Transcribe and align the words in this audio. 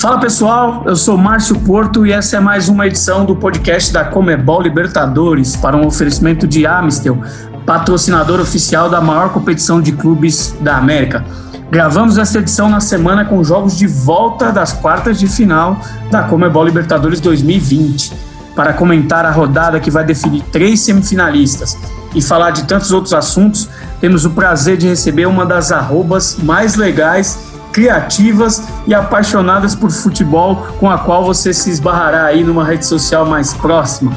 Fala 0.00 0.18
pessoal, 0.18 0.82
eu 0.86 0.96
sou 0.96 1.18
Márcio 1.18 1.60
Porto 1.60 2.06
e 2.06 2.12
essa 2.12 2.38
é 2.38 2.40
mais 2.40 2.70
uma 2.70 2.86
edição 2.86 3.26
do 3.26 3.36
podcast 3.36 3.92
da 3.92 4.02
Comebol 4.02 4.62
Libertadores 4.62 5.58
para 5.58 5.76
um 5.76 5.86
oferecimento 5.86 6.48
de 6.48 6.66
Amistel, 6.66 7.20
patrocinador 7.66 8.40
oficial 8.40 8.88
da 8.88 8.98
maior 8.98 9.30
competição 9.30 9.78
de 9.78 9.92
clubes 9.92 10.56
da 10.58 10.78
América. 10.78 11.22
Gravamos 11.70 12.16
esta 12.16 12.38
edição 12.38 12.70
na 12.70 12.80
semana 12.80 13.26
com 13.26 13.44
jogos 13.44 13.76
de 13.76 13.86
volta 13.86 14.50
das 14.50 14.72
quartas 14.72 15.18
de 15.18 15.26
final 15.26 15.78
da 16.10 16.22
Comebol 16.22 16.64
Libertadores 16.64 17.20
2020, 17.20 18.14
para 18.56 18.72
comentar 18.72 19.26
a 19.26 19.30
rodada 19.30 19.78
que 19.80 19.90
vai 19.90 20.02
definir 20.02 20.42
três 20.44 20.80
semifinalistas 20.80 21.76
e 22.14 22.22
falar 22.22 22.52
de 22.52 22.64
tantos 22.64 22.90
outros 22.90 23.12
assuntos, 23.12 23.68
temos 24.00 24.24
o 24.24 24.30
prazer 24.30 24.78
de 24.78 24.88
receber 24.88 25.26
uma 25.26 25.44
das 25.44 25.70
arrobas 25.70 26.38
mais 26.42 26.74
legais, 26.74 27.49
criativas 27.72 28.62
e 28.86 28.94
apaixonadas 28.94 29.74
por 29.74 29.90
futebol 29.90 30.66
com 30.78 30.90
a 30.90 30.98
qual 30.98 31.24
você 31.24 31.52
se 31.52 31.70
esbarrará 31.70 32.24
aí 32.24 32.42
numa 32.42 32.64
rede 32.64 32.86
social 32.86 33.24
mais 33.24 33.52
próxima. 33.54 34.12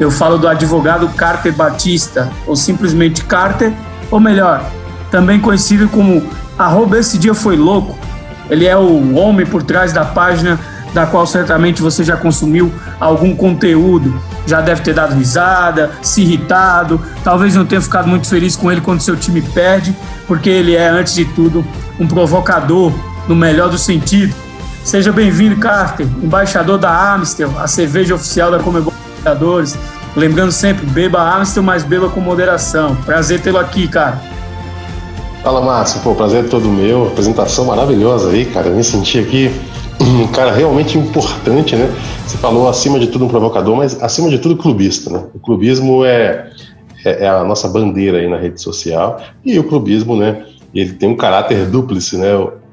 Eu 0.00 0.10
falo 0.10 0.38
do 0.38 0.48
advogado 0.48 1.08
Carter 1.10 1.52
Batista, 1.52 2.30
ou 2.46 2.56
simplesmente 2.56 3.24
Carter, 3.24 3.72
ou 4.10 4.18
melhor, 4.18 4.64
também 5.10 5.40
conhecido 5.40 5.88
como 5.88 6.22
arroba 6.58 6.98
esse 6.98 7.18
dia 7.18 7.34
foi 7.34 7.56
louco. 7.56 7.96
Ele 8.50 8.66
é 8.66 8.76
o 8.76 9.14
homem 9.14 9.46
por 9.46 9.62
trás 9.62 9.92
da 9.92 10.04
página 10.04 10.58
da 10.94 11.04
qual 11.04 11.26
certamente 11.26 11.82
você 11.82 12.04
já 12.04 12.16
consumiu 12.16 12.72
algum 13.00 13.34
conteúdo, 13.34 14.18
já 14.46 14.60
deve 14.60 14.80
ter 14.80 14.94
dado 14.94 15.14
risada, 15.14 15.90
se 16.00 16.22
irritado, 16.22 17.00
talvez 17.24 17.56
não 17.56 17.66
tenha 17.66 17.80
ficado 17.80 18.06
muito 18.06 18.28
feliz 18.28 18.54
com 18.54 18.70
ele 18.70 18.80
quando 18.80 19.00
seu 19.00 19.16
time 19.16 19.42
perde, 19.42 19.94
porque 20.28 20.48
ele 20.48 20.76
é, 20.76 20.88
antes 20.88 21.14
de 21.14 21.24
tudo, 21.24 21.66
um 21.98 22.06
provocador, 22.06 22.92
no 23.26 23.34
melhor 23.34 23.68
do 23.68 23.76
sentido. 23.76 24.32
Seja 24.84 25.10
bem-vindo, 25.10 25.56
Carter, 25.56 26.06
embaixador 26.22 26.78
da 26.78 27.14
Amstel, 27.14 27.50
a 27.58 27.66
cerveja 27.66 28.14
oficial 28.14 28.50
da 28.50 28.60
Comebol 28.60 28.92
Libertadores. 29.08 29.76
Lembrando 30.14 30.52
sempre, 30.52 30.86
beba 30.86 31.36
Amstel, 31.36 31.62
mas 31.62 31.82
beba 31.82 32.08
com 32.08 32.20
moderação. 32.20 32.94
Prazer 32.96 33.40
tê-lo 33.40 33.58
aqui, 33.58 33.88
cara. 33.88 34.20
Fala, 35.42 35.60
Márcio. 35.60 36.00
Pô, 36.02 36.14
prazer 36.14 36.44
é 36.44 36.48
todo 36.48 36.68
meu. 36.68 37.08
Apresentação 37.08 37.64
maravilhosa 37.64 38.30
aí, 38.30 38.44
cara. 38.44 38.68
Eu 38.68 38.76
me 38.76 38.84
senti 38.84 39.18
aqui 39.18 39.50
um 40.24 40.28
cara 40.28 40.50
realmente 40.50 40.98
importante, 40.98 41.76
né? 41.76 41.88
Você 42.26 42.38
falou 42.38 42.68
acima 42.68 42.98
de 42.98 43.08
tudo 43.08 43.26
um 43.26 43.28
provocador, 43.28 43.76
mas 43.76 44.02
acima 44.02 44.30
de 44.30 44.38
tudo 44.38 44.56
clubista, 44.56 45.10
né? 45.10 45.24
O 45.34 45.38
clubismo 45.38 46.04
é, 46.04 46.50
é, 47.04 47.24
é, 47.24 47.28
a 47.28 47.44
nossa 47.44 47.68
bandeira 47.68 48.18
aí 48.18 48.28
na 48.28 48.38
rede 48.38 48.60
social 48.60 49.20
e 49.44 49.58
o 49.58 49.64
clubismo, 49.64 50.16
né? 50.16 50.46
Ele 50.74 50.94
tem 50.94 51.08
um 51.08 51.16
caráter 51.16 51.66
dúplice, 51.66 52.16
né, 52.16 52.30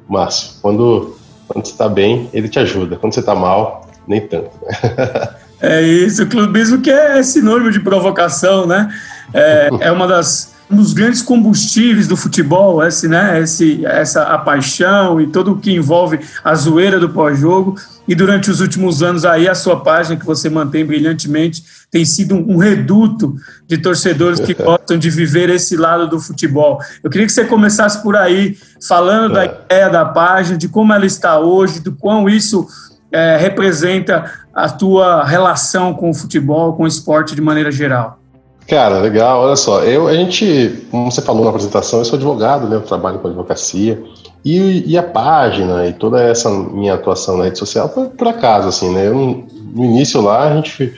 Márcio? 0.09 0.53
Quando, 0.61 1.15
quando 1.47 1.65
você 1.65 1.73
está 1.73 1.89
bem, 1.89 2.29
ele 2.33 2.47
te 2.47 2.57
ajuda. 2.57 2.95
Quando 2.95 3.13
você 3.13 3.19
está 3.19 3.35
mal, 3.35 3.85
nem 4.07 4.21
tanto. 4.21 4.51
Né? 4.63 5.27
É 5.63 5.79
isso, 5.79 6.23
o 6.23 6.27
clubismo 6.27 6.81
que 6.81 6.89
é 6.89 7.21
sinônimo 7.21 7.69
de 7.69 7.79
provocação, 7.79 8.65
né? 8.65 8.91
É, 9.31 9.69
é 9.81 9.91
uma 9.91 10.07
das 10.07 10.50
um 10.71 10.75
dos 10.75 10.93
grandes 10.93 11.21
combustíveis 11.21 12.07
do 12.07 12.15
futebol, 12.15 12.83
esse, 12.83 13.07
né, 13.07 13.41
esse, 13.41 13.85
essa 13.85 14.23
a 14.23 14.37
paixão 14.37 15.19
e 15.19 15.27
todo 15.27 15.51
o 15.51 15.57
que 15.57 15.71
envolve 15.71 16.19
a 16.43 16.55
zoeira 16.55 16.99
do 16.99 17.09
pós-jogo. 17.09 17.75
E 18.07 18.15
durante 18.15 18.49
os 18.49 18.61
últimos 18.61 19.03
anos 19.03 19.25
aí 19.25 19.47
a 19.47 19.55
sua 19.55 19.81
página 19.81 20.15
que 20.15 20.25
você 20.25 20.49
mantém 20.49 20.85
brilhantemente 20.85 21.63
tem 21.91 22.05
sido 22.05 22.35
um, 22.35 22.57
reduto 22.57 23.35
de 23.67 23.77
torcedores 23.77 24.39
que 24.39 24.53
gostam 24.55 24.97
de 24.97 25.09
viver 25.09 25.49
esse 25.49 25.75
lado 25.75 26.07
do 26.07 26.19
futebol. 26.19 26.79
Eu 27.03 27.09
queria 27.09 27.27
que 27.27 27.33
você 27.33 27.43
começasse 27.43 28.01
por 28.01 28.15
aí 28.15 28.57
falando 28.87 29.33
da 29.33 29.43
é. 29.43 29.61
ideia 29.65 29.89
da 29.89 30.05
página, 30.05 30.57
de 30.57 30.69
como 30.69 30.93
ela 30.93 31.05
está 31.05 31.37
hoje, 31.37 31.81
do 31.81 31.91
quão 31.91 32.29
isso 32.29 32.65
é, 33.11 33.35
representa 33.37 34.31
a 34.53 34.69
tua 34.69 35.25
relação 35.25 35.93
com 35.93 36.09
o 36.09 36.13
futebol, 36.13 36.73
com 36.75 36.83
o 36.83 36.87
esporte 36.87 37.35
de 37.35 37.41
maneira 37.41 37.71
geral. 37.71 38.20
Cara, 38.67 38.99
legal. 38.99 39.41
Olha 39.41 39.55
só, 39.55 39.83
eu, 39.83 40.07
a 40.07 40.13
gente, 40.13 40.85
como 40.89 41.11
você 41.11 41.21
falou 41.21 41.43
na 41.43 41.49
apresentação, 41.49 41.99
eu 41.99 42.05
sou 42.05 42.15
advogado, 42.15 42.67
né? 42.67 42.77
Eu 42.77 42.81
trabalho 42.81 43.19
com 43.19 43.27
advocacia. 43.27 44.01
E, 44.43 44.83
e 44.91 44.97
a 44.97 45.03
página 45.03 45.87
e 45.87 45.93
toda 45.93 46.21
essa 46.21 46.49
minha 46.49 46.95
atuação 46.95 47.37
na 47.37 47.43
rede 47.45 47.59
social 47.59 47.89
foi 47.89 48.09
por 48.09 48.27
acaso, 48.27 48.67
assim, 48.67 48.91
né? 48.93 49.07
Eu, 49.07 49.45
no 49.73 49.85
início 49.85 50.21
lá, 50.21 50.49
a 50.49 50.55
gente 50.55 50.93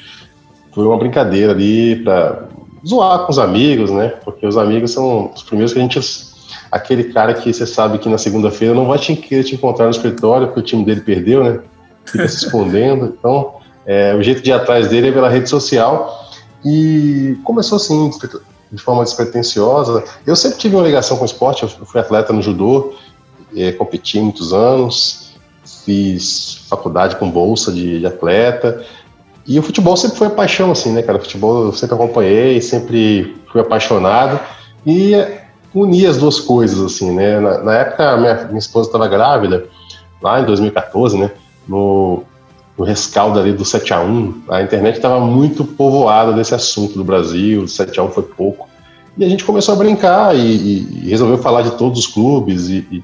foi 0.72 0.86
uma 0.86 0.98
brincadeira 0.98 1.52
ali 1.52 1.98
para 1.98 2.48
zoar 2.88 3.26
com 3.26 3.32
os 3.32 3.40
amigos, 3.40 3.92
né? 3.92 4.14
Porque 4.24 4.46
os 4.46 4.58
amigos 4.58 4.92
são 4.92 5.32
os 5.34 5.44
primeiros 5.44 5.74
que 5.74 5.80
a 5.80 5.82
gente. 5.82 6.00
Aquele 6.72 7.06
cara 7.06 7.34
que 7.34 7.54
você 7.54 7.68
sabe 7.68 8.00
que 8.00 8.10
na 8.10 8.18
segunda-feira 8.18 8.74
não 8.74 8.88
vai 8.88 8.98
te, 8.98 9.16
querer 9.16 9.44
te 9.44 9.56
encontrar 9.56 9.86
no 9.86 9.92
escritório 9.92 10.48
porque 10.48 10.60
o 10.60 10.64
time 10.64 10.84
dele 10.84 11.02
perdeu, 11.02 11.44
né? 11.44 11.60
Fica 12.06 12.28
se 12.28 12.46
escondendo. 12.46 13.16
Então, 13.18 13.56
é, 13.86 14.16
o 14.16 14.24
jeito 14.24 14.42
de 14.42 14.50
ir 14.50 14.54
atrás 14.54 14.88
dele 14.88 15.10
é 15.10 15.12
pela 15.12 15.30
rede 15.30 15.50
social. 15.50 16.32
E 16.66 17.38
começou 17.44 17.76
assim, 17.76 18.10
de 18.72 18.82
forma 18.82 19.04
despretensiosa. 19.04 20.04
Eu 20.26 20.36
sempre 20.36 20.58
tive 20.58 20.76
uma 20.76 20.84
ligação 20.84 21.18
com 21.18 21.24
o 21.24 21.26
esporte, 21.26 21.64
eu 21.64 21.70
fui 21.70 22.00
atleta 22.00 22.34
no 22.34 22.42
judô, 22.42 22.94
é, 23.56 23.72
competi 23.72 24.20
muitos 24.20 24.52
anos, 24.54 25.34
fiz 25.86 26.66
faculdade 26.68 27.16
com 27.18 27.30
bolsa 27.30 27.72
de, 27.72 28.00
de, 28.00 28.06
atleta. 28.06 28.84
E 29.46 29.60
o 29.60 29.64
futebol 29.64 29.96
sempre 29.96 30.18
foi 30.18 30.28
a 30.28 30.32
paixão, 30.32 30.72
assim, 30.72 30.92
né, 30.92 31.02
cara? 31.02 31.18
O 31.18 31.22
futebol 31.22 31.66
eu 31.66 31.74
sempre 31.74 31.96
acompanhei, 31.96 32.62
sempre 32.62 33.36
fui 33.52 33.62
apaixonado. 33.62 34.40
E 34.86 35.14
uni 35.74 36.06
as 36.06 36.18
duas 36.18 36.40
coisas, 36.40 36.80
assim, 36.80 37.12
né? 37.12 37.40
Na, 37.40 37.58
na 37.60 37.74
época, 37.76 38.18
minha, 38.18 38.46
minha 38.46 38.60
esposa 38.60 38.90
estava 38.90 39.08
grávida, 39.08 39.68
lá 40.22 40.40
em 40.40 40.46
2014, 40.46 41.18
né? 41.18 41.32
No, 41.68 42.24
no 42.78 42.84
rescaldo 42.84 43.40
ali 43.40 43.54
do 43.54 43.64
7 43.64 43.94
a 43.94 44.02
1 44.02 44.44
a 44.50 44.62
internet 44.62 44.96
estava 44.96 45.20
muito 45.20 45.64
povoada 45.64 46.34
desse 46.34 46.56
assunto 46.56 46.96
do 46.96 47.04
Brasil, 47.04 47.64
o 47.64 47.68
7 47.68 48.00
a 48.00 48.04
1 48.04 48.10
foi 48.10 48.24
pouco. 48.24 48.68
E 49.18 49.24
a 49.24 49.30
gente 49.30 49.44
começou 49.44 49.76
a 49.76 49.78
brincar 49.78 50.36
e, 50.36 50.40
e 50.40 51.10
resolveu 51.10 51.38
falar 51.38 51.62
de 51.62 51.72
todos 51.78 52.00
os 52.00 52.08
clubes 52.08 52.68
e, 52.70 52.86
e, 52.92 53.04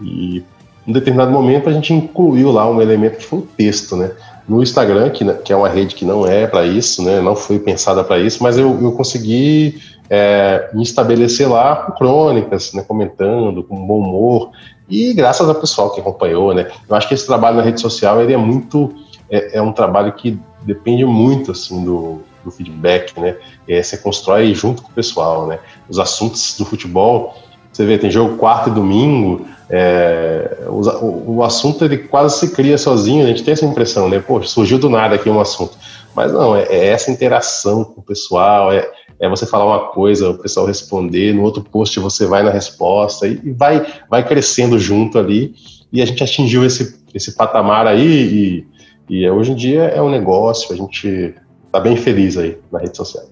e 0.00 0.44
em 0.86 0.92
determinado 0.92 1.30
momento 1.30 1.68
a 1.68 1.72
gente 1.72 1.92
incluiu 1.92 2.50
lá 2.50 2.68
um 2.68 2.80
elemento 2.80 3.18
que 3.18 3.24
foi 3.24 3.40
o 3.40 3.48
texto, 3.56 3.96
né? 3.96 4.12
No 4.48 4.62
Instagram, 4.62 5.10
que, 5.10 5.24
que 5.34 5.52
é 5.52 5.56
uma 5.56 5.68
rede 5.68 5.94
que 5.94 6.04
não 6.04 6.26
é 6.26 6.46
para 6.46 6.66
isso, 6.66 7.02
né? 7.02 7.20
Não 7.20 7.36
foi 7.36 7.58
pensada 7.58 8.02
para 8.02 8.18
isso, 8.18 8.42
mas 8.42 8.58
eu, 8.58 8.78
eu 8.82 8.92
consegui 8.92 9.80
é, 10.10 10.70
me 10.72 10.82
estabelecer 10.82 11.48
lá 11.48 11.76
com 11.76 11.92
crônicas, 11.92 12.72
né? 12.72 12.82
Comentando, 12.82 13.62
com 13.62 13.86
bom 13.86 13.98
humor 13.98 14.50
e 14.88 15.12
graças 15.14 15.48
ao 15.48 15.54
pessoal 15.54 15.90
que 15.90 16.00
acompanhou, 16.00 16.52
né? 16.52 16.68
Eu 16.88 16.96
acho 16.96 17.08
que 17.08 17.14
esse 17.14 17.26
trabalho 17.26 17.56
na 17.56 17.62
rede 17.62 17.80
social 17.80 18.20
ele 18.20 18.32
é 18.32 18.36
muito 18.36 18.94
é, 19.30 19.58
é 19.58 19.62
um 19.62 19.72
trabalho 19.72 20.12
que 20.12 20.38
depende 20.62 21.04
muito 21.04 21.52
assim 21.52 21.84
do, 21.84 22.20
do 22.44 22.50
feedback, 22.50 23.18
né? 23.18 23.36
É, 23.66 23.82
você 23.82 23.96
constrói 23.96 24.54
junto 24.54 24.82
com 24.82 24.90
o 24.90 24.94
pessoal, 24.94 25.46
né? 25.46 25.58
Os 25.88 25.98
assuntos 25.98 26.56
do 26.58 26.64
futebol, 26.64 27.34
você 27.72 27.86
vê, 27.86 27.96
tem 27.96 28.10
jogo 28.10 28.36
quarto 28.36 28.68
e 28.68 28.72
domingo, 28.72 29.46
é, 29.70 30.66
o, 30.68 31.36
o, 31.36 31.42
assunto 31.42 31.82
ele 31.82 31.96
quase 31.96 32.38
se 32.38 32.54
cria 32.54 32.76
sozinho, 32.76 33.24
a 33.24 33.28
gente 33.28 33.42
tem 33.42 33.52
essa 33.52 33.64
impressão, 33.64 34.06
né? 34.10 34.20
Pô, 34.20 34.42
surgiu 34.42 34.78
do 34.78 34.90
nada 34.90 35.14
aqui 35.14 35.30
um 35.30 35.40
assunto. 35.40 35.78
Mas 36.14 36.30
não, 36.30 36.54
é, 36.54 36.64
é 36.64 36.88
essa 36.88 37.10
interação 37.10 37.82
com 37.82 38.02
o 38.02 38.04
pessoal, 38.04 38.70
é, 38.70 38.86
é 39.22 39.28
você 39.28 39.46
falar 39.46 39.64
uma 39.64 39.92
coisa, 39.92 40.30
o 40.30 40.38
pessoal 40.38 40.66
responder, 40.66 41.32
no 41.32 41.42
outro 41.42 41.62
post 41.62 41.98
você 42.00 42.26
vai 42.26 42.42
na 42.42 42.50
resposta 42.50 43.24
e, 43.28 43.52
vai, 43.52 43.86
vai 44.10 44.26
crescendo 44.26 44.76
junto 44.80 45.16
ali. 45.16 45.54
E 45.92 46.02
a 46.02 46.04
gente 46.04 46.24
atingiu 46.24 46.66
esse, 46.66 46.98
esse 47.14 47.36
patamar 47.36 47.86
aí 47.86 48.66
e, 49.08 49.22
e 49.22 49.30
hoje 49.30 49.52
em 49.52 49.54
dia 49.54 49.82
é 49.84 50.02
um 50.02 50.10
negócio, 50.10 50.74
a 50.74 50.76
gente 50.76 51.36
está 51.66 51.78
bem 51.78 51.96
feliz 51.96 52.36
aí 52.36 52.58
na 52.72 52.80
rede 52.80 52.96
social. 52.96 53.24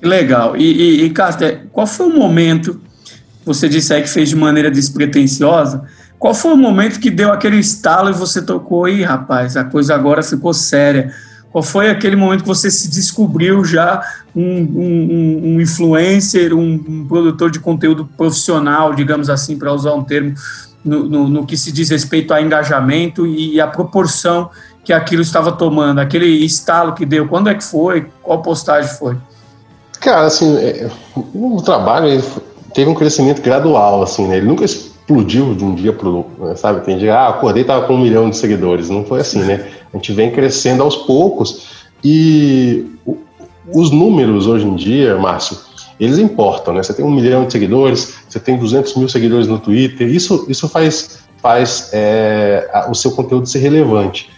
Legal. 0.00 0.56
E, 0.56 0.62
e, 0.62 1.04
e 1.04 1.10
Carter, 1.10 1.66
qual 1.72 1.86
foi 1.86 2.06
o 2.06 2.16
momento, 2.16 2.80
você 3.44 3.68
disse 3.68 3.92
aí 3.92 4.00
que 4.00 4.08
fez 4.08 4.30
de 4.30 4.36
maneira 4.36 4.70
despretensiosa, 4.70 5.84
qual 6.18 6.32
foi 6.32 6.54
o 6.54 6.56
momento 6.56 6.98
que 6.98 7.10
deu 7.10 7.30
aquele 7.30 7.58
estalo 7.58 8.08
e 8.08 8.14
você 8.14 8.40
tocou, 8.40 8.88
e 8.88 9.02
rapaz, 9.02 9.58
a 9.58 9.64
coisa 9.64 9.94
agora 9.94 10.22
ficou 10.22 10.54
séria? 10.54 11.12
Qual 11.50 11.62
foi 11.62 11.90
aquele 11.90 12.14
momento 12.14 12.42
que 12.42 12.48
você 12.48 12.70
se 12.70 12.90
descobriu 12.90 13.64
já 13.64 14.02
um, 14.36 14.42
um, 14.42 15.40
um 15.44 15.60
influencer, 15.60 16.54
um, 16.54 16.84
um, 16.86 17.06
produtor 17.08 17.50
de 17.50 17.58
conteúdo 17.58 18.08
profissional, 18.16 18.94
digamos 18.94 19.30
assim, 19.30 19.58
para 19.58 19.72
usar 19.72 19.94
um 19.94 20.04
termo, 20.04 20.34
no, 20.84 21.04
no, 21.04 21.28
no, 21.28 21.46
que 21.46 21.56
se 21.56 21.72
diz 21.72 21.88
respeito 21.88 22.34
a 22.34 22.40
engajamento 22.40 23.26
e 23.26 23.60
a 23.60 23.66
proporção 23.66 24.50
que 24.84 24.92
aquilo 24.92 25.22
estava 25.22 25.52
tomando, 25.52 25.98
aquele 26.00 26.26
estalo 26.26 26.94
que 26.94 27.04
deu, 27.04 27.28
quando 27.28 27.50
é 27.50 27.54
que 27.54 27.64
foi, 27.64 28.06
qual 28.22 28.40
postagem 28.40 28.90
foi? 28.90 29.16
Cara, 30.00 30.26
assim, 30.26 30.56
é, 30.56 30.88
o 31.34 31.60
trabalho 31.62 32.22
teve 32.72 32.88
um 32.88 32.94
crescimento 32.94 33.42
gradual, 33.42 34.02
assim, 34.02 34.26
né? 34.26 34.36
Ele 34.36 34.46
nunca 34.46 34.64
explodiu 35.08 35.54
de 35.54 35.64
um 35.64 35.74
dia 35.74 35.92
para 35.92 36.06
o 36.06 36.16
outro, 36.18 36.56
sabe? 36.56 36.84
Tem 36.84 36.98
dia, 36.98 37.14
ah, 37.14 37.28
acordei 37.30 37.64
tava 37.64 37.86
com 37.86 37.94
um 37.94 38.00
milhão 38.00 38.28
de 38.28 38.36
seguidores, 38.36 38.90
não 38.90 39.04
foi 39.04 39.20
assim, 39.20 39.40
né? 39.40 39.66
A 39.92 39.96
gente 39.96 40.12
vem 40.12 40.30
crescendo 40.30 40.82
aos 40.82 40.96
poucos 40.96 41.86
e 42.04 42.84
os 43.72 43.90
números 43.90 44.46
hoje 44.46 44.66
em 44.66 44.76
dia, 44.76 45.16
Márcio, 45.16 45.56
eles 45.98 46.18
importam, 46.18 46.74
né? 46.74 46.82
Você 46.82 46.92
tem 46.92 47.04
um 47.04 47.10
milhão 47.10 47.46
de 47.46 47.52
seguidores, 47.52 48.18
você 48.28 48.38
tem 48.38 48.58
200 48.58 48.94
mil 48.96 49.08
seguidores 49.08 49.48
no 49.48 49.58
Twitter, 49.58 50.06
isso, 50.06 50.44
isso 50.46 50.68
faz 50.68 51.26
faz 51.38 51.90
é, 51.92 52.68
o 52.90 52.94
seu 52.94 53.12
conteúdo 53.12 53.48
ser 53.48 53.60
relevante. 53.60 54.28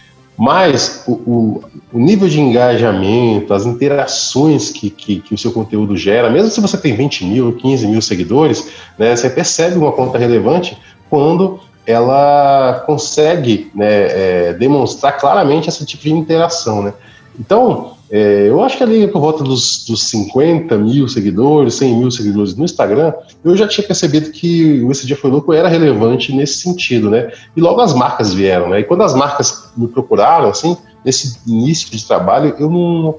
Mas 0.40 1.04
o, 1.06 1.12
o, 1.12 1.64
o, 1.92 1.98
nível 1.98 2.26
de 2.26 2.40
engajamento, 2.40 3.52
as 3.52 3.66
interações 3.66 4.70
que, 4.70 4.88
que, 4.88 5.20
que, 5.20 5.34
o 5.34 5.38
seu 5.38 5.52
conteúdo 5.52 5.94
gera, 5.98 6.30
mesmo 6.30 6.50
se 6.50 6.62
você 6.62 6.78
tem 6.78 6.96
20 6.96 7.26
mil, 7.26 7.52
15 7.52 7.86
mil 7.86 8.00
seguidores, 8.00 8.66
né, 8.98 9.14
você 9.14 9.28
percebe 9.28 9.76
uma 9.76 9.92
conta 9.92 10.16
relevante 10.16 10.78
quando 11.10 11.60
ela 11.86 12.82
consegue 12.86 13.70
né, 13.74 13.86
é, 13.88 14.52
demonstrar 14.54 15.18
claramente 15.18 15.68
esse 15.68 15.84
tipo 15.84 16.04
de 16.04 16.12
interação. 16.14 16.84
Né? 16.84 16.94
Então, 17.38 17.98
é, 18.10 18.48
eu 18.48 18.60
acho 18.60 18.76
que 18.76 18.82
ali 18.82 19.06
por 19.06 19.20
volta 19.20 19.44
dos, 19.44 19.84
dos 19.84 20.02
50 20.10 20.76
mil 20.76 21.06
seguidores, 21.06 21.74
100 21.74 21.96
mil 21.96 22.10
seguidores 22.10 22.56
no 22.56 22.64
Instagram, 22.64 23.12
eu 23.44 23.56
já 23.56 23.68
tinha 23.68 23.86
percebido 23.86 24.32
que 24.32 24.82
o 24.82 24.90
Esse 24.90 25.06
Dia 25.06 25.16
Foi 25.16 25.30
Louco 25.30 25.52
era 25.52 25.68
relevante 25.68 26.34
nesse 26.34 26.58
sentido, 26.58 27.08
né? 27.08 27.30
E 27.56 27.60
logo 27.60 27.80
as 27.80 27.94
marcas 27.94 28.34
vieram, 28.34 28.68
né? 28.68 28.80
E 28.80 28.84
quando 28.84 29.02
as 29.02 29.14
marcas 29.14 29.70
me 29.76 29.86
procuraram, 29.86 30.48
assim, 30.48 30.76
nesse 31.04 31.38
início 31.46 31.88
de 31.88 32.04
trabalho, 32.04 32.56
eu 32.58 32.68
não, 32.68 33.14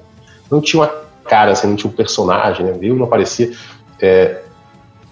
não 0.50 0.60
tinha 0.60 0.82
uma 0.82 0.92
cara, 1.24 1.52
assim, 1.52 1.68
não 1.68 1.76
tinha 1.76 1.90
um 1.90 1.94
personagem, 1.94 2.66
né? 2.66 2.76
Eu 2.82 2.94
não 2.94 3.06
aparecia. 3.06 3.50
É, 3.98 4.42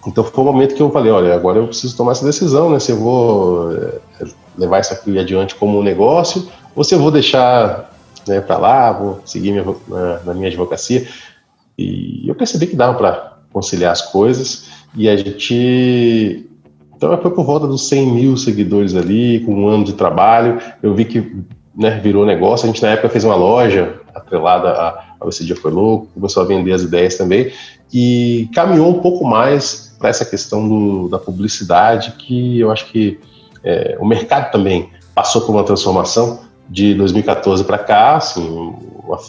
então 0.07 0.23
foi 0.23 0.45
o 0.45 0.47
momento 0.47 0.75
que 0.75 0.83
eu 0.83 0.91
falei, 0.91 1.11
olha, 1.11 1.35
agora 1.35 1.59
eu 1.59 1.67
preciso 1.67 1.97
tomar 1.97 2.13
essa 2.13 2.25
decisão, 2.27 2.69
né? 2.69 2.79
Se 2.79 2.93
eu 2.93 2.99
vou 2.99 3.73
é, 3.73 4.27
levar 4.59 4.81
isso 4.81 4.93
aqui 4.93 5.19
adiante 5.19 5.55
como 5.55 5.79
um 5.79 5.83
negócio, 5.83 6.47
ou 6.77 6.85
se 6.85 6.95
eu 6.95 6.99
vou 6.99 7.11
deixar 7.11 7.90
né, 8.27 8.41
para 8.41 8.59
lá, 8.59 8.93
vou 8.93 9.21
seguir 9.25 9.53
minha, 9.53 9.65
na, 9.89 10.21
na, 10.21 10.35
minha 10.35 10.49
advocacia. 10.49 11.07
E 11.79 12.29
eu 12.29 12.35
percebi 12.35 12.67
que 12.67 12.77
dava 12.77 12.97
para 12.97 13.39
conciliar 13.53 13.93
as 13.93 14.03
coisas 14.03 14.69
e 14.95 15.09
a 15.09 15.17
gente. 15.17 16.47
Então 16.97 17.17
foi 17.21 17.31
por 17.31 17.45
volta 17.45 17.67
dos 17.67 17.89
100 17.89 18.07
mil 18.13 18.37
seguidores 18.37 18.95
ali, 18.95 19.41
com 19.41 19.55
um 19.55 19.69
ano 19.69 19.85
de 19.85 19.95
trabalho. 19.95 20.61
Eu 20.83 20.95
vi 20.95 21.05
que 21.07 21.45
né, 21.75 21.99
virou 21.99 22.27
negócio. 22.27 22.65
A 22.65 22.67
gente 22.67 22.83
na 22.83 22.91
época 22.91 23.09
fez 23.09 23.25
uma 23.25 23.37
loja 23.37 24.01
atrelada 24.15 24.71
a, 24.71 25.29
Esse 25.29 25.45
Dia 25.45 25.57
Foi 25.57 25.71
Louco, 25.71 26.09
começou 26.15 26.43
a 26.43 26.47
vender 26.47 26.73
as 26.73 26.83
ideias 26.83 27.17
também 27.17 27.53
e 27.93 28.49
caminhou 28.55 28.89
um 28.89 29.01
pouco 29.01 29.25
mais 29.25 29.95
para 29.99 30.09
essa 30.09 30.25
questão 30.25 30.69
do, 30.69 31.09
da 31.09 31.19
publicidade, 31.19 32.13
que 32.13 32.59
eu 32.59 32.71
acho 32.71 32.87
que 32.87 33.19
é, 33.63 33.97
o 34.01 34.07
mercado 34.07 34.51
também 34.51 34.91
passou 35.15 35.43
por 35.43 35.53
uma 35.53 35.65
transformação 35.65 36.41
de 36.71 36.95
2014 36.95 37.65
para 37.65 37.79
cá, 37.79 38.17
assim, 38.17 38.73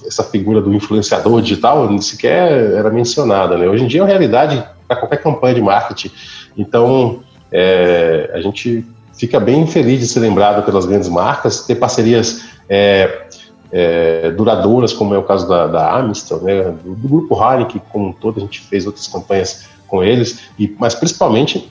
essa 0.05 0.23
figura 0.23 0.61
do 0.61 0.73
influenciador 0.73 1.41
digital 1.41 1.89
nem 1.89 1.99
sequer 1.99 2.73
era 2.73 2.91
mencionada, 2.91 3.57
né? 3.57 3.67
Hoje 3.67 3.83
em 3.83 3.88
dia 3.88 4.01
é 4.01 4.03
uma 4.03 4.09
realidade 4.09 4.63
para 4.88 4.97
qualquer 4.97 5.17
campanha 5.17 5.55
de 5.55 5.61
marketing. 5.61 6.11
Então, 6.55 7.21
é, 7.51 8.29
a 8.33 8.41
gente 8.41 8.85
fica 9.17 9.39
bem 9.39 9.65
feliz 9.65 9.99
de 9.99 10.07
ser 10.07 10.19
lembrado 10.19 10.63
pelas 10.63 10.85
grandes 10.85 11.09
marcas, 11.09 11.65
ter 11.65 11.75
parcerias 11.75 12.43
é, 12.69 13.23
é, 13.71 14.31
duradouras, 14.31 14.94
como 14.94 15.15
é 15.15 15.17
o 15.17 15.23
caso 15.23 15.49
da, 15.49 15.65
da 15.65 16.03
né? 16.03 16.73
do, 16.83 16.95
do 16.95 17.07
grupo 17.07 17.35
Heineken 17.35 17.81
como 17.91 18.09
um 18.09 18.13
todo, 18.13 18.37
a 18.37 18.41
gente 18.41 18.61
fez 18.61 18.85
outras 18.85 19.07
campanhas 19.07 19.67
com 19.87 20.03
eles, 20.03 20.41
e, 20.59 20.75
mas 20.79 20.94
principalmente 20.94 21.69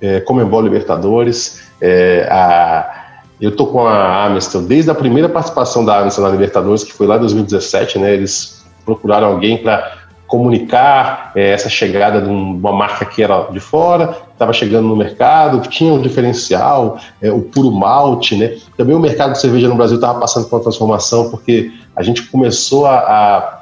é, 0.00 0.20
Comembol 0.20 0.62
Libertadores, 0.62 1.62
é, 1.80 2.28
a 2.30 2.99
eu 3.40 3.56
tô 3.56 3.66
com 3.66 3.86
a 3.86 4.26
Amistel 4.26 4.62
desde 4.62 4.90
a 4.90 4.94
primeira 4.94 5.28
participação 5.28 5.84
da 5.84 6.00
Amistel 6.00 6.24
na 6.24 6.30
Libertadores, 6.30 6.84
que 6.84 6.92
foi 6.92 7.06
lá 7.06 7.16
em 7.16 7.20
2017, 7.20 7.98
né? 7.98 8.12
Eles 8.12 8.64
procuraram 8.84 9.28
alguém 9.28 9.58
para 9.58 9.98
comunicar 10.26 11.32
é, 11.34 11.50
essa 11.50 11.68
chegada 11.68 12.22
de, 12.22 12.28
um, 12.28 12.52
uma 12.56 12.72
marca 12.72 13.04
que 13.04 13.22
era 13.22 13.48
de 13.50 13.58
fora, 13.58 14.16
estava 14.32 14.52
chegando 14.52 14.86
no 14.86 14.94
mercado, 14.94 15.60
que 15.60 15.68
tinha 15.68 15.92
um 15.92 16.00
diferencial, 16.00 17.00
é, 17.20 17.32
o 17.32 17.40
puro 17.40 17.72
malte, 17.72 18.36
né? 18.36 18.56
Também 18.76 18.94
o 18.94 19.00
mercado 19.00 19.32
de 19.32 19.40
cerveja 19.40 19.68
no 19.68 19.74
Brasil 19.74 19.96
estava 19.96 20.20
passando 20.20 20.48
por 20.48 20.56
uma 20.56 20.62
transformação, 20.62 21.30
porque 21.30 21.72
a 21.96 22.02
gente 22.02 22.22
começou 22.22 22.86
a, 22.86 22.98
a, 22.98 23.60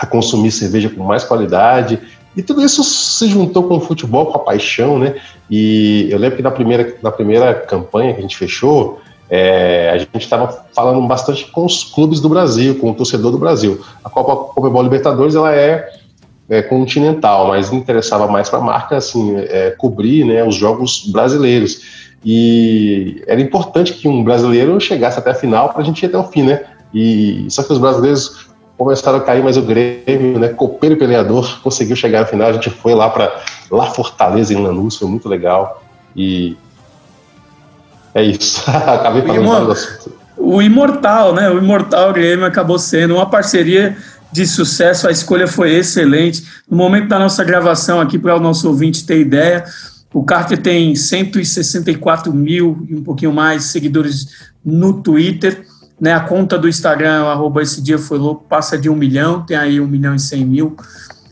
a 0.00 0.06
consumir 0.06 0.50
cerveja 0.50 0.90
com 0.90 1.02
mais 1.02 1.24
qualidade, 1.24 1.98
e 2.36 2.42
tudo 2.42 2.62
isso 2.62 2.82
se 2.82 3.26
juntou 3.28 3.62
com 3.64 3.76
o 3.76 3.80
futebol, 3.80 4.26
com 4.26 4.36
a 4.36 4.40
paixão, 4.40 4.98
né? 4.98 5.14
E 5.50 6.08
eu 6.10 6.18
lembro 6.18 6.36
que 6.36 6.42
na 6.42 6.50
primeira, 6.50 6.96
na 7.02 7.10
primeira 7.10 7.54
campanha 7.54 8.12
que 8.12 8.18
a 8.18 8.22
gente 8.22 8.36
fechou, 8.36 9.00
é, 9.34 9.88
a 9.88 9.96
gente 9.96 10.18
estava 10.18 10.66
falando 10.74 11.00
bastante 11.06 11.46
com 11.46 11.64
os 11.64 11.84
clubes 11.84 12.20
do 12.20 12.28
Brasil, 12.28 12.78
com 12.78 12.90
o 12.90 12.94
torcedor 12.94 13.32
do 13.32 13.38
Brasil. 13.38 13.80
A 14.04 14.10
Copa 14.10 14.52
Comebol 14.52 14.82
Libertadores 14.82 15.34
ela 15.34 15.56
é, 15.56 15.90
é, 16.50 16.60
continental, 16.60 17.48
mas 17.48 17.72
interessava 17.72 18.28
mais 18.28 18.50
para 18.50 18.58
a 18.58 18.62
marca 18.62 18.94
assim, 18.94 19.34
é, 19.38 19.70
cobrir 19.70 20.26
né, 20.26 20.44
os 20.44 20.54
jogos 20.54 21.06
brasileiros. 21.06 21.80
E 22.22 23.22
era 23.26 23.40
importante 23.40 23.94
que 23.94 24.06
um 24.06 24.22
brasileiro 24.22 24.78
chegasse 24.78 25.18
até 25.18 25.30
a 25.30 25.34
final 25.34 25.70
para 25.70 25.80
a 25.80 25.84
gente 25.84 26.02
ir 26.02 26.08
até 26.08 26.18
o 26.18 26.24
fim, 26.24 26.42
né? 26.42 26.66
E 26.92 27.46
só 27.48 27.62
que 27.62 27.72
os 27.72 27.78
brasileiros 27.78 28.48
começaram 28.76 29.16
a 29.16 29.22
cair, 29.22 29.42
mas 29.42 29.56
o 29.56 29.62
Grêmio, 29.62 30.38
né, 30.38 30.48
copeiro 30.48 30.94
e 30.94 30.98
peleador, 30.98 31.58
conseguiu 31.62 31.96
chegar 31.96 32.20
à 32.20 32.26
final. 32.26 32.48
A 32.48 32.52
gente 32.52 32.68
foi 32.68 32.94
lá 32.94 33.08
para 33.08 33.34
lá 33.70 33.86
Fortaleza 33.86 34.52
em 34.52 34.62
Lanús, 34.62 34.98
foi 34.98 35.08
muito 35.08 35.26
legal. 35.26 35.82
E 36.14 36.54
é 38.14 38.24
isso. 38.24 38.62
Acabei 38.68 39.22
falando 39.22 39.66
do 39.66 39.72
assunto. 39.72 40.12
O 40.36 40.60
Imortal, 40.60 41.34
né? 41.34 41.48
O 41.50 41.58
Imortal 41.58 42.12
Grêmio 42.12 42.44
acabou 42.44 42.78
sendo 42.78 43.14
uma 43.14 43.28
parceria 43.28 43.96
de 44.32 44.46
sucesso. 44.46 45.06
A 45.06 45.12
escolha 45.12 45.46
foi 45.46 45.72
excelente. 45.74 46.44
No 46.68 46.76
momento 46.76 47.08
da 47.08 47.18
nossa 47.18 47.44
gravação 47.44 48.00
aqui, 48.00 48.18
para 48.18 48.36
o 48.36 48.40
nosso 48.40 48.66
ouvinte 48.66 49.06
ter 49.06 49.20
ideia, 49.20 49.64
o 50.12 50.24
Carter 50.24 50.58
tem 50.58 50.94
164 50.94 52.32
mil 52.32 52.84
e 52.88 52.94
um 52.94 53.02
pouquinho 53.02 53.32
mais 53.32 53.64
seguidores 53.64 54.50
no 54.64 55.02
Twitter. 55.02 55.64
Né, 56.00 56.12
a 56.12 56.20
conta 56.20 56.58
do 56.58 56.68
Instagram, 56.68 57.26
arroba 57.26 57.62
esse 57.62 57.80
dia 57.80 57.96
foi 57.96 58.18
louco, 58.18 58.44
passa 58.48 58.76
de 58.76 58.90
um 58.90 58.96
milhão, 58.96 59.42
tem 59.46 59.56
aí 59.56 59.80
um 59.80 59.86
milhão 59.86 60.16
e 60.16 60.18
cem 60.18 60.44
mil 60.44 60.76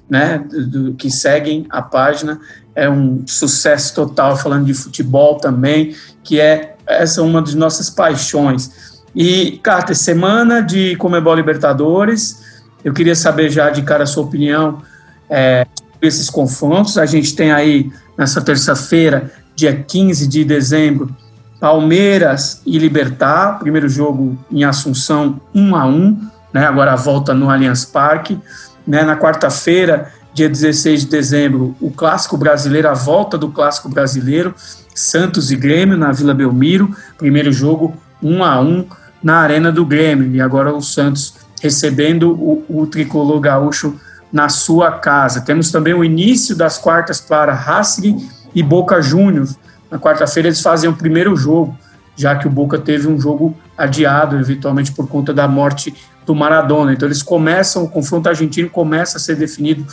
né, 0.08 0.44
do, 0.48 0.94
que 0.94 1.10
seguem 1.10 1.66
a 1.70 1.82
página. 1.82 2.40
É 2.74 2.88
um 2.88 3.22
sucesso 3.26 3.94
total, 3.94 4.36
falando 4.36 4.66
de 4.66 4.74
futebol 4.74 5.36
também, 5.36 5.94
que 6.22 6.40
é 6.40 6.76
essa 6.86 7.20
é 7.20 7.24
uma 7.24 7.40
das 7.40 7.54
nossas 7.54 7.90
paixões. 7.90 9.02
E, 9.14 9.58
Carter, 9.62 9.96
semana 9.96 10.60
de 10.60 10.96
Comebol 10.96 11.34
Libertadores, 11.34 12.62
eu 12.84 12.92
queria 12.92 13.14
saber 13.14 13.50
já 13.50 13.70
de 13.70 13.82
cara 13.82 14.04
a 14.04 14.06
sua 14.06 14.24
opinião 14.24 14.82
é, 15.28 15.66
sobre 15.92 16.06
esses 16.06 16.30
confrontos. 16.30 16.96
A 16.96 17.06
gente 17.06 17.34
tem 17.34 17.52
aí, 17.52 17.90
nessa 18.16 18.40
terça-feira, 18.40 19.30
dia 19.54 19.74
15 19.74 20.26
de 20.26 20.44
dezembro, 20.44 21.14
Palmeiras 21.60 22.62
e 22.64 22.78
Libertar, 22.78 23.58
primeiro 23.58 23.88
jogo 23.88 24.38
em 24.50 24.64
Assunção, 24.64 25.40
1 25.54 25.76
a 25.76 25.84
1 25.84 26.30
né, 26.52 26.66
agora 26.66 26.92
a 26.92 26.96
volta 26.96 27.34
no 27.34 27.50
Allianz 27.50 27.84
Parque. 27.84 28.38
Né, 28.86 29.02
na 29.02 29.16
quarta-feira, 29.16 30.10
dia 30.32 30.48
16 30.48 31.02
de 31.02 31.06
dezembro, 31.08 31.74
o 31.80 31.90
Clássico 31.90 32.36
Brasileiro, 32.36 32.88
a 32.88 32.94
volta 32.94 33.36
do 33.36 33.48
Clássico 33.48 33.88
Brasileiro, 33.88 34.54
Santos 34.94 35.50
e 35.50 35.56
Grêmio 35.56 35.96
na 35.96 36.12
Vila 36.12 36.34
Belmiro, 36.34 36.94
primeiro 37.18 37.52
jogo 37.52 37.94
1 38.22 38.44
a 38.44 38.60
1 38.60 38.86
na 39.22 39.38
Arena 39.38 39.72
do 39.72 39.84
Grêmio, 39.84 40.34
e 40.34 40.40
agora 40.40 40.72
o 40.72 40.80
Santos 40.80 41.34
recebendo 41.60 42.32
o, 42.32 42.64
o 42.68 42.86
tricolor 42.86 43.40
gaúcho 43.40 43.94
na 44.32 44.48
sua 44.48 44.92
casa. 44.92 45.40
Temos 45.40 45.70
também 45.70 45.92
o 45.92 46.04
início 46.04 46.54
das 46.54 46.78
quartas 46.78 47.20
para 47.20 47.52
Racing 47.52 48.28
e 48.54 48.62
Boca 48.62 49.02
Juniors. 49.02 49.56
Na 49.90 49.98
quarta-feira 49.98 50.48
eles 50.48 50.60
fazem 50.60 50.88
o 50.88 50.94
primeiro 50.94 51.36
jogo, 51.36 51.76
já 52.16 52.36
que 52.36 52.46
o 52.46 52.50
Boca 52.50 52.78
teve 52.78 53.08
um 53.08 53.20
jogo 53.20 53.56
adiado, 53.76 54.36
eventualmente 54.36 54.92
por 54.92 55.08
conta 55.08 55.34
da 55.34 55.48
morte 55.48 55.94
do 56.24 56.34
Maradona. 56.34 56.92
Então 56.92 57.08
eles 57.08 57.22
começam, 57.22 57.82
o 57.82 57.88
confronto 57.88 58.28
argentino 58.28 58.70
começa 58.70 59.16
a 59.16 59.20
ser 59.20 59.36
definido 59.36 59.84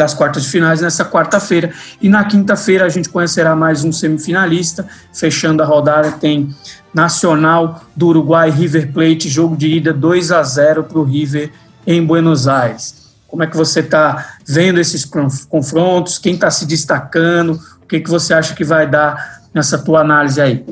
das 0.00 0.14
quartas 0.14 0.44
de 0.44 0.48
finais 0.48 0.80
nessa 0.80 1.04
quarta-feira. 1.04 1.74
E 2.00 2.08
na 2.08 2.24
quinta-feira 2.24 2.86
a 2.86 2.88
gente 2.88 3.10
conhecerá 3.10 3.54
mais 3.54 3.84
um 3.84 3.92
semifinalista. 3.92 4.86
Fechando 5.12 5.62
a 5.62 5.66
rodada, 5.66 6.12
tem 6.12 6.54
Nacional 6.94 7.82
do 7.94 8.06
Uruguai 8.06 8.50
River 8.50 8.94
Plate, 8.94 9.28
jogo 9.28 9.54
de 9.54 9.68
ida 9.68 9.92
2 9.92 10.32
a 10.32 10.42
0 10.42 10.84
para 10.84 10.98
o 10.98 11.04
River 11.04 11.52
em 11.86 12.02
Buenos 12.02 12.48
Aires. 12.48 13.10
Como 13.28 13.42
é 13.42 13.46
que 13.46 13.54
você 13.54 13.80
está 13.80 14.36
vendo 14.48 14.80
esses 14.80 15.04
confrontos? 15.04 16.18
Quem 16.18 16.32
está 16.32 16.50
se 16.50 16.64
destacando? 16.64 17.60
O 17.82 17.86
que, 17.86 18.00
que 18.00 18.08
você 18.08 18.32
acha 18.32 18.54
que 18.54 18.64
vai 18.64 18.88
dar 18.88 19.42
nessa 19.52 19.76
tua 19.76 20.00
análise 20.00 20.40
aí? 20.40 20.64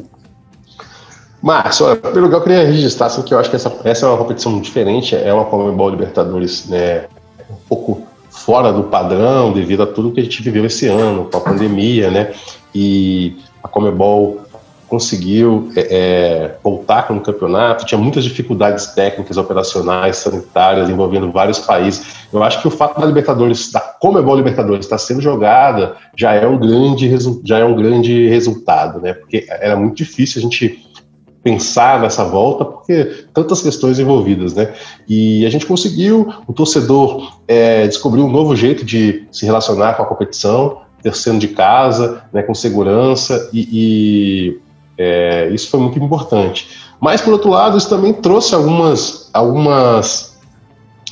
Márcio, 1.43 1.95
pelo 1.97 2.23
lugar 2.23 2.39
eu 2.39 2.43
queria 2.45 2.67
registrar 2.67 3.07
assim, 3.07 3.21
que 3.21 3.35
eu 3.35 3.39
acho 3.39 3.51
que 3.51 3.57
essa, 3.57 3.71
essa 3.85 4.07
é 4.07 4.09
uma 4.09 4.17
competição 4.17 4.59
diferente, 4.59 5.15
é 5.15 5.33
uma 5.33 5.45
Comebol 5.45 5.91
Libertadores 5.91 6.67
né, 6.67 7.05
um 7.51 7.55
pouco 7.69 8.08
fora 8.45 8.73
do 8.73 8.85
padrão 8.85 9.53
devido 9.53 9.83
a 9.83 9.87
tudo 9.87 10.13
que 10.13 10.21
a 10.21 10.23
gente 10.23 10.43
viveu 10.43 10.65
esse 10.65 10.87
ano, 10.87 11.27
com 11.31 11.39
a 11.39 11.41
pandemia, 11.41 12.11
né? 12.11 12.33
E 12.75 13.37
a 13.63 13.69
Comebol 13.69 14.41
conseguiu 14.89 15.71
é, 15.77 15.81
é, 15.81 16.57
voltar 16.65 17.07
com 17.07 17.15
o 17.15 17.21
campeonato, 17.21 17.85
tinha 17.85 17.99
muitas 17.99 18.25
dificuldades 18.25 18.87
técnicas, 18.87 19.37
operacionais, 19.37 20.17
sanitárias, 20.17 20.89
envolvendo 20.89 21.31
vários 21.31 21.59
países. 21.59 22.27
Eu 22.33 22.43
acho 22.43 22.61
que 22.63 22.69
o 22.69 22.71
fato 22.71 22.99
da 22.99 23.07
Libertadores, 23.07 23.71
da 23.71 23.81
Comebol 23.81 24.35
Libertadores 24.35 24.87
estar 24.87 24.97
sendo 24.97 25.21
jogada, 25.21 25.97
já 26.17 26.33
é 26.33 26.47
um 26.47 26.59
grande, 26.59 27.15
já 27.45 27.59
é 27.59 27.65
um 27.65 27.77
grande 27.77 28.29
resultado, 28.29 29.01
né? 29.01 29.13
Porque 29.13 29.47
era 29.49 29.77
muito 29.77 29.97
difícil 29.97 30.41
a 30.41 30.43
gente 30.43 30.88
pensar 31.49 32.01
nessa 32.01 32.25
volta, 32.25 32.65
porque 32.65 33.25
tantas 33.33 33.63
questões 33.63 33.99
envolvidas, 33.99 34.53
né? 34.53 34.75
E 35.09 35.47
a 35.47 35.51
gente 35.51 35.65
conseguiu, 35.65 36.31
o 36.47 36.53
torcedor 36.53 37.41
é, 37.49 37.87
descobriu 37.87 38.27
um 38.27 38.31
novo 38.31 38.55
jeito 38.55 38.85
de 38.85 39.27
se 39.33 39.47
relacionar 39.47 39.95
com 39.95 40.03
a 40.03 40.07
competição, 40.07 40.83
terceiro 41.03 41.39
de 41.39 41.49
casa, 41.49 42.23
né, 42.33 42.43
com 42.43 42.55
segurança, 42.55 43.49
e, 43.53 43.69
e 43.73 44.61
é, 44.99 45.49
isso 45.51 45.71
foi 45.71 45.81
muito 45.81 45.99
importante. 45.99 46.69
Mas, 47.01 47.21
por 47.21 47.33
outro 47.33 47.51
lado, 47.51 47.79
isso 47.79 47.89
também 47.89 48.13
trouxe 48.13 48.55
algumas, 48.55 49.31
algumas 49.33 50.37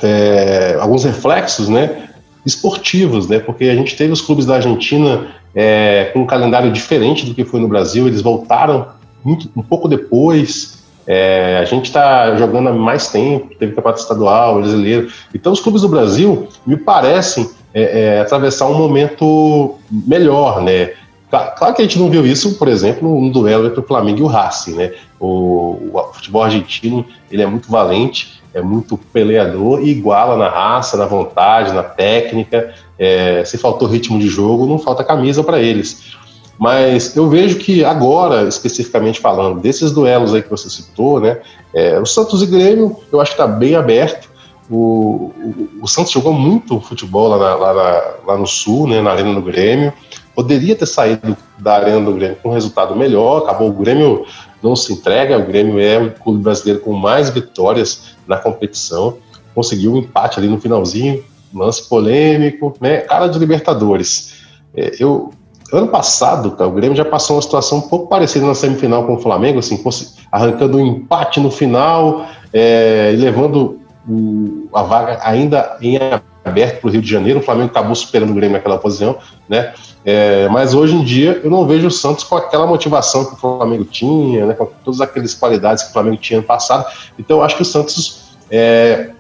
é, 0.02 0.76
alguns 0.78 1.04
reflexos 1.04 1.68
né, 1.70 2.10
esportivos, 2.44 3.26
né, 3.26 3.38
porque 3.38 3.64
a 3.64 3.74
gente 3.74 3.96
teve 3.96 4.12
os 4.12 4.20
clubes 4.20 4.44
da 4.44 4.56
Argentina 4.56 5.28
é, 5.54 6.10
com 6.12 6.20
um 6.20 6.26
calendário 6.26 6.70
diferente 6.70 7.24
do 7.24 7.34
que 7.34 7.44
foi 7.44 7.58
no 7.58 7.68
Brasil, 7.68 8.06
eles 8.06 8.20
voltaram 8.20 8.95
muito, 9.26 9.50
um 9.56 9.62
pouco 9.62 9.88
depois. 9.88 10.84
É, 11.06 11.58
a 11.60 11.64
gente 11.64 11.86
está 11.86 12.36
jogando 12.36 12.68
há 12.68 12.72
mais 12.72 13.08
tempo, 13.08 13.54
teve 13.58 13.74
campeonato 13.74 14.00
estadual, 14.00 14.60
brasileiro. 14.60 15.08
Então, 15.34 15.52
os 15.52 15.60
clubes 15.60 15.82
do 15.82 15.88
Brasil 15.88 16.48
me 16.66 16.76
parecem 16.76 17.50
é, 17.74 18.16
é, 18.16 18.20
atravessar 18.20 18.66
um 18.66 18.74
momento 18.74 19.74
melhor, 19.90 20.62
né? 20.62 20.92
Claro 21.28 21.74
que 21.74 21.82
a 21.82 21.84
gente 21.84 21.98
não 21.98 22.08
viu 22.08 22.24
isso, 22.24 22.56
por 22.56 22.68
exemplo, 22.68 23.20
no 23.20 23.30
duelo 23.30 23.66
entre 23.66 23.80
o 23.80 23.82
Flamengo 23.82 24.20
e 24.20 24.22
o 24.22 24.26
Racing, 24.26 24.74
né? 24.74 24.92
O, 25.18 25.90
o, 25.92 26.12
futebol 26.12 26.44
argentino 26.44 27.04
ele 27.30 27.42
é 27.42 27.46
muito 27.46 27.70
valente, 27.70 28.40
é 28.54 28.62
muito 28.62 28.96
peleador 28.96 29.80
e 29.80 29.90
iguala 29.90 30.36
na 30.36 30.48
raça, 30.48 30.96
na 30.96 31.04
vontade, 31.04 31.72
na 31.72 31.82
técnica. 31.82 32.72
É, 32.98 33.44
se 33.44 33.58
faltou 33.58 33.88
ritmo 33.88 34.18
de 34.18 34.28
jogo, 34.28 34.66
não 34.66 34.78
falta 34.78 35.04
camisa 35.04 35.42
para 35.42 35.60
eles. 35.60 36.16
Mas 36.58 37.14
eu 37.14 37.28
vejo 37.28 37.58
que 37.58 37.84
agora, 37.84 38.48
especificamente 38.48 39.20
falando 39.20 39.60
desses 39.60 39.92
duelos 39.92 40.34
aí 40.34 40.42
que 40.42 40.50
você 40.50 40.70
citou, 40.70 41.20
né? 41.20 41.38
É, 41.74 41.98
o 41.98 42.06
Santos 42.06 42.42
e 42.42 42.46
Grêmio, 42.46 42.96
eu 43.12 43.20
acho 43.20 43.32
que 43.32 43.42
está 43.42 43.46
bem 43.46 43.74
aberto. 43.74 44.30
O, 44.70 45.32
o, 45.36 45.68
o, 45.82 45.86
Santos 45.86 46.10
jogou 46.10 46.32
muito 46.32 46.80
futebol 46.80 47.28
lá, 47.28 47.38
na, 47.38 47.54
lá, 47.54 47.74
na, 47.74 48.32
lá, 48.32 48.38
no 48.38 48.46
Sul, 48.46 48.88
né, 48.88 49.00
na 49.00 49.12
Arena 49.12 49.34
do 49.34 49.42
Grêmio. 49.42 49.92
Poderia 50.34 50.74
ter 50.74 50.86
saído 50.86 51.36
da 51.58 51.76
Arena 51.76 52.00
do 52.00 52.12
Grêmio 52.12 52.36
com 52.42 52.48
um 52.48 52.52
resultado 52.52 52.96
melhor. 52.96 53.42
Acabou 53.42 53.68
o 53.68 53.72
Grêmio 53.72 54.26
não 54.62 54.74
se 54.74 54.92
entrega. 54.92 55.38
O 55.38 55.46
Grêmio 55.46 55.78
é 55.78 55.98
o 55.98 56.10
clube 56.10 56.42
brasileiro 56.42 56.80
com 56.80 56.92
mais 56.92 57.30
vitórias 57.30 58.16
na 58.26 58.36
competição. 58.36 59.18
Conseguiu 59.54 59.94
um 59.94 59.98
empate 59.98 60.38
ali 60.38 60.48
no 60.48 60.60
finalzinho, 60.60 61.22
lance 61.54 61.88
polêmico, 61.88 62.74
né? 62.80 62.98
Cara 62.98 63.28
de 63.28 63.38
Libertadores. 63.38 64.34
É, 64.74 64.96
eu, 64.98 65.32
Ano 65.72 65.88
passado, 65.88 66.52
cara, 66.52 66.68
o 66.68 66.72
Grêmio 66.72 66.96
já 66.96 67.04
passou 67.04 67.36
uma 67.36 67.42
situação 67.42 67.78
um 67.78 67.82
pouco 67.82 68.06
parecida 68.06 68.46
na 68.46 68.54
semifinal 68.54 69.04
com 69.04 69.14
o 69.14 69.18
Flamengo, 69.18 69.58
assim, 69.58 69.82
arrancando 70.30 70.78
um 70.78 70.86
empate 70.86 71.40
no 71.40 71.50
final 71.50 72.26
é, 72.52 73.10
e 73.12 73.16
levando 73.16 73.80
o, 74.08 74.68
a 74.72 74.82
vaga 74.82 75.18
ainda 75.22 75.76
em 75.80 75.98
aberto 76.44 76.80
para 76.80 76.88
o 76.88 76.90
Rio 76.92 77.02
de 77.02 77.10
Janeiro. 77.10 77.40
O 77.40 77.42
Flamengo 77.42 77.70
acabou 77.70 77.94
superando 77.94 78.30
o 78.30 78.34
Grêmio 78.34 78.56
naquela 78.56 78.78
posição, 78.78 79.18
né? 79.48 79.74
É, 80.04 80.48
mas 80.48 80.72
hoje 80.72 80.94
em 80.94 81.02
dia 81.02 81.40
eu 81.42 81.50
não 81.50 81.66
vejo 81.66 81.88
o 81.88 81.90
Santos 81.90 82.22
com 82.22 82.36
aquela 82.36 82.64
motivação 82.64 83.24
que 83.24 83.32
o 83.32 83.36
Flamengo 83.36 83.84
tinha, 83.84 84.46
né? 84.46 84.54
Com 84.54 84.66
todas 84.84 85.00
aquelas 85.00 85.34
qualidades 85.34 85.82
que 85.82 85.90
o 85.90 85.92
Flamengo 85.92 86.16
tinha 86.16 86.38
no 86.38 86.46
passado. 86.46 86.86
Então 87.18 87.38
eu 87.38 87.42
acho 87.42 87.56
que 87.56 87.62
o 87.62 87.64
Santos 87.64 88.36
é, 88.48 89.10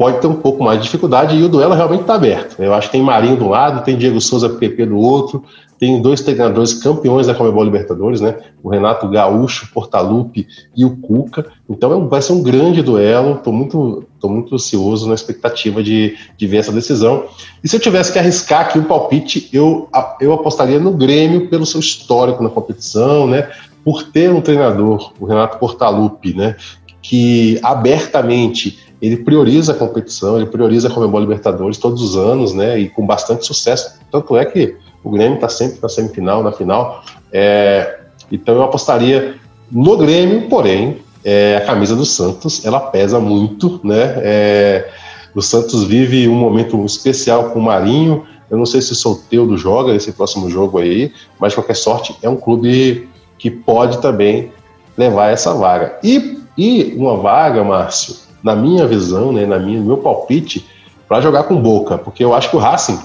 pode 0.00 0.18
ter 0.18 0.28
um 0.28 0.36
pouco 0.36 0.64
mais 0.64 0.78
de 0.78 0.84
dificuldade 0.84 1.36
e 1.36 1.42
o 1.42 1.48
duelo 1.50 1.74
realmente 1.74 2.00
está 2.00 2.14
aberto. 2.14 2.56
Eu 2.58 2.72
acho 2.72 2.86
que 2.86 2.92
tem 2.92 3.02
Marinho 3.02 3.36
do 3.36 3.46
lado, 3.46 3.84
tem 3.84 3.98
Diego 3.98 4.18
Souza 4.18 4.48
PP 4.48 4.86
do 4.86 4.96
outro, 4.96 5.44
tem 5.78 6.00
dois 6.00 6.22
treinadores 6.22 6.72
campeões 6.72 7.26
da 7.26 7.34
Comebol 7.34 7.62
Libertadores, 7.62 8.18
né? 8.18 8.34
O 8.62 8.70
Renato 8.70 9.06
Gaúcho, 9.06 9.70
Portalupe 9.74 10.48
e 10.74 10.86
o 10.86 10.96
Cuca. 10.96 11.44
Então 11.68 11.92
é 11.92 12.08
vai 12.08 12.22
ser 12.22 12.32
um 12.32 12.42
grande 12.42 12.80
duelo. 12.80 13.34
Estou 13.34 13.52
muito, 13.52 14.04
tô 14.18 14.30
muito 14.30 14.54
ansioso 14.54 15.06
na 15.06 15.12
expectativa 15.12 15.82
de, 15.82 16.16
de 16.34 16.46
ver 16.46 16.56
essa 16.56 16.72
decisão. 16.72 17.24
E 17.62 17.68
se 17.68 17.76
eu 17.76 17.80
tivesse 17.80 18.10
que 18.10 18.18
arriscar 18.18 18.62
aqui 18.62 18.78
um 18.78 18.84
palpite, 18.84 19.50
eu, 19.52 19.86
eu 20.18 20.32
apostaria 20.32 20.80
no 20.80 20.92
Grêmio 20.92 21.50
pelo 21.50 21.66
seu 21.66 21.78
histórico 21.78 22.42
na 22.42 22.48
competição, 22.48 23.26
né? 23.26 23.50
Por 23.84 24.04
ter 24.04 24.32
um 24.32 24.40
treinador, 24.40 25.12
o 25.20 25.26
Renato 25.26 25.58
Portalupe, 25.58 26.32
né? 26.32 26.56
Que 27.02 27.60
abertamente 27.62 28.89
ele 29.00 29.18
prioriza 29.18 29.72
a 29.72 29.74
competição, 29.74 30.36
ele 30.36 30.46
prioriza 30.46 30.88
a 30.88 30.90
Comebol 30.90 31.20
Libertadores 31.20 31.78
todos 31.78 32.02
os 32.02 32.16
anos, 32.16 32.52
né? 32.52 32.78
E 32.78 32.88
com 32.88 33.06
bastante 33.06 33.46
sucesso. 33.46 33.98
Tanto 34.10 34.36
é 34.36 34.44
que 34.44 34.76
o 35.02 35.10
Grêmio 35.10 35.36
está 35.36 35.48
sempre 35.48 35.78
na 35.82 35.88
semifinal, 35.88 36.42
na 36.42 36.52
final. 36.52 37.02
É, 37.32 37.98
então 38.30 38.54
eu 38.54 38.62
apostaria 38.62 39.36
no 39.70 39.96
Grêmio, 39.96 40.48
porém, 40.48 40.98
é, 41.24 41.56
a 41.56 41.66
camisa 41.66 41.96
do 41.96 42.04
Santos 42.04 42.64
ela 42.64 42.80
pesa 42.80 43.18
muito, 43.18 43.80
né? 43.82 44.14
É, 44.18 44.90
o 45.34 45.40
Santos 45.40 45.84
vive 45.84 46.28
um 46.28 46.34
momento 46.34 46.84
especial 46.84 47.50
com 47.50 47.58
o 47.58 47.62
Marinho. 47.62 48.24
Eu 48.50 48.58
não 48.58 48.66
sei 48.66 48.82
se 48.82 48.92
o 48.92 48.96
Solteudo 48.96 49.56
joga 49.56 49.94
esse 49.94 50.12
próximo 50.12 50.50
jogo 50.50 50.78
aí, 50.78 51.12
mas 51.38 51.52
de 51.52 51.56
qualquer 51.56 51.76
sorte 51.76 52.16
é 52.20 52.28
um 52.28 52.36
clube 52.36 53.08
que 53.38 53.50
pode 53.50 53.98
também 54.02 54.50
levar 54.98 55.30
essa 55.30 55.54
vaga. 55.54 55.98
E, 56.02 56.38
e 56.58 56.94
uma 56.96 57.16
vaga, 57.16 57.62
Márcio, 57.62 58.16
na 58.42 58.56
minha 58.56 58.86
visão, 58.86 59.32
né, 59.32 59.46
na 59.46 59.58
minha, 59.58 59.78
no 59.78 59.86
meu 59.86 59.98
palpite, 59.98 60.66
para 61.08 61.20
jogar 61.20 61.44
com 61.44 61.60
Boca, 61.60 61.98
porque 61.98 62.22
eu 62.22 62.34
acho 62.34 62.50
que 62.50 62.56
o 62.56 62.60
Racing, 62.60 62.98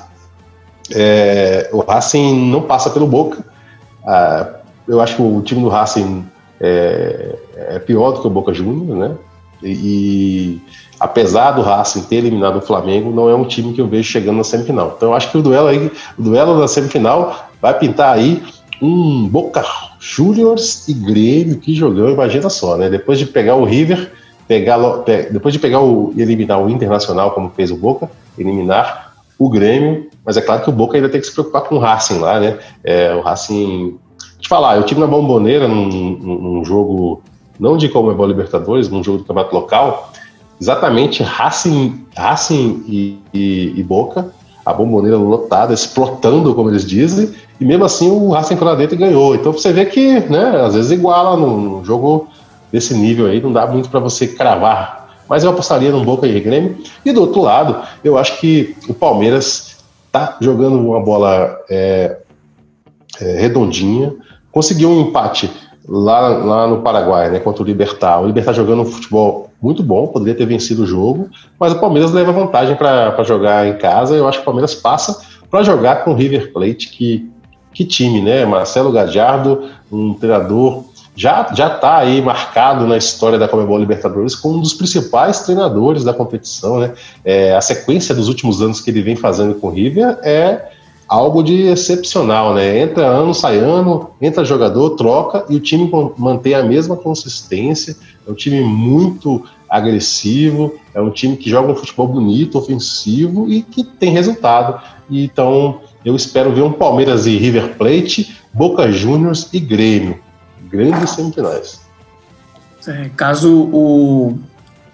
é, 0.94 1.70
o 1.74 1.80
Racing 1.80 2.50
não 2.50 2.62
passa 2.62 2.90
pelo 2.90 3.08
Boca. 3.08 3.44
Ah, 4.06 4.48
eu 4.88 5.02
acho 5.02 5.16
que 5.16 5.22
o 5.22 5.42
time 5.42 5.62
do 5.62 5.70
Racing 5.70 6.24
é, 6.62 7.36
é 7.56 7.80
pior 7.80 8.12
do 8.12 8.22
que 8.22 8.28
o 8.28 8.30
Boca 8.30 8.54
Juniors, 8.54 8.98
né? 8.98 9.16
E, 9.64 9.72
e, 9.72 10.62
apesar 11.00 11.52
do 11.52 11.62
Racing 11.62 12.04
ter 12.04 12.18
eliminado 12.18 12.58
o 12.58 12.62
Flamengo, 12.62 13.12
não 13.12 13.30
é 13.30 13.36
um 13.36 13.46
time 13.46 13.74
que 13.74 13.82
eu 13.82 13.88
vejo 13.88 14.08
chegando 14.08 14.38
na 14.38 14.44
semifinal. 14.44 14.94
Então 14.96 15.10
eu 15.10 15.16
acho 15.16 15.32
que 15.32 15.38
o 15.38 15.42
duelo 15.42 15.68
aí, 15.68 15.92
o 16.18 16.22
duelo 16.22 16.60
da 16.60 16.68
semifinal 16.68 17.50
vai 17.62 17.78
pintar 17.78 18.14
aí 18.14 18.44
um 18.82 19.28
Boca 19.28 19.66
Juniors 20.00 20.88
e 20.88 20.94
Grêmio 20.94 21.58
que 21.58 21.74
jogão, 21.74 22.10
imagina 22.10 22.50
só, 22.50 22.78
né? 22.78 22.90
Depois 22.90 23.18
de 23.18 23.26
pegar 23.26 23.56
o 23.56 23.66
River 23.66 24.12
pegar, 24.48 24.78
depois 25.32 25.54
de 25.54 25.60
pegar 25.60 25.82
o 25.82 26.14
eliminar 26.18 26.62
o 26.62 26.70
Internacional, 26.70 27.32
como 27.32 27.50
fez 27.50 27.72
o 27.72 27.78
Boca, 27.78 28.10
eliminar 28.38 29.14
o 29.38 29.50
Grêmio, 29.50 30.08
mas 30.26 30.38
é 30.38 30.42
claro 30.42 30.64
que 30.64 30.70
o 30.70 30.74
Boca 30.74 30.98
ainda 30.98 31.10
tem 31.10 31.20
que 31.20 31.28
se 31.28 31.34
preocupar 31.34 31.64
com 31.64 31.76
o 31.76 31.80
Racing 31.80 32.20
lá, 32.20 32.40
né? 32.40 32.58
É, 32.84 33.14
o 33.14 33.22
Racing. 33.22 33.98
Deixa 34.18 34.44
eu 34.44 34.50
falar, 34.50 34.78
eu 34.78 34.84
tive 34.84 35.00
na 35.00 35.08
Bomboneira 35.08 35.68
num, 35.68 35.88
num 35.88 36.66
jogo, 36.66 37.22
não 37.60 37.78
de 37.78 37.90
Comebol 37.90 38.28
Libertadores, 38.28 38.90
num 38.90 39.04
jogo 39.04 39.20
do 39.20 39.24
campeonato 39.24 39.56
local, 39.56 40.12
exatamente 40.62 41.24
Racing, 41.24 42.06
Racing 42.16 42.84
e, 42.88 43.20
e, 43.34 43.74
e 43.76 43.84
Boca, 43.84 44.32
a 44.66 44.74
bomboneira 44.74 45.18
lotada, 45.18 45.74
explotando, 45.74 46.54
como 46.56 46.70
eles 46.70 46.86
dizem, 46.86 47.30
e 47.60 47.66
mesmo 47.66 47.86
assim 47.86 48.10
o 48.10 48.30
Racing 48.30 48.56
foi 48.56 48.68
lá 48.68 48.76
dentro 48.76 48.96
e 48.96 48.98
ganhou. 48.98 49.36
Então 49.36 49.52
você 49.52 49.72
vê 49.72 49.86
que, 49.86 50.20
né, 50.22 50.62
às 50.66 50.74
vezes 50.74 50.92
iguala 50.92 51.38
no 51.38 51.84
jogo 51.86 52.28
desse 52.76 52.94
nível 52.94 53.28
aí, 53.28 53.42
não 53.42 53.54
dá 53.54 53.66
muito 53.66 53.90
para 53.90 54.02
você 54.02 54.28
cravar. 54.28 55.08
Mas 55.30 55.46
eu 55.46 55.50
apostaria 55.50 55.92
no 55.92 56.04
Boca 56.04 56.28
e 56.28 56.40
Grêmio. 56.42 56.78
E 57.06 57.14
do 57.14 57.22
outro 57.22 57.42
lado, 57.42 57.82
eu 58.04 58.18
acho 58.18 58.38
que 58.38 58.76
o 58.90 58.94
Palmeiras 58.94 59.78
tá 60.12 60.38
jogando 60.42 60.78
uma 60.78 61.00
bola 61.00 61.58
é, 61.70 62.18
é, 63.22 63.40
redondinha, 63.40 64.14
conseguiu 64.52 64.90
um 64.90 65.02
empate 65.04 65.50
lá, 65.88 66.28
lá 66.28 66.68
no 66.68 66.82
Paraguai, 66.82 67.30
né, 67.30 67.40
contra 67.40 67.64
o 67.64 67.66
Libertar. 67.66 68.22
O 68.22 68.28
Libertar 68.28 68.52
jogando 68.52 68.82
um 68.82 68.86
futebol 68.86 69.50
muito 69.62 69.82
bom, 69.82 70.08
poderia 70.08 70.36
ter 70.36 70.46
vencido 70.46 70.84
o 70.84 70.86
jogo, 70.86 71.30
mas 71.58 71.72
o 71.72 71.80
Palmeiras 71.80 72.12
leva 72.12 72.34
vantagem 72.34 72.76
para 72.76 73.24
jogar 73.24 73.66
em 73.66 73.78
casa. 73.78 74.16
Eu 74.16 74.28
acho 74.28 74.40
que 74.40 74.44
o 74.44 74.46
Palmeiras 74.46 74.76
passa 74.76 75.22
para 75.50 75.64
jogar 75.64 76.04
com 76.04 76.12
o 76.12 76.16
River 76.16 76.52
Plate, 76.52 76.90
que, 76.90 77.32
que 77.74 77.86
time, 77.86 78.22
né? 78.22 78.46
Marcelo 78.46 78.92
Gadiardo, 78.92 79.70
um 79.90 80.14
treinador 80.14 80.84
já 81.16 81.54
já 81.56 81.68
está 81.68 81.98
aí 81.98 82.22
marcado 82.22 82.86
na 82.86 82.98
história 82.98 83.40
da 83.40 83.48
Comebol 83.48 83.80
Libertadores 83.80 84.36
como 84.36 84.58
um 84.58 84.62
dos 84.62 84.74
principais 84.74 85.42
treinadores 85.42 86.04
da 86.04 86.14
competição, 86.14 86.80
né? 86.80 86.94
É, 87.24 87.56
a 87.56 87.62
sequência 87.62 88.14
dos 88.14 88.28
últimos 88.28 88.62
anos 88.62 88.82
que 88.82 88.90
ele 88.90 89.02
vem 89.02 89.16
fazendo 89.16 89.56
com 89.56 89.68
o 89.68 89.72
River 89.72 90.20
é 90.24 90.72
algo 91.08 91.42
de 91.42 91.68
excepcional, 91.68 92.54
né? 92.54 92.82
Entra 92.82 93.06
ano, 93.06 93.34
sai 93.34 93.58
ano, 93.58 94.10
entra 94.22 94.44
jogador, 94.44 94.92
troca 94.92 95.46
e 95.50 95.56
o 95.56 95.60
time 95.60 95.90
mantém 96.18 96.54
a 96.54 96.64
mesma 96.64 96.98
consistência. 96.98 97.96
É 98.28 98.32
um 98.32 98.34
time 98.34 98.62
muito 98.62 99.44
agressivo, 99.70 100.74
é 100.94 101.00
um 101.00 101.10
time 101.10 101.38
que 101.38 101.50
joga 101.50 101.72
um 101.72 101.76
futebol 101.76 102.08
bonito, 102.08 102.58
ofensivo 102.58 103.50
e 103.50 103.62
que 103.62 103.84
tem 103.84 104.12
resultado. 104.12 104.82
Então 105.10 105.80
eu 106.04 106.16
espero 106.16 106.52
ver 106.52 106.64
um 106.64 106.74
Palmeiras 106.74 107.26
e 107.26 107.38
River 107.38 107.76
Plate, 107.78 108.36
Boca 108.54 108.92
Juniors 108.92 109.48
e 109.54 109.60
Grêmio 109.60 110.25
grandes 110.70 111.12
semifinais. 111.12 111.82
É, 112.88 113.10
caso 113.16 113.52
o, 113.52 114.38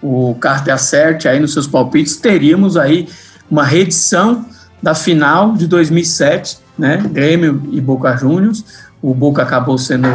o 0.01 0.35
Carter 0.39 0.73
acerte 0.73 1.27
aí 1.27 1.39
nos 1.39 1.53
seus 1.53 1.67
palpites, 1.67 2.15
teríamos 2.17 2.77
aí 2.77 3.07
uma 3.49 3.65
reedição 3.65 4.45
da 4.81 4.95
final 4.95 5.53
de 5.53 5.67
2007, 5.67 6.57
né? 6.77 6.97
Grêmio 6.97 7.61
e 7.71 7.79
Boca 7.81 8.15
Juniors. 8.15 8.63
O 9.01 9.13
Boca 9.13 9.41
acabou 9.41 9.77
sendo 9.77 10.07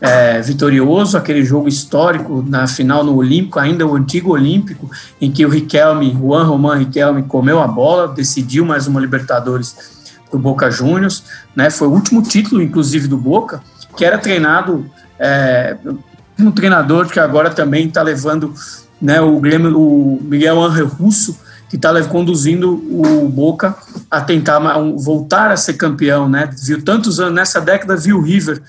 é, 0.00 0.40
vitorioso, 0.40 1.16
aquele 1.16 1.44
jogo 1.44 1.68
histórico 1.68 2.44
na 2.46 2.66
final 2.66 3.04
no 3.04 3.14
Olímpico, 3.14 3.58
ainda 3.58 3.86
o 3.86 3.94
antigo 3.94 4.32
Olímpico, 4.32 4.90
em 5.20 5.30
que 5.30 5.46
o 5.46 5.48
Riquelme, 5.48 6.12
Juan 6.12 6.44
Román 6.44 6.78
Riquelme, 6.78 7.22
comeu 7.22 7.60
a 7.60 7.68
bola, 7.68 8.08
decidiu 8.08 8.64
mais 8.64 8.86
uma 8.86 9.00
Libertadores 9.00 9.76
do 10.30 10.38
Boca 10.38 10.70
Juniors, 10.70 11.22
né? 11.54 11.68
Foi 11.68 11.86
o 11.86 11.92
último 11.92 12.22
título, 12.22 12.62
inclusive, 12.62 13.06
do 13.06 13.16
Boca, 13.16 13.62
que 13.96 14.04
era 14.04 14.18
treinado 14.18 14.90
é, 15.18 15.76
um 16.38 16.50
treinador 16.50 17.08
que 17.08 17.20
agora 17.20 17.50
também 17.50 17.86
está 17.86 18.02
levando 18.02 18.54
né, 19.00 19.20
o, 19.20 19.38
Grêmio, 19.40 19.78
o 19.78 20.20
Miguel 20.22 20.62
Ángel 20.62 20.86
Russo, 20.86 21.38
que 21.68 21.76
está 21.76 22.02
conduzindo 22.04 22.72
o 22.72 23.28
Boca 23.28 23.74
a 24.10 24.20
tentar 24.20 24.58
voltar 24.96 25.50
a 25.50 25.56
ser 25.56 25.74
campeão, 25.74 26.28
né? 26.28 26.50
Viu 26.62 26.82
tantos 26.82 27.18
anos 27.18 27.34
nessa 27.34 27.60
década, 27.60 27.96
viu 27.96 28.18
o 28.18 28.22
River, 28.22 28.60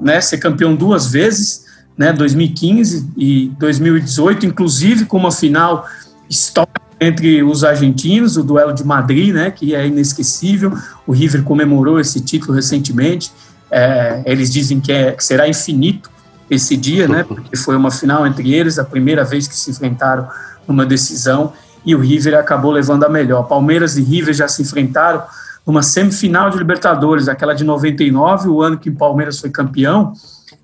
né, 0.00 0.20
ser 0.20 0.38
campeão 0.38 0.74
duas 0.74 1.06
vezes, 1.06 1.64
né, 1.96 2.12
2015 2.12 3.08
e 3.16 3.50
2018, 3.58 4.44
inclusive 4.44 5.06
com 5.06 5.16
uma 5.16 5.30
final 5.32 5.88
histórica 6.28 6.82
entre 7.00 7.42
os 7.42 7.64
argentinos, 7.64 8.36
o 8.36 8.42
duelo 8.42 8.72
de 8.72 8.84
Madrid, 8.84 9.34
né, 9.34 9.50
que 9.50 9.74
é 9.74 9.86
inesquecível. 9.86 10.76
O 11.06 11.12
River 11.12 11.42
comemorou 11.44 11.98
esse 11.98 12.20
título 12.20 12.52
recentemente. 12.52 13.32
É, 13.76 14.22
eles 14.24 14.52
dizem 14.52 14.78
que, 14.78 14.92
é, 14.92 15.10
que 15.10 15.24
será 15.24 15.48
infinito 15.48 16.08
esse 16.48 16.76
dia, 16.76 17.08
né? 17.08 17.24
Porque 17.24 17.56
foi 17.56 17.74
uma 17.74 17.90
final 17.90 18.24
entre 18.24 18.54
eles, 18.54 18.78
a 18.78 18.84
primeira 18.84 19.24
vez 19.24 19.48
que 19.48 19.56
se 19.56 19.68
enfrentaram 19.68 20.28
numa 20.68 20.86
decisão 20.86 21.52
e 21.84 21.92
o 21.92 21.98
River 21.98 22.38
acabou 22.38 22.70
levando 22.70 23.02
a 23.02 23.08
melhor. 23.08 23.42
Palmeiras 23.48 23.96
e 23.96 24.02
River 24.02 24.32
já 24.32 24.46
se 24.46 24.62
enfrentaram 24.62 25.24
numa 25.66 25.82
semifinal 25.82 26.50
de 26.50 26.56
Libertadores, 26.56 27.26
aquela 27.26 27.52
de 27.52 27.64
99, 27.64 28.48
o 28.48 28.62
ano 28.62 28.78
que 28.78 28.90
o 28.90 28.94
Palmeiras 28.94 29.40
foi 29.40 29.50
campeão. 29.50 30.12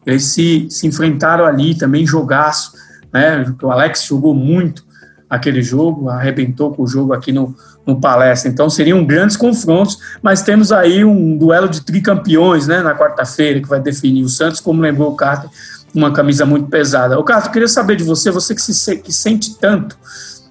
Eles 0.07 0.27
se, 0.27 0.69
se 0.71 0.87
enfrentaram 0.87 1.45
ali 1.45 1.75
também, 1.75 2.07
jogaço, 2.07 2.75
né? 3.13 3.45
O 3.61 3.71
Alex 3.73 4.05
jogou 4.05 4.37
muito 4.37 4.85
aquele 5.29 5.63
jogo, 5.63 6.09
arrebentou 6.09 6.73
com 6.73 6.85
o 6.85 6.87
jogo 6.87 7.13
aqui 7.13 7.33
no, 7.33 7.57
no 7.91 8.01
palestra. 8.01 8.51
Então 8.51 8.71
seriam 8.71 9.05
grandes 9.05 9.37
confrontos, 9.37 9.99
mas 10.23 10.43
temos 10.43 10.73
aí 10.73 11.05
um 11.05 11.37
duelo 11.37 11.69
de 11.69 11.83
tricampeões 11.83 12.67
né, 12.67 12.83
na 12.83 12.95
quarta-feira 12.95 13.61
que 13.61 13.69
vai 13.69 13.81
definir 13.81 14.25
o 14.25 14.29
Santos, 14.29 14.61
como 14.61 14.81
lembrou 14.81 15.13
o 15.13 15.17
Carter, 15.17 15.51
uma 15.95 16.13
camisa 16.13 16.47
muito 16.47 16.69
pesada. 16.69 17.19
O 17.19 17.25
Carter, 17.25 17.51
queria 17.51 17.69
saber 17.69 17.97
de 17.97 18.05
você, 18.05 18.31
você 18.31 18.55
que, 18.55 18.63
se, 18.63 18.97
que 18.97 19.13
sente 19.13 19.59
tanto 19.59 19.97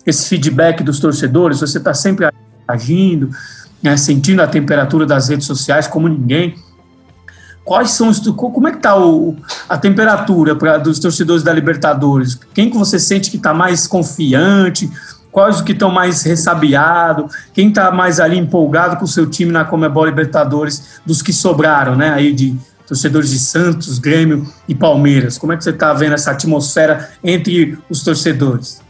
esse 0.05 0.27
feedback 0.27 0.84
dos 0.84 1.00
torcedores, 1.00 1.60
você 1.60 1.77
está 1.77 1.93
sempre 1.93 2.29
agindo, 2.67 3.29
né, 3.81 3.96
sentindo 3.98 4.41
a 4.41 4.48
temperatura 4.48 5.05
das 5.05 5.29
redes 5.29 5.48
sociais 5.48 5.88
como 5.88 6.08
ninguém 6.08 6.55
quais 7.69 7.91
são 7.91 8.10
os, 8.10 8.19
como 8.19 8.67
é 8.67 8.72
que 8.72 8.77
está 8.77 8.96
a 9.69 9.77
temperatura 9.77 10.55
pra, 10.55 10.79
dos 10.79 10.98
torcedores 10.98 11.43
da 11.43 11.53
Libertadores? 11.53 12.34
Quem 12.51 12.67
que 12.67 12.75
você 12.75 12.98
sente 12.98 13.29
que 13.29 13.38
está 13.38 13.53
mais 13.53 13.86
confiante? 13.86 14.89
Quais 15.31 15.57
os 15.57 15.62
que 15.62 15.74
estão 15.74 15.91
mais 15.91 16.24
ressabiados? 16.24 17.33
Quem 17.53 17.69
está 17.69 17.91
mais 17.91 18.19
ali 18.19 18.38
empolgado 18.38 18.98
com 18.98 19.05
o 19.05 19.07
seu 19.07 19.29
time 19.29 19.51
na 19.51 19.63
Comebol 19.63 20.05
Libertadores 20.05 21.00
dos 21.05 21.21
que 21.21 21.31
sobraram, 21.31 21.95
né? 21.95 22.12
Aí 22.12 22.33
de 22.33 22.57
torcedores 22.88 23.29
de 23.29 23.38
Santos, 23.38 24.00
Grêmio 24.00 24.48
e 24.67 24.74
Palmeiras. 24.74 25.38
Como 25.38 25.53
é 25.53 25.57
que 25.57 25.63
você 25.63 25.69
está 25.69 25.93
vendo 25.93 26.13
essa 26.13 26.31
atmosfera 26.31 27.12
entre 27.24 27.77
os 27.88 28.03
torcedores? 28.03 28.81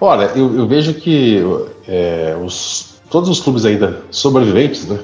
Olha, 0.00 0.26
eu, 0.36 0.56
eu 0.56 0.68
vejo 0.68 0.94
que 0.94 1.42
é, 1.88 2.36
os, 2.40 3.00
todos 3.10 3.28
os 3.28 3.40
clubes 3.40 3.64
ainda 3.64 4.02
sobreviventes, 4.10 4.86
né? 4.86 4.98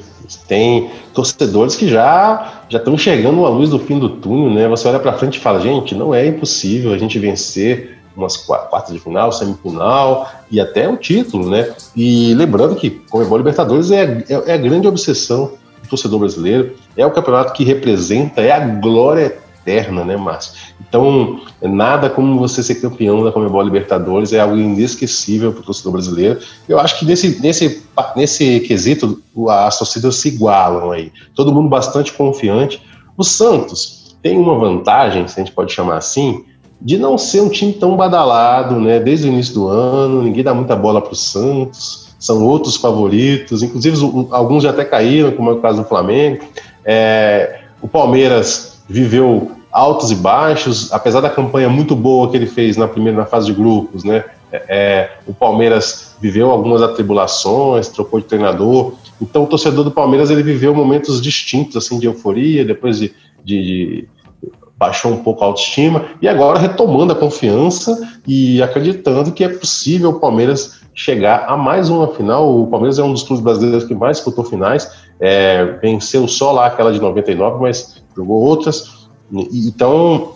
Tem 0.49 0.91
torcedores 1.13 1.77
que 1.77 1.89
já 1.89 2.63
já 2.69 2.79
estão 2.79 2.95
enxergando 2.95 3.45
a 3.45 3.49
luz 3.49 3.71
do 3.71 3.79
fim 3.79 3.99
do 3.99 4.09
túnel, 4.09 4.51
né? 4.55 4.69
Você 4.69 4.89
olha 4.89 4.99
para 4.99 5.13
frente 5.13 5.37
e 5.37 5.41
fala, 5.41 5.61
gente, 5.61 5.95
não 5.95 6.15
é 6.15 6.27
impossível 6.27 6.93
a 6.93 6.99
gente 6.99 7.19
vencer 7.19 7.94
umas 8.17 8.37
quartas 8.37 8.93
de 8.93 8.99
final, 8.99 9.33
semifinal 9.33 10.31
e 10.51 10.61
até 10.61 10.89
o 10.89 10.97
título, 10.97 11.51
né? 11.51 11.75
E 11.97 12.35
lembrando 12.35 12.77
que 12.77 12.91
Comebol 12.91 13.39
Libertadores 13.39 13.91
é, 13.91 14.25
é, 14.29 14.51
é 14.51 14.53
a 14.55 14.57
grande 14.57 14.87
obsessão 14.87 15.53
do 15.83 15.89
torcedor 15.89 16.21
brasileiro, 16.21 16.75
é 16.97 17.05
o 17.05 17.11
campeonato 17.11 17.53
que 17.53 17.65
representa, 17.65 18.41
é 18.41 18.53
a 18.53 18.61
glória 18.61 19.37
eterna, 19.65 20.05
né, 20.05 20.17
Márcio? 20.17 20.75
Então, 20.87 21.41
nada 21.63 22.11
como 22.11 22.39
você 22.39 22.63
ser 22.63 22.77
campeão 22.77 23.25
da 23.25 23.33
Comebol 23.33 23.63
Libertadores 23.63 24.33
é 24.33 24.41
algo 24.41 24.57
inesquecível 24.57 25.53
para 25.53 25.63
o 25.63 25.65
torcedor 25.65 25.93
brasileiro. 25.93 26.41
Eu 26.69 26.79
acho 26.79 26.99
que 26.99 27.05
nesse, 27.05 27.41
nesse, 27.41 27.83
nesse 28.15 28.61
quesito 28.61 29.21
as 29.49 29.79
torcidas 29.79 30.17
se 30.17 30.29
igualam 30.29 30.93
aí. 30.93 31.11
Todo 31.35 31.53
mundo 31.53 31.69
bastante 31.69 32.13
confiante. 32.13 32.81
O 33.17 33.25
Santos 33.25 34.17
tem 34.23 34.39
uma 34.39 34.59
vantagem, 34.59 35.27
se 35.27 35.41
a 35.41 35.45
gente 35.45 35.55
pode 35.55 35.73
chamar 35.73 35.97
assim, 35.97 36.45
de 36.85 36.99
não 36.99 37.17
ser 37.17 37.41
um 37.41 37.49
time 37.49 37.73
tão 37.73 37.97
badalado, 37.97 38.79
né? 38.79 39.01
Desde 39.01 39.27
o 39.27 39.33
início 39.33 39.55
do 39.55 39.69
ano, 39.69 40.23
ninguém 40.23 40.45
dá 40.45 40.53
muita 40.53 40.77
bola 40.77 41.01
para 41.01 41.15
o 41.15 41.17
Santos, 41.17 42.15
são 42.19 42.45
outros 42.45 42.77
favoritos, 42.77 43.63
inclusive 43.63 43.97
alguns 44.31 44.63
já 44.63 44.71
até 44.71 44.85
caíram, 44.85 45.33
como 45.33 45.49
é 45.49 45.55
o 45.55 45.61
caso 45.61 45.83
do 45.83 45.89
Flamengo. 45.89 46.45
É, 46.85 47.61
o 47.81 47.89
Palmeiras 47.89 48.83
viveu 48.87 49.53
altos 49.73 50.11
e 50.11 50.15
baixos, 50.15 50.93
apesar 50.93 51.23
da 51.23 51.31
campanha 51.31 51.71
muito 51.71 51.97
boa 51.97 52.31
que 52.31 52.37
ele 52.37 52.47
fez 52.47 52.77
na 52.77 52.87
primeira 52.87 53.17
na 53.17 53.27
fase 53.27 53.47
de 53.47 53.55
grupos, 53.55 54.05
né? 54.05 54.23
É, 54.53 54.65
é, 54.69 55.11
o 55.27 55.33
Palmeiras 55.33 56.15
viveu 56.21 56.51
algumas 56.51 56.83
atribulações, 56.83 57.89
trocou 57.89 58.21
de 58.21 58.27
treinador. 58.27 58.93
Então 59.21 59.45
o 59.45 59.47
torcedor 59.47 59.85
do 59.85 59.91
Palmeiras 59.91 60.31
ele 60.31 60.43
viveu 60.43 60.75
momentos 60.75 61.21
distintos 61.21 61.77
assim 61.77 61.99
de 61.99 62.07
euforia, 62.07 62.63
depois 62.63 62.99
de, 62.99 63.13
de, 63.43 63.63
de 63.63 64.09
baixou 64.85 65.13
um 65.13 65.23
pouco 65.23 65.43
a 65.43 65.47
autoestima 65.47 66.05
e 66.21 66.29
agora 66.29 66.59
retomando 66.59 67.15
a 67.15 67.17
confiança 67.17 68.07
e 68.27 68.63
acreditando 68.63 69.33
que 69.33 69.43
é 69.43 69.49
possível 69.49 70.11
o 70.11 70.21
Palmeiras 70.21 70.81
chegar 70.95 71.47
a 71.49 71.57
mais 71.57 71.89
uma 71.89 72.09
final. 72.09 72.61
O 72.61 72.67
Palmeiras 72.67 72.99
é 72.99 73.03
um 73.03 73.13
dos 73.13 73.23
clubes 73.23 73.43
brasileiros 73.43 73.85
que 73.85 73.95
mais 73.95 74.19
disputou 74.19 74.45
finais, 74.45 74.91
é, 75.19 75.65
venceu 75.81 76.29
só 76.29 76.53
lá 76.53 76.67
aquela 76.67 76.93
de 76.93 77.01
99, 77.01 77.63
mas 77.63 78.03
jogou 78.15 78.43
outras. 78.43 79.09
Então, 79.33 80.35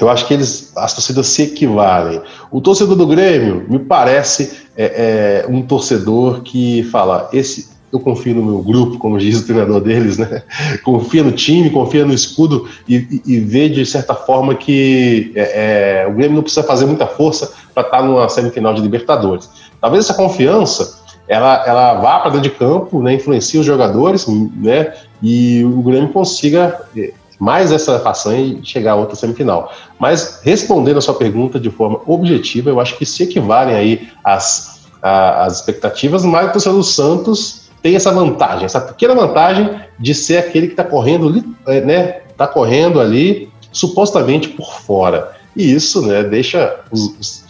eu 0.00 0.08
acho 0.08 0.26
que 0.26 0.34
eles, 0.34 0.72
as 0.76 0.94
torcidas 0.94 1.26
se 1.26 1.42
equivalem. 1.42 2.22
O 2.50 2.60
torcedor 2.60 2.96
do 2.96 3.06
Grêmio 3.06 3.66
me 3.68 3.80
parece 3.80 4.68
é, 4.76 5.44
é, 5.46 5.50
um 5.50 5.62
torcedor 5.62 6.42
que 6.42 6.84
fala: 6.84 7.28
esse, 7.32 7.73
eu 7.94 8.00
confio 8.00 8.34
no 8.34 8.44
meu 8.44 8.58
grupo, 8.62 8.98
como 8.98 9.18
diz 9.18 9.40
o 9.40 9.46
treinador 9.46 9.80
deles, 9.80 10.18
né? 10.18 10.42
Confia 10.82 11.22
no 11.22 11.32
time, 11.32 11.70
confia 11.70 12.04
no 12.04 12.12
escudo 12.12 12.68
e, 12.88 12.96
e, 12.96 13.34
e 13.34 13.40
vê 13.40 13.68
de 13.68 13.86
certa 13.86 14.14
forma 14.14 14.54
que 14.54 15.32
é, 15.34 16.02
é, 16.02 16.06
o 16.08 16.12
Grêmio 16.12 16.36
não 16.36 16.42
precisa 16.42 16.66
fazer 16.66 16.86
muita 16.86 17.06
força 17.06 17.52
para 17.72 17.84
estar 17.84 17.98
tá 17.98 18.02
numa 18.04 18.28
semifinal 18.28 18.74
de 18.74 18.80
Libertadores. 18.80 19.48
Talvez 19.80 20.04
essa 20.04 20.14
confiança 20.14 21.02
ela, 21.26 21.64
ela 21.66 21.94
vá 21.94 22.18
para 22.20 22.32
dentro 22.32 22.50
de 22.50 22.56
campo, 22.56 23.02
né, 23.02 23.14
influencia 23.14 23.60
os 23.60 23.66
jogadores, 23.66 24.26
né, 24.26 24.92
e 25.22 25.64
o 25.64 25.82
Grêmio 25.82 26.10
consiga 26.10 26.82
é, 26.96 27.12
mais 27.38 27.72
essa 27.72 27.98
façanha 28.00 28.58
e 28.60 28.64
chegar 28.64 28.92
a 28.92 28.96
outra 28.96 29.16
semifinal. 29.16 29.72
Mas 29.98 30.40
respondendo 30.42 30.98
a 30.98 31.00
sua 31.00 31.14
pergunta 31.14 31.58
de 31.58 31.70
forma 31.70 32.00
objetiva, 32.06 32.70
eu 32.70 32.80
acho 32.80 32.96
que 32.98 33.06
se 33.06 33.22
equivalem 33.22 33.74
aí 33.74 34.08
as, 34.22 34.80
as 35.02 35.56
expectativas, 35.56 36.24
mas 36.24 36.48
o 36.48 36.52
torcedor 36.52 36.78
do 36.78 36.84
Santos 36.84 37.63
tem 37.84 37.94
essa 37.94 38.10
vantagem, 38.10 38.64
essa 38.64 38.80
pequena 38.80 39.14
vantagem 39.14 39.78
de 39.98 40.14
ser 40.14 40.38
aquele 40.38 40.68
que 40.68 40.72
está 40.72 40.82
correndo, 40.82 41.44
é, 41.66 41.82
né, 41.82 42.02
tá 42.34 42.46
correndo 42.46 42.98
ali 42.98 43.50
supostamente 43.70 44.48
por 44.48 44.72
fora. 44.80 45.32
E 45.54 45.70
isso, 45.70 46.00
né, 46.00 46.22
deixa 46.22 46.80
os, 46.90 47.14
os, 47.20 47.44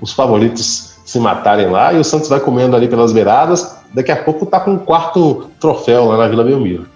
os 0.00 0.12
favoritos 0.12 0.96
se 1.04 1.20
matarem 1.20 1.70
lá 1.70 1.92
e 1.92 2.00
o 2.00 2.02
Santos 2.02 2.28
vai 2.28 2.40
comendo 2.40 2.74
ali 2.74 2.88
pelas 2.88 3.12
beiradas. 3.12 3.76
Daqui 3.94 4.10
a 4.10 4.24
pouco 4.24 4.44
tá 4.44 4.58
com 4.58 4.72
um 4.72 4.78
quarto 4.78 5.48
troféu 5.60 6.06
lá 6.06 6.16
na 6.16 6.26
Vila 6.26 6.42
Belmiro. 6.42 6.88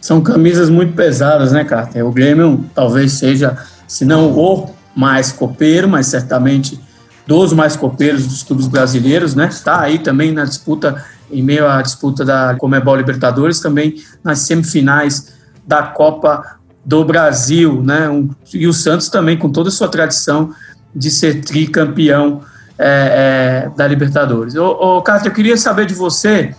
São 0.00 0.20
camisas 0.20 0.68
muito 0.68 0.94
pesadas, 0.94 1.52
né, 1.52 1.62
Carter? 1.62 2.04
O 2.04 2.10
Grêmio 2.10 2.64
talvez 2.74 3.12
seja, 3.12 3.56
se 3.86 4.04
não 4.04 4.32
o 4.32 4.74
mais 4.92 5.30
copeiro, 5.30 5.88
mas 5.88 6.08
certamente 6.08 6.80
dos 7.28 7.52
mais 7.52 7.76
copeiros 7.76 8.26
dos 8.26 8.42
clubes 8.42 8.66
brasileiros, 8.66 9.36
né? 9.36 9.46
Está 9.46 9.82
aí 9.82 10.00
também 10.00 10.32
na 10.32 10.44
disputa 10.44 11.04
em 11.30 11.42
meio 11.42 11.68
à 11.68 11.82
disputa 11.82 12.24
da 12.24 12.54
Comebol 12.56 12.96
Libertadores, 12.96 13.60
também 13.60 13.96
nas 14.22 14.40
semifinais 14.40 15.34
da 15.66 15.82
Copa 15.82 16.58
do 16.84 17.04
Brasil, 17.04 17.82
né? 17.82 18.08
E 18.54 18.66
o 18.66 18.72
Santos 18.72 19.08
também 19.08 19.36
com 19.36 19.50
toda 19.50 19.68
a 19.68 19.72
sua 19.72 19.88
tradição 19.88 20.54
de 20.94 21.10
ser 21.10 21.42
tricampeão 21.42 22.40
é, 22.78 23.66
é, 23.66 23.76
da 23.76 23.86
Libertadores. 23.86 24.54
Ô, 24.54 25.02
Cássio, 25.02 25.28
eu 25.28 25.34
queria 25.34 25.56
saber 25.56 25.84
de 25.84 25.94
você 25.94 26.54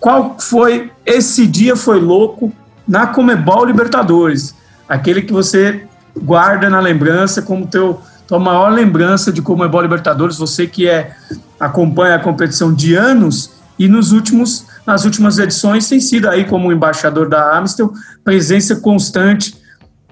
qual 0.00 0.36
foi 0.38 0.90
esse 1.04 1.46
dia 1.46 1.76
foi 1.76 2.00
louco 2.00 2.52
na 2.86 3.06
Comebol 3.06 3.64
Libertadores. 3.64 4.54
aquele 4.88 5.22
que 5.22 5.32
você 5.32 5.84
guarda 6.20 6.68
na 6.68 6.80
lembrança 6.80 7.40
como 7.40 7.66
teu 7.66 8.00
tua 8.26 8.38
maior 8.38 8.70
lembrança 8.72 9.30
de 9.30 9.42
como 9.42 9.68
boa 9.68 9.82
Libertadores, 9.82 10.38
você 10.38 10.66
que 10.66 10.88
é 10.88 11.14
acompanha 11.60 12.14
a 12.14 12.18
competição 12.18 12.72
de 12.72 12.94
anos 12.94 13.50
e 13.78 13.88
nos 13.88 14.12
últimos 14.12 14.66
nas 14.86 15.04
últimas 15.04 15.38
edições 15.38 15.88
tem 15.88 16.00
sido 16.00 16.28
aí 16.28 16.44
como 16.44 16.72
embaixador 16.72 17.28
da 17.28 17.56
Amstel, 17.56 17.92
presença 18.24 18.76
constante, 18.76 19.54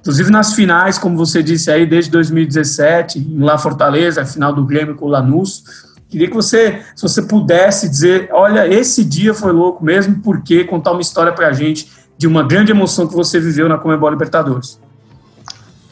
inclusive 0.00 0.30
nas 0.30 0.54
finais, 0.54 0.98
como 0.98 1.16
você 1.16 1.42
disse 1.42 1.70
aí, 1.70 1.84
desde 1.84 2.10
2017, 2.10 3.18
em 3.18 3.40
La 3.40 3.58
Fortaleza, 3.58 4.22
a 4.22 4.24
final 4.24 4.52
do 4.52 4.64
Grêmio 4.64 4.94
com 4.94 5.06
o 5.06 5.08
Lanús. 5.08 5.64
Queria 6.08 6.28
que 6.28 6.34
você, 6.34 6.80
se 6.94 7.02
você 7.02 7.22
pudesse 7.22 7.88
dizer, 7.88 8.28
olha, 8.32 8.66
esse 8.66 9.04
dia 9.04 9.34
foi 9.34 9.52
louco 9.52 9.84
mesmo, 9.84 10.20
porque 10.22 10.64
contar 10.64 10.92
uma 10.92 11.00
história 11.00 11.32
para 11.32 11.48
a 11.48 11.52
gente 11.52 11.88
de 12.16 12.26
uma 12.26 12.42
grande 12.42 12.72
emoção 12.72 13.06
que 13.06 13.14
você 13.14 13.38
viveu 13.38 13.68
na 13.68 13.78
Comebol 13.78 14.10
Libertadores. 14.10 14.78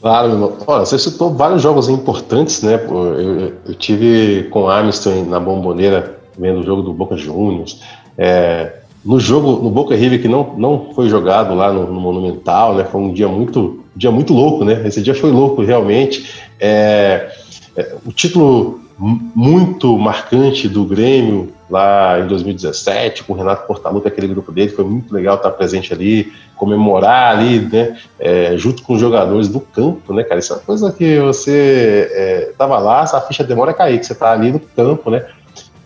Claro, 0.00 0.28
meu 0.28 0.36
irmão. 0.36 0.58
Olha, 0.66 0.84
você 0.84 0.98
citou 0.98 1.34
vários 1.34 1.62
jogos 1.62 1.88
importantes, 1.88 2.62
né? 2.62 2.74
Eu, 2.74 3.14
eu, 3.14 3.52
eu 3.66 3.74
tive 3.74 4.48
com 4.50 4.68
a 4.68 4.78
Amiston 4.78 5.24
na 5.24 5.40
Bomboneira, 5.40 6.17
vendo 6.38 6.60
o 6.60 6.62
jogo 6.62 6.82
do 6.82 6.92
Boca 6.92 7.16
Juniors, 7.16 7.82
é, 8.16 8.72
no 9.04 9.18
jogo, 9.18 9.62
no 9.62 9.70
Boca 9.70 9.94
River, 9.94 10.20
que 10.20 10.28
não, 10.28 10.54
não 10.56 10.90
foi 10.94 11.08
jogado 11.08 11.54
lá 11.54 11.72
no, 11.72 11.86
no, 11.86 12.00
Monumental, 12.00 12.74
né? 12.74 12.84
Foi 12.84 13.00
um 13.00 13.12
dia 13.12 13.28
muito, 13.28 13.84
dia 13.94 14.10
muito 14.10 14.34
louco, 14.34 14.64
né? 14.64 14.82
Esse 14.86 15.00
dia 15.00 15.14
foi 15.14 15.30
louco, 15.30 15.62
realmente. 15.62 16.28
É, 16.60 17.30
é, 17.76 17.94
o 18.04 18.12
título 18.12 18.80
muito 18.98 19.96
marcante 19.96 20.68
do 20.68 20.84
Grêmio 20.84 21.52
lá 21.70 22.18
em 22.18 22.26
2017, 22.26 23.24
com 23.24 23.34
o 23.34 23.36
Renato 23.36 23.66
Portaluppi, 23.66 24.08
aquele 24.08 24.26
grupo 24.26 24.50
dele, 24.50 24.70
foi 24.70 24.84
muito 24.84 25.14
legal 25.14 25.36
estar 25.36 25.50
presente 25.50 25.92
ali, 25.92 26.32
comemorar 26.56 27.36
ali, 27.36 27.60
né, 27.60 27.96
é, 28.18 28.56
junto 28.56 28.82
com 28.82 28.94
os 28.94 29.00
jogadores 29.00 29.48
do 29.48 29.60
campo, 29.60 30.12
né, 30.12 30.24
cara, 30.24 30.40
isso 30.40 30.52
é 30.52 30.56
uma 30.56 30.62
coisa 30.62 30.90
que 30.90 31.20
você 31.20 32.10
é, 32.10 32.52
tava 32.56 32.78
lá, 32.78 33.02
a 33.02 33.20
ficha 33.20 33.44
demora 33.44 33.70
a 33.70 33.74
cair, 33.74 34.00
que 34.00 34.06
você 34.06 34.14
tá 34.14 34.32
ali 34.32 34.50
no 34.50 34.58
campo, 34.58 35.10
né, 35.10 35.26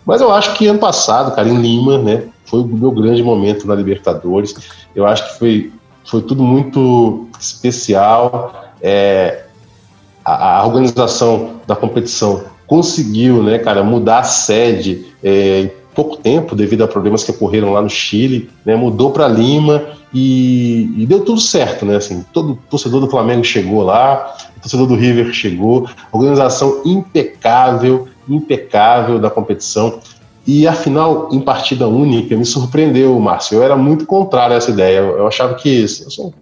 mas 0.05 0.21
eu 0.21 0.31
acho 0.31 0.53
que 0.53 0.67
ano 0.67 0.79
passado, 0.79 1.33
cara, 1.35 1.47
em 1.47 1.57
Lima, 1.57 1.97
né, 1.97 2.23
foi 2.45 2.61
o 2.61 2.65
meu 2.65 2.91
grande 2.91 3.23
momento 3.23 3.67
na 3.67 3.75
Libertadores. 3.75 4.53
Eu 4.95 5.05
acho 5.05 5.31
que 5.31 5.39
foi, 5.39 5.71
foi 6.05 6.21
tudo 6.21 6.43
muito 6.43 7.27
especial. 7.39 8.53
É, 8.81 9.45
a, 10.23 10.59
a, 10.59 10.65
organização 10.65 11.61
da 11.65 11.75
competição 11.75 12.43
conseguiu, 12.67 13.41
né, 13.41 13.59
cara, 13.59 13.83
mudar 13.83 14.19
a 14.19 14.23
sede 14.23 15.05
é, 15.23 15.61
em 15.61 15.71
pouco 15.95 16.17
tempo 16.17 16.55
devido 16.55 16.83
a 16.83 16.87
problemas 16.87 17.23
que 17.23 17.31
ocorreram 17.31 17.71
lá 17.71 17.81
no 17.81 17.89
Chile, 17.89 18.49
né, 18.65 18.75
mudou 18.75 19.11
para 19.11 19.27
Lima 19.27 19.83
e, 20.13 20.93
e, 20.97 21.05
deu 21.05 21.21
tudo 21.25 21.41
certo, 21.41 21.85
né? 21.85 21.95
Assim, 21.95 22.23
todo 22.31 22.59
torcedor 22.69 23.01
do 23.01 23.09
Flamengo 23.09 23.43
chegou 23.43 23.81
lá, 23.81 24.35
torcedor 24.61 24.85
do 24.85 24.95
River 24.95 25.33
chegou, 25.33 25.89
organização 26.11 26.81
impecável, 26.85 28.07
impecável 28.27 29.19
da 29.19 29.29
competição. 29.29 29.99
E 30.45 30.67
a 30.67 30.73
final 30.73 31.29
em 31.31 31.39
partida 31.39 31.87
única 31.87 32.35
me 32.35 32.45
surpreendeu, 32.45 33.17
Márcio. 33.19 33.57
Eu 33.57 33.63
era 33.63 33.77
muito 33.77 34.05
contrário 34.05 34.53
a 34.53 34.57
essa 34.57 34.71
ideia. 34.71 34.99
Eu, 34.99 35.25
achava 35.25 35.53
que 35.55 35.85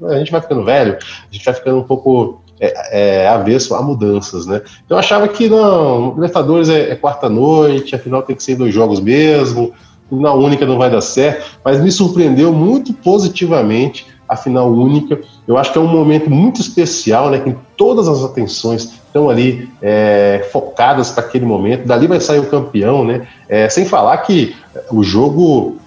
a 0.04 0.18
gente 0.18 0.32
vai 0.32 0.42
ficando 0.42 0.64
velho, 0.64 0.98
a 0.98 1.34
gente 1.34 1.46
vai 1.46 1.54
ficando 1.54 1.78
um 1.78 1.84
pouco 1.84 2.42
é, 2.60 3.24
é, 3.24 3.28
avesso 3.28 3.76
a 3.76 3.82
mudanças, 3.82 4.46
né? 4.48 4.62
Eu 4.90 4.98
achava 4.98 5.28
que 5.28 5.48
não, 5.48 6.14
Libertadores 6.16 6.70
é, 6.70 6.92
é 6.92 6.96
quarta-noite, 6.96 7.96
a 7.96 8.00
final 8.00 8.24
tem 8.24 8.36
que 8.36 8.44
ser 8.44 8.56
dois 8.56 8.74
jogos 8.74 9.00
mesmo, 9.00 9.72
na 10.12 10.34
única 10.34 10.66
não 10.66 10.78
vai 10.78 10.90
dar 10.90 11.02
certo, 11.02 11.60
mas 11.64 11.82
me 11.82 11.92
surpreendeu 11.92 12.52
muito 12.52 12.94
positivamente 12.94 14.06
a 14.32 14.38
final 14.38 14.72
única. 14.72 15.20
Eu 15.46 15.58
acho 15.58 15.74
que 15.74 15.78
é 15.78 15.82
um 15.82 15.88
momento 15.88 16.30
muito 16.30 16.62
especial, 16.62 17.30
né? 17.30 17.40
Que 17.40 17.54
todas 17.76 18.08
as 18.08 18.24
atenções 18.24 18.84
estão 18.84 19.30
ali 19.30 19.70
é, 19.82 20.48
focadas 20.54 21.12
para 21.12 21.26
aquele 21.26 21.46
momento. 21.46 21.86
Dali 21.86 22.08
vai 22.08 22.22
sair 22.22 22.40
o 22.40 22.46
campeão, 22.46 23.04
né? 23.04 23.28
É, 23.50 23.68
sem 23.68 23.84
falar 23.84 24.18
que 24.20 24.56
o 24.90 25.04
jogo 25.04 25.78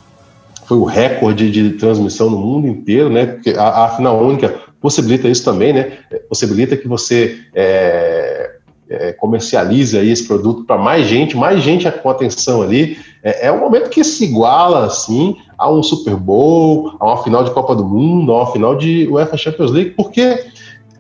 foi 0.67 0.77
o 0.77 0.85
recorde 0.85 1.51
de 1.51 1.71
transmissão 1.71 2.29
no 2.29 2.37
mundo 2.37 2.69
inteiro, 2.69 3.09
né? 3.09 3.25
Porque 3.25 3.51
a, 3.51 3.85
a 3.85 3.89
final 3.97 4.21
única 4.21 4.55
possibilita 4.79 5.27
isso 5.27 5.43
também, 5.43 5.73
né? 5.73 5.93
Possibilita 6.29 6.77
que 6.77 6.87
você 6.87 7.39
é, 7.55 8.54
é, 8.88 9.12
comercialize 9.12 9.99
aí 9.99 10.11
esse 10.11 10.27
produto 10.27 10.64
para 10.64 10.77
mais 10.77 11.07
gente, 11.07 11.37
mais 11.37 11.62
gente 11.62 11.90
com 11.90 12.11
atenção 12.11 12.62
ali. 12.62 12.99
É, 13.23 13.47
é, 13.47 13.53
um 13.53 13.59
momento 13.59 13.88
que 13.88 14.05
se 14.05 14.25
iguala, 14.25 14.85
assim, 14.87 15.37
a 15.57 15.70
um 15.70 15.83
Super 15.83 16.16
Bowl, 16.16 16.94
a 17.01 17.07
uma 17.07 17.23
final 17.23 17.44
de 17.44 17.51
Copa 17.51 17.75
do 17.75 17.85
Mundo, 17.85 18.33
a 18.33 18.42
uma 18.42 18.53
final 18.53 18.77
de 18.77 19.09
UEFA 19.09 19.37
Champions 19.37 19.70
League, 19.70 19.90
porque 19.90 20.20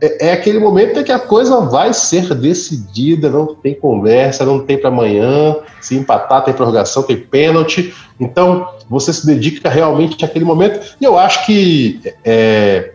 é, 0.00 0.28
é 0.28 0.32
aquele 0.32 0.58
momento 0.58 0.98
em 0.98 1.04
que 1.04 1.12
a 1.12 1.18
coisa 1.18 1.60
vai 1.60 1.92
ser 1.92 2.34
decidida, 2.34 3.28
não 3.28 3.54
tem 3.54 3.74
conversa, 3.74 4.44
não 4.44 4.60
tem 4.60 4.78
para 4.78 4.88
amanhã, 4.88 5.56
se 5.80 5.96
empatar 5.96 6.44
tem 6.44 6.54
prorrogação, 6.54 7.02
tem 7.02 7.16
pênalti, 7.16 7.94
então 8.18 8.68
você 8.88 9.12
se 9.12 9.26
dedica 9.26 9.68
realmente 9.68 10.24
àquele 10.24 10.44
momento, 10.44 10.96
e 11.00 11.04
eu 11.04 11.18
acho 11.18 11.44
que 11.46 12.00
é, 12.24 12.92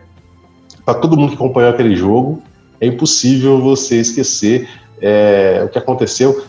para 0.84 0.94
todo 0.94 1.16
mundo 1.16 1.30
que 1.30 1.36
acompanhou 1.36 1.70
aquele 1.70 1.94
jogo, 1.94 2.42
é 2.80 2.86
impossível 2.86 3.60
você 3.60 4.00
esquecer 4.00 4.68
é, 5.00 5.62
o 5.64 5.68
que 5.68 5.78
aconteceu, 5.78 6.42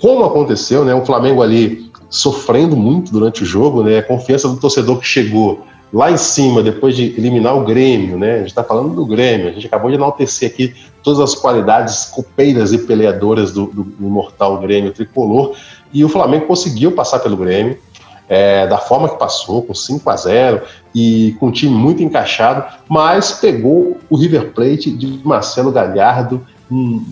como 0.00 0.24
aconteceu, 0.24 0.84
né? 0.84 0.94
O 0.94 1.04
Flamengo 1.04 1.42
ali 1.42 1.90
sofrendo 2.08 2.76
muito 2.76 3.12
durante 3.12 3.42
o 3.42 3.46
jogo, 3.46 3.82
né? 3.82 3.98
A 3.98 4.02
confiança 4.02 4.48
do 4.48 4.56
torcedor 4.56 4.98
que 4.98 5.06
chegou 5.06 5.64
lá 5.92 6.10
em 6.10 6.16
cima, 6.16 6.62
depois 6.62 6.94
de 6.94 7.14
eliminar 7.16 7.56
o 7.56 7.64
Grêmio, 7.64 8.18
né? 8.18 8.34
A 8.34 8.38
gente 8.38 8.48
está 8.48 8.62
falando 8.62 8.94
do 8.94 9.06
Grêmio, 9.06 9.48
a 9.48 9.52
gente 9.52 9.66
acabou 9.66 9.90
de 9.90 9.96
enaltecer 9.96 10.50
aqui 10.50 10.74
todas 11.02 11.20
as 11.20 11.34
qualidades 11.34 12.04
copeiras 12.06 12.72
e 12.72 12.78
peleadoras 12.78 13.52
do, 13.52 13.66
do, 13.66 13.84
do 13.84 14.08
mortal 14.08 14.58
Grêmio 14.58 14.92
tricolor, 14.92 15.54
e 15.92 16.04
o 16.04 16.08
Flamengo 16.08 16.46
conseguiu 16.46 16.92
passar 16.92 17.18
pelo 17.20 17.36
Grêmio, 17.36 17.78
é, 18.28 18.66
da 18.66 18.78
forma 18.78 19.08
que 19.08 19.18
passou, 19.18 19.62
com 19.62 19.74
5 19.74 20.08
a 20.10 20.16
0 20.16 20.62
e 20.94 21.36
com 21.40 21.46
um 21.46 21.52
time 21.52 21.74
muito 21.74 22.02
encaixado, 22.02 22.64
mas 22.88 23.32
pegou 23.32 23.98
o 24.10 24.16
River 24.16 24.52
Plate 24.52 24.90
de 24.90 25.20
Marcelo 25.24 25.72
Galhardo, 25.72 26.46
um, 26.70 27.04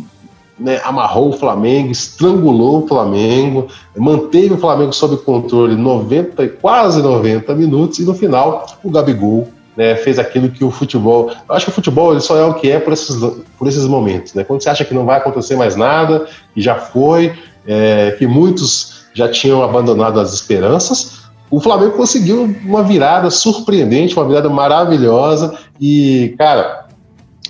né, 0.59 0.81
amarrou 0.85 1.31
o 1.31 1.33
Flamengo, 1.33 1.91
estrangulou 1.91 2.85
o 2.85 2.89
Flamengo, 2.89 3.69
manteve 3.97 4.55
o 4.55 4.59
Flamengo 4.59 4.93
sob 4.93 5.17
controle 5.19 5.75
90, 5.75 6.49
quase 6.61 7.03
90 7.03 7.55
minutos, 7.55 7.99
e 7.99 8.05
no 8.05 8.15
final 8.15 8.67
o 8.83 8.91
Gabigol 8.91 9.49
né, 9.77 9.95
fez 9.97 10.19
aquilo 10.19 10.49
que 10.49 10.65
o 10.65 10.71
futebol. 10.71 11.31
Eu 11.49 11.55
acho 11.55 11.67
que 11.67 11.71
o 11.71 11.75
futebol 11.75 12.13
ele 12.13 12.21
só 12.21 12.37
é 12.37 12.45
o 12.45 12.55
que 12.55 12.71
é 12.71 12.79
por 12.81 12.93
esses, 12.95 13.17
por 13.59 13.69
esses 13.69 13.87
momentos. 13.87 14.33
Né? 14.33 14.43
Quando 14.45 14.63
você 14.63 14.71
acha 14.71 14.85
que 14.85 14.95
não 14.95 15.05
vai 15.05 15.19
acontecer 15.19 15.57
mais 15.57 15.77
nada, 15.77 16.27
e 16.55 16.63
já 16.63 16.77
foi, 16.77 17.35
é, 17.67 18.13
que 18.19 18.27
muitos 18.27 18.96
já 19.17 19.31
tinham 19.31 19.63
abandonado 19.63 20.21
as 20.21 20.35
esperanças, 20.35 21.23
o 21.51 21.59
Flamengo 21.59 21.93
conseguiu 21.93 22.55
uma 22.65 22.83
virada 22.83 23.31
surpreendente, 23.31 24.15
uma 24.15 24.27
virada 24.27 24.51
maravilhosa. 24.51 25.55
E, 25.81 26.35
cara, 26.37 26.87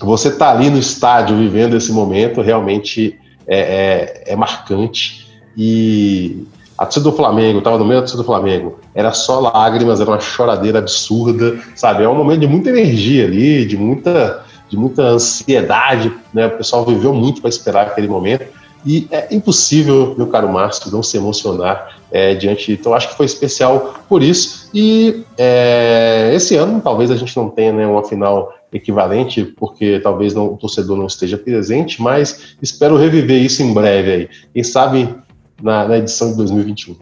você 0.00 0.31
tá 0.31 0.52
ali 0.52 0.70
no 0.70 0.79
estádio 0.79 1.37
vivendo 1.37 1.76
esse 1.76 1.90
momento 1.90 2.40
realmente 2.40 3.18
é, 3.48 3.59
é, 3.59 4.33
é 4.33 4.37
marcante. 4.37 5.26
E 5.57 6.44
a 6.79 6.85
torcida 6.85 7.11
do 7.11 7.16
Flamengo, 7.16 7.59
estava 7.59 7.79
no 7.79 7.85
meio 7.85 7.96
da 7.96 8.02
torcida 8.02 8.22
do 8.22 8.26
Flamengo, 8.26 8.79
era 8.94 9.12
só 9.12 9.40
lágrimas, 9.40 10.00
era 10.00 10.11
uma 10.11 10.20
choradeira 10.20 10.79
absurda, 10.79 11.59
sabe? 11.74 12.05
É 12.05 12.09
um 12.09 12.14
momento 12.14 12.40
de 12.40 12.46
muita 12.46 12.68
energia 12.68 13.24
ali, 13.24 13.64
de 13.64 13.76
muita, 13.76 14.44
de 14.68 14.76
muita 14.76 15.02
ansiedade, 15.02 16.12
né? 16.33 16.46
O 16.46 16.59
pessoal 16.59 16.85
viveu 16.85 17.12
muito 17.12 17.40
para 17.40 17.50
esperar 17.50 17.88
aquele 17.88 18.07
momento. 18.07 18.44
E 18.87 19.09
é 19.11 19.35
impossível, 19.35 20.14
meu 20.16 20.29
caro 20.29 20.49
Márcio, 20.49 20.92
não 20.92 21.03
se 21.03 21.16
emocionar 21.16 21.99
é, 22.11 22.35
diante. 22.37 22.70
Então, 22.72 22.94
acho 22.94 23.09
que 23.09 23.16
foi 23.16 23.27
especial 23.27 23.96
por 24.09 24.22
isso. 24.22 24.70
E 24.72 25.25
é, 25.37 26.31
esse 26.33 26.55
ano, 26.55 26.81
talvez 26.81 27.11
a 27.11 27.16
gente 27.16 27.37
não 27.37 27.51
tenha 27.51 27.72
né, 27.72 27.87
uma 27.87 28.05
final 28.05 28.55
equivalente, 28.72 29.44
porque 29.44 29.99
talvez 30.01 30.35
não, 30.35 30.53
o 30.53 30.57
torcedor 30.57 30.96
não 30.96 31.07
esteja 31.07 31.37
presente, 31.37 32.01
mas 32.01 32.57
espero 32.62 32.96
reviver 32.96 33.42
isso 33.42 33.61
em 33.62 33.75
breve 33.75 34.12
aí. 34.12 34.29
Quem 34.55 34.62
sabe 34.62 35.12
na, 35.61 35.88
na 35.88 35.99
edição 35.99 36.31
de 36.31 36.37
2021. 36.37 36.96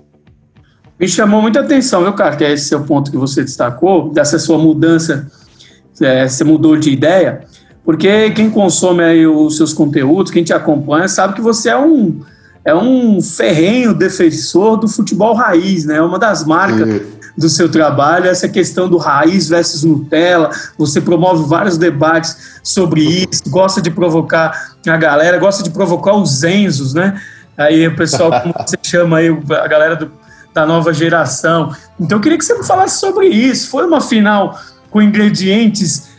Me 0.99 1.09
chamou 1.09 1.43
muita 1.43 1.61
atenção, 1.61 2.03
viu, 2.03 2.13
cara, 2.13 2.37
que 2.37 2.45
é 2.45 2.53
esse 2.53 2.67
seu 2.67 2.85
ponto 2.85 3.11
que 3.11 3.17
você 3.17 3.43
destacou, 3.43 4.11
dessa 4.11 4.39
sua 4.39 4.57
mudança, 4.57 5.31
é, 6.01 6.27
você 6.27 6.45
mudou 6.45 6.77
de 6.77 6.91
ideia, 6.91 7.47
porque 7.85 8.31
quem 8.31 8.49
consome 8.49 9.27
os 9.27 9.57
seus 9.57 9.73
conteúdos, 9.73 10.33
quem 10.33 10.43
te 10.43 10.53
acompanha, 10.53 11.07
sabe 11.07 11.35
que 11.35 11.43
você 11.43 11.69
é 11.69 11.77
um, 11.77 12.21
é 12.65 12.75
um 12.75 13.21
ferrenho 13.21 13.93
defensor 13.93 14.79
do 14.79 14.89
futebol 14.89 15.35
raiz, 15.35 15.85
né? 15.85 15.97
É 15.97 16.03
uma 16.03 16.19
das 16.19 16.45
marcas 16.45 17.03
do 17.37 17.49
seu 17.49 17.69
trabalho, 17.69 18.27
essa 18.27 18.49
questão 18.49 18.89
do 18.89 18.97
raiz 18.97 19.49
versus 19.49 19.83
Nutella. 19.83 20.51
Você 20.79 21.01
promove 21.01 21.47
vários 21.47 21.77
debates 21.77 22.59
sobre 22.63 23.03
isso, 23.03 23.43
gosta 23.49 23.83
de 23.83 23.91
provocar 23.91 24.77
a 24.87 24.97
galera, 24.97 25.37
gosta 25.39 25.63
de 25.63 25.71
provocar 25.71 26.15
os 26.15 26.43
Enzos, 26.43 26.95
né? 26.95 27.21
Aí 27.57 27.87
o 27.87 27.95
pessoal, 27.95 28.31
como 28.41 28.55
você 28.67 28.79
chama 28.83 29.19
aí, 29.19 29.29
a 29.29 29.69
galera 29.69 29.97
do, 29.97 30.11
da 30.55 30.65
nova 30.65 30.95
geração. 30.95 31.75
Então 32.01 32.17
eu 32.17 32.23
queria 32.23 32.39
que 32.39 32.45
você 32.45 32.55
me 32.55 32.65
falasse 32.65 32.99
sobre 32.99 33.27
isso. 33.27 33.69
Foi 33.69 33.87
uma 33.87 34.01
final 34.01 34.59
com 34.91 35.03
ingredientes 35.03 36.14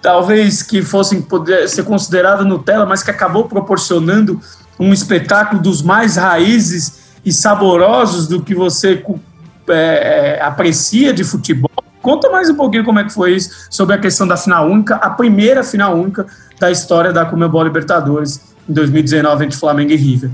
talvez 0.00 0.62
que 0.62 0.82
fossem 0.82 1.22
poder 1.22 1.68
ser 1.68 1.84
consideradas 1.84 2.46
Nutella, 2.46 2.86
mas 2.86 3.02
que 3.02 3.10
acabou 3.10 3.44
proporcionando 3.44 4.40
um 4.78 4.92
espetáculo 4.92 5.62
dos 5.62 5.82
mais 5.82 6.16
raízes 6.16 7.02
e 7.24 7.32
saborosos 7.32 8.26
do 8.26 8.42
que 8.42 8.54
você 8.54 9.02
é, 9.68 9.74
é, 10.38 10.42
aprecia 10.42 11.12
de 11.12 11.24
futebol. 11.24 11.70
Conta 12.00 12.28
mais 12.30 12.50
um 12.50 12.56
pouquinho 12.56 12.84
como 12.84 12.98
é 12.98 13.04
que 13.04 13.12
foi 13.12 13.36
isso, 13.36 13.68
sobre 13.70 13.94
a 13.94 13.98
questão 13.98 14.26
da 14.26 14.36
final 14.36 14.68
única, 14.68 14.96
a 14.96 15.10
primeira 15.10 15.62
final 15.62 15.94
única 15.96 16.26
da 16.58 16.70
história 16.70 17.12
da 17.12 17.24
Comebol 17.24 17.62
Libertadores 17.62 18.40
em 18.68 18.72
2019 18.72 19.44
entre 19.44 19.56
Flamengo 19.56 19.92
e 19.92 19.96
River. 19.96 20.30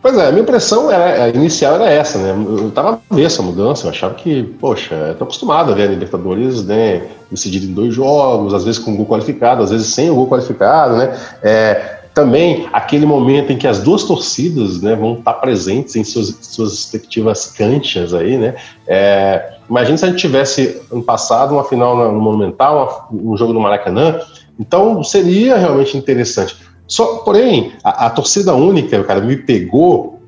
Pois 0.00 0.16
é, 0.16 0.28
a 0.28 0.30
minha 0.30 0.42
impressão 0.42 0.90
era, 0.90 1.24
a 1.24 1.28
inicial 1.28 1.74
era 1.74 1.90
essa, 1.90 2.18
né? 2.18 2.30
Eu 2.30 2.68
estava 2.68 3.00
a 3.10 3.14
ver 3.14 3.24
essa 3.24 3.42
mudança, 3.42 3.86
eu 3.86 3.90
achava 3.90 4.14
que, 4.14 4.44
poxa, 4.60 4.94
estou 5.10 5.24
acostumado 5.24 5.72
a 5.72 5.74
ver 5.74 5.82
a 5.84 5.86
Libertadores 5.90 6.64
né, 6.64 7.02
decidido 7.30 7.66
em 7.66 7.72
dois 7.72 7.94
jogos, 7.94 8.54
às 8.54 8.64
vezes 8.64 8.78
com 8.78 8.96
gol 8.96 9.06
qualificado, 9.06 9.62
às 9.62 9.70
vezes 9.70 9.88
sem 9.88 10.08
o 10.08 10.14
gol 10.14 10.28
qualificado, 10.28 10.96
né? 10.96 11.18
É, 11.42 11.98
também 12.14 12.68
aquele 12.72 13.06
momento 13.06 13.52
em 13.52 13.56
que 13.56 13.66
as 13.66 13.80
duas 13.80 14.04
torcidas 14.04 14.80
né, 14.80 14.94
vão 14.94 15.14
estar 15.14 15.34
presentes 15.34 15.94
em 15.96 16.04
suas, 16.04 16.36
suas 16.42 16.70
respectivas 16.70 17.46
canchas 17.46 18.14
aí, 18.14 18.36
né? 18.36 18.54
É, 18.86 19.54
imagina 19.68 19.96
se 19.96 20.04
a 20.04 20.08
gente 20.08 20.20
tivesse 20.20 20.80
ano 20.92 21.02
passado 21.02 21.54
uma 21.54 21.64
final 21.64 22.12
no 22.12 22.20
Monumental, 22.20 23.08
um 23.12 23.36
jogo 23.36 23.52
no 23.52 23.60
Maracanã, 23.60 24.20
então 24.58 25.02
seria 25.04 25.56
realmente 25.56 25.96
interessante. 25.96 26.56
Só, 26.88 27.18
porém, 27.18 27.74
a, 27.84 28.06
a 28.06 28.10
torcida 28.10 28.54
única, 28.54 29.04
cara, 29.04 29.20
me 29.20 29.36
pegou 29.36 30.18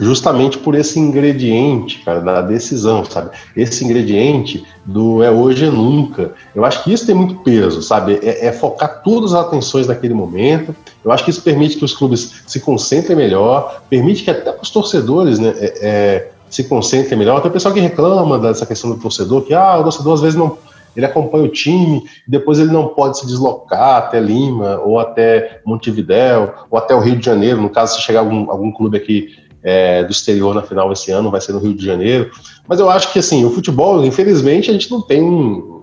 justamente 0.00 0.58
por 0.58 0.74
esse 0.74 0.98
ingrediente, 0.98 2.00
cara, 2.04 2.20
da 2.20 2.40
decisão, 2.40 3.04
sabe? 3.04 3.30
Esse 3.56 3.84
ingrediente 3.84 4.64
do 4.84 5.22
é 5.22 5.30
hoje 5.30 5.64
é 5.64 5.70
nunca. 5.70 6.34
Eu 6.54 6.64
acho 6.64 6.84
que 6.84 6.92
isso 6.92 7.06
tem 7.06 7.14
muito 7.14 7.36
peso, 7.36 7.82
sabe? 7.82 8.20
É, 8.22 8.46
é, 8.46 8.52
focar 8.52 9.02
todas 9.02 9.34
as 9.34 9.46
atenções 9.46 9.86
naquele 9.86 10.14
momento. 10.14 10.74
Eu 11.04 11.10
acho 11.10 11.24
que 11.24 11.30
isso 11.30 11.42
permite 11.42 11.76
que 11.76 11.84
os 11.84 11.94
clubes 11.94 12.42
se 12.46 12.60
concentrem 12.60 13.16
melhor, 13.16 13.82
permite 13.88 14.22
que 14.22 14.30
até 14.30 14.54
os 14.60 14.70
torcedores, 14.70 15.38
né, 15.38 15.54
é, 15.58 15.78
é, 15.80 16.30
se 16.48 16.64
concentrem 16.64 17.18
melhor. 17.18 17.40
Tem 17.40 17.50
o 17.50 17.52
pessoal 17.52 17.74
que 17.74 17.80
reclama 17.80 18.38
dessa 18.38 18.64
questão 18.64 18.90
do 18.90 19.00
torcedor, 19.00 19.42
que 19.42 19.54
ah, 19.54 19.78
o 19.78 19.82
torcedor 19.82 20.14
às 20.14 20.20
vezes 20.20 20.38
não 20.38 20.58
ele 20.98 21.06
acompanha 21.06 21.44
o 21.44 21.48
time, 21.48 22.02
depois 22.26 22.58
ele 22.58 22.72
não 22.72 22.88
pode 22.88 23.20
se 23.20 23.26
deslocar 23.26 23.98
até 23.98 24.18
Lima, 24.18 24.80
ou 24.80 24.98
até 24.98 25.60
Montevidéu, 25.64 26.52
ou 26.68 26.76
até 26.76 26.92
o 26.92 26.98
Rio 26.98 27.14
de 27.14 27.24
Janeiro, 27.24 27.62
no 27.62 27.70
caso, 27.70 27.94
se 27.94 28.02
chegar 28.02 28.18
algum, 28.18 28.50
algum 28.50 28.72
clube 28.72 28.96
aqui 28.96 29.36
é, 29.62 30.02
do 30.02 30.10
exterior 30.10 30.52
na 30.52 30.62
final 30.62 30.90
esse 30.90 31.12
ano, 31.12 31.30
vai 31.30 31.40
ser 31.40 31.52
no 31.52 31.60
Rio 31.60 31.72
de 31.72 31.86
Janeiro. 31.86 32.32
Mas 32.66 32.80
eu 32.80 32.90
acho 32.90 33.12
que 33.12 33.20
assim, 33.20 33.44
o 33.44 33.50
futebol, 33.50 34.04
infelizmente, 34.04 34.70
a 34.70 34.72
gente 34.72 34.90
não 34.90 35.00
tem 35.00 35.22
um. 35.22 35.82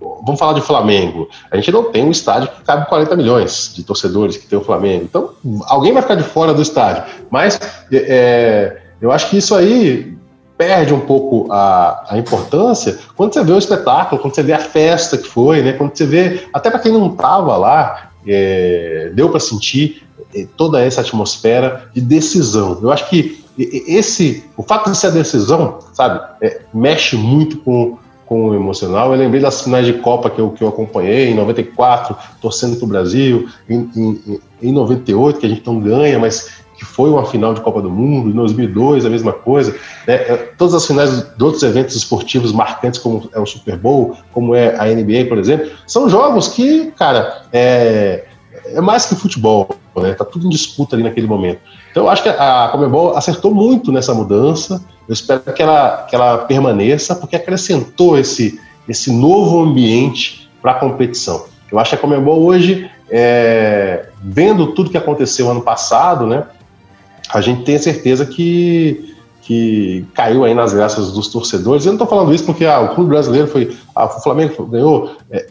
Vamos 0.00 0.38
falar 0.38 0.52
de 0.52 0.60
Flamengo. 0.60 1.30
A 1.50 1.56
gente 1.56 1.72
não 1.72 1.84
tem 1.84 2.04
um 2.04 2.10
estádio 2.10 2.50
que 2.50 2.62
cabe 2.62 2.86
40 2.88 3.16
milhões 3.16 3.72
de 3.74 3.84
torcedores 3.84 4.36
que 4.36 4.46
tem 4.46 4.58
o 4.58 4.62
Flamengo. 4.62 5.04
Então, 5.04 5.30
alguém 5.66 5.94
vai 5.94 6.02
ficar 6.02 6.16
de 6.16 6.24
fora 6.24 6.52
do 6.52 6.60
estádio. 6.60 7.04
Mas 7.30 7.58
é, 7.90 8.76
eu 9.00 9.10
acho 9.10 9.30
que 9.30 9.38
isso 9.38 9.54
aí 9.54 10.15
perde 10.56 10.94
um 10.94 11.00
pouco 11.00 11.52
a, 11.52 12.06
a 12.10 12.18
importância 12.18 12.98
quando 13.14 13.34
você 13.34 13.44
vê 13.44 13.52
o 13.52 13.58
espetáculo, 13.58 14.20
quando 14.20 14.34
você 14.34 14.42
vê 14.42 14.52
a 14.52 14.58
festa 14.58 15.18
que 15.18 15.28
foi, 15.28 15.62
né? 15.62 15.72
Quando 15.72 15.96
você 15.96 16.06
vê, 16.06 16.44
até 16.52 16.70
para 16.70 16.78
quem 16.78 16.92
não 16.92 17.08
estava 17.08 17.56
lá, 17.56 18.10
é, 18.26 19.10
deu 19.14 19.28
para 19.28 19.40
sentir 19.40 20.02
é, 20.34 20.46
toda 20.56 20.82
essa 20.82 21.00
atmosfera 21.00 21.90
de 21.94 22.00
decisão. 22.00 22.78
Eu 22.82 22.90
acho 22.90 23.08
que 23.08 23.44
esse, 23.58 24.44
o 24.56 24.62
fato 24.62 24.90
de 24.90 24.96
ser 24.96 25.08
a 25.08 25.10
decisão, 25.10 25.78
sabe, 25.92 26.20
é, 26.42 26.60
mexe 26.74 27.16
muito 27.16 27.58
com, 27.58 27.96
com 28.26 28.48
o 28.48 28.54
emocional. 28.54 29.12
Eu 29.12 29.18
lembrei 29.18 29.40
das 29.40 29.62
finais 29.62 29.86
de 29.86 29.94
Copa 29.94 30.28
que 30.28 30.38
eu, 30.38 30.50
que 30.50 30.62
eu 30.62 30.68
acompanhei, 30.68 31.30
em 31.30 31.34
94, 31.34 32.16
torcendo 32.40 32.76
para 32.76 32.84
o 32.84 32.88
Brasil, 32.88 33.48
em, 33.68 33.88
em, 33.96 34.40
em 34.62 34.72
98, 34.72 35.40
que 35.40 35.46
a 35.46 35.48
gente 35.48 35.66
não 35.66 35.80
ganha, 35.80 36.18
mas 36.18 36.65
que 36.76 36.84
foi 36.84 37.10
uma 37.10 37.24
final 37.24 37.54
de 37.54 37.60
Copa 37.60 37.80
do 37.80 37.90
Mundo, 37.90 38.30
em 38.30 38.32
2002 38.32 39.06
a 39.06 39.10
mesma 39.10 39.32
coisa, 39.32 39.72
né? 40.06 40.14
É, 40.14 40.36
todas 40.58 40.74
as 40.74 40.86
finais 40.86 41.22
de 41.22 41.44
outros 41.44 41.62
eventos 41.62 41.96
esportivos 41.96 42.52
marcantes, 42.52 43.00
como 43.00 43.28
é 43.32 43.40
o 43.40 43.46
Super 43.46 43.76
Bowl, 43.76 44.16
como 44.32 44.54
é 44.54 44.76
a 44.78 44.84
NBA, 44.84 45.26
por 45.28 45.38
exemplo, 45.38 45.70
são 45.86 46.08
jogos 46.08 46.48
que, 46.48 46.92
cara, 46.92 47.42
é, 47.52 48.24
é 48.66 48.80
mais 48.80 49.06
que 49.06 49.14
futebol, 49.14 49.68
né? 49.96 50.14
Tá 50.14 50.24
tudo 50.24 50.46
em 50.46 50.50
disputa 50.50 50.96
ali 50.96 51.02
naquele 51.02 51.26
momento. 51.26 51.60
Então 51.90 52.04
eu 52.04 52.10
acho 52.10 52.22
que 52.22 52.28
a 52.28 52.68
Comebol 52.70 53.16
acertou 53.16 53.54
muito 53.54 53.90
nessa 53.90 54.12
mudança. 54.12 54.84
Eu 55.08 55.12
espero 55.12 55.40
que 55.40 55.62
ela, 55.62 56.06
que 56.08 56.14
ela 56.14 56.38
permaneça, 56.38 57.14
porque 57.14 57.36
acrescentou 57.36 58.18
esse, 58.18 58.60
esse 58.86 59.10
novo 59.10 59.60
ambiente 59.60 60.50
para 60.60 60.72
a 60.72 60.74
competição. 60.74 61.46
Eu 61.72 61.78
acho 61.78 61.90
que 61.90 61.96
a 61.96 61.98
Comebol 61.98 62.42
hoje, 62.44 62.90
é, 63.10 64.08
vendo 64.22 64.72
tudo 64.72 64.90
que 64.90 64.98
aconteceu 64.98 65.50
ano 65.50 65.62
passado, 65.62 66.26
né? 66.26 66.44
A 67.32 67.40
gente 67.40 67.64
tem 67.64 67.78
certeza 67.78 68.24
que 68.24 69.14
que 69.46 70.04
caiu 70.12 70.44
aí 70.44 70.52
nas 70.54 70.74
graças 70.74 71.12
dos 71.12 71.28
torcedores. 71.28 71.86
Eu 71.86 71.92
não 71.92 72.02
estou 72.02 72.08
falando 72.08 72.34
isso 72.34 72.44
porque 72.44 72.66
ah, 72.66 72.80
o 72.80 72.94
clube 72.96 73.10
brasileiro 73.10 73.46
foi. 73.46 73.76
Ah, 73.94 74.06
o 74.06 74.20
Flamengo 74.20 74.66
ganhou. 74.66 75.12
É, 75.30 75.46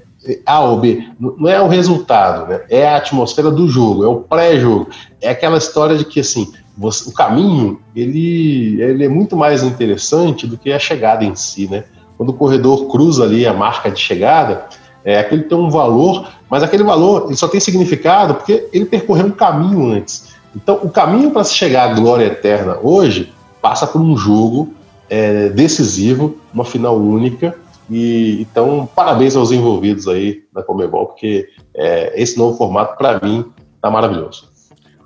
a 0.45 0.59
ou 0.59 0.79
B, 0.79 1.07
não 1.19 1.47
é 1.47 1.61
o 1.61 1.67
resultado, 1.67 2.49
né? 2.49 2.61
é 2.69 2.87
a 2.87 2.97
atmosfera 2.97 3.51
do 3.51 3.69
jogo, 3.69 4.03
é 4.03 4.07
o 4.07 4.17
pré-jogo. 4.21 4.89
É 5.21 5.29
aquela 5.29 5.57
história 5.57 5.95
de 5.95 6.03
que 6.03 6.19
assim, 6.19 6.51
você, 6.75 7.07
o 7.07 7.13
caminho 7.13 7.79
ele, 7.95 8.81
ele 8.81 9.05
é 9.05 9.07
muito 9.07 9.35
mais 9.37 9.61
interessante 9.61 10.47
do 10.47 10.57
que 10.57 10.71
a 10.71 10.79
chegada 10.79 11.23
em 11.23 11.35
si. 11.35 11.67
Né? 11.69 11.83
Quando 12.17 12.29
o 12.29 12.33
corredor 12.33 12.87
cruza 12.87 13.23
ali 13.23 13.45
a 13.45 13.53
marca 13.53 13.91
de 13.91 13.99
chegada, 13.99 14.65
é, 15.03 15.19
aquele 15.19 15.43
tem 15.43 15.57
um 15.57 15.69
valor, 15.69 16.27
mas 16.49 16.63
aquele 16.63 16.83
valor 16.83 17.25
ele 17.27 17.35
só 17.35 17.47
tem 17.47 17.59
significado 17.59 18.33
porque 18.33 18.67
ele 18.73 18.85
percorreu 18.85 19.27
um 19.27 19.31
caminho 19.31 19.91
antes. 19.91 20.34
Então, 20.55 20.79
o 20.81 20.89
caminho 20.89 21.31
para 21.31 21.43
se 21.43 21.53
chegar 21.53 21.89
à 21.89 21.93
glória 21.93 22.25
eterna 22.25 22.77
hoje 22.81 23.33
passa 23.61 23.85
por 23.85 23.99
um 23.99 24.15
jogo 24.15 24.73
é, 25.09 25.49
decisivo, 25.49 26.37
uma 26.53 26.63
final 26.63 26.97
única, 26.97 27.55
e 27.89 28.41
então, 28.41 28.89
parabéns 28.95 29.35
aos 29.35 29.51
envolvidos 29.51 30.07
aí 30.07 30.43
da 30.53 30.63
Comebol, 30.63 31.07
porque 31.07 31.47
é, 31.73 32.19
esse 32.19 32.37
novo 32.37 32.57
formato, 32.57 32.97
para 32.97 33.19
mim, 33.23 33.45
tá 33.81 33.91
maravilhoso. 33.91 34.49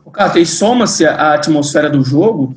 O 0.06 0.12
Cata, 0.12 0.40
e 0.40 0.46
soma-se 0.46 1.06
a 1.06 1.34
atmosfera 1.34 1.90
do 1.90 2.04
jogo, 2.04 2.54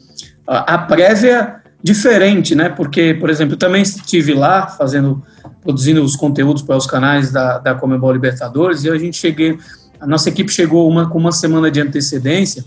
a 0.47 0.79
prévia 0.79 1.57
diferente, 1.83 2.55
né? 2.55 2.69
Porque, 2.69 3.15
por 3.15 3.29
exemplo, 3.29 3.55
eu 3.55 3.59
também 3.59 3.83
estive 3.83 4.33
lá 4.33 4.69
fazendo, 4.69 5.23
produzindo 5.61 6.03
os 6.03 6.15
conteúdos 6.15 6.63
para 6.63 6.77
os 6.77 6.87
canais 6.87 7.33
da, 7.33 7.59
da 7.59 7.75
Comebol 7.75 8.13
Libertadores, 8.13 8.85
e 8.85 8.91
a 8.91 8.97
gente 8.97 9.17
cheguei, 9.17 9.59
a 10.01 10.07
nossa 10.07 10.29
equipe 10.29 10.53
chegou 10.53 10.89
uma, 10.89 11.09
com 11.09 11.19
uma 11.19 11.33
semana 11.33 11.71
de 11.71 11.81
antecedência, 11.81 12.65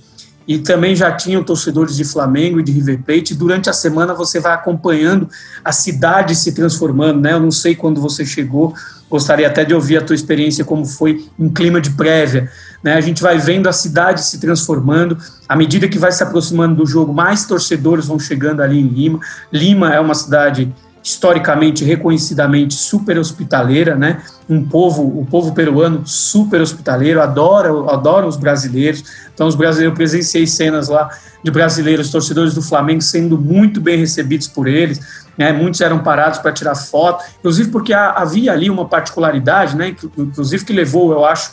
e 0.47 0.59
também 0.59 0.95
já 0.95 1.11
tinham 1.11 1.43
torcedores 1.43 1.95
de 1.95 2.03
Flamengo 2.03 2.59
e 2.59 2.63
de 2.63 2.71
River 2.71 3.01
Plate. 3.03 3.33
Durante 3.33 3.69
a 3.69 3.73
semana 3.73 4.13
você 4.13 4.39
vai 4.39 4.53
acompanhando 4.53 5.27
a 5.63 5.71
cidade 5.71 6.35
se 6.35 6.51
transformando, 6.53 7.21
né? 7.21 7.33
Eu 7.33 7.39
não 7.39 7.51
sei 7.51 7.75
quando 7.75 7.99
você 7.99 8.25
chegou, 8.25 8.73
gostaria 9.09 9.47
até 9.47 9.65
de 9.65 9.73
ouvir 9.73 9.97
a 9.97 10.01
tua 10.01 10.15
experiência 10.15 10.63
como 10.63 10.85
foi 10.85 11.25
em 11.39 11.49
clima 11.49 11.81
de 11.81 11.91
prévia, 11.91 12.49
né? 12.83 12.93
A 12.93 13.01
gente 13.01 13.21
vai 13.21 13.37
vendo 13.37 13.67
a 13.67 13.73
cidade 13.73 14.23
se 14.23 14.39
transformando, 14.39 15.17
à 15.49 15.55
medida 15.55 15.87
que 15.87 15.97
vai 15.97 16.11
se 16.11 16.21
aproximando 16.21 16.75
do 16.75 16.85
jogo, 16.85 17.13
mais 17.13 17.45
torcedores 17.45 18.05
vão 18.05 18.19
chegando 18.19 18.61
ali 18.61 18.79
em 18.79 18.87
Lima. 18.87 19.19
Lima 19.51 19.93
é 19.93 19.99
uma 19.99 20.15
cidade 20.15 20.73
historicamente, 21.05 21.85
reconhecidamente 21.85 22.73
super 22.73 23.19
hospitaleira, 23.19 23.95
né? 23.95 24.23
Um 24.49 24.67
povo, 24.67 25.03
o 25.03 25.23
povo 25.23 25.53
peruano 25.53 26.01
super 26.03 26.59
hospitaleiro, 26.59 27.21
adora, 27.21 27.69
adora 27.93 28.25
os 28.25 28.35
brasileiros. 28.35 29.03
Então, 29.31 29.45
os 29.45 29.53
brasileiros, 29.53 29.95
presenciei 29.95 30.47
cenas 30.47 30.89
lá 30.89 31.07
de 31.43 31.51
brasileiros, 31.51 32.09
torcedores 32.09 32.55
do 32.55 32.61
Flamengo, 32.61 33.03
sendo 33.03 33.37
muito 33.37 33.79
bem 33.79 33.99
recebidos 33.99 34.47
por 34.47 34.67
eles. 34.67 34.99
Né? 35.37 35.53
Muitos 35.53 35.79
eram 35.79 35.99
parados 35.99 36.39
para 36.39 36.51
tirar 36.51 36.73
foto, 36.73 37.23
inclusive 37.37 37.69
porque 37.69 37.93
havia 37.93 38.51
ali 38.51 38.67
uma 38.67 38.85
particularidade, 38.85 39.77
né? 39.77 39.95
Inclusive 40.17 40.65
que 40.65 40.73
levou, 40.73 41.11
eu 41.11 41.23
acho, 41.23 41.51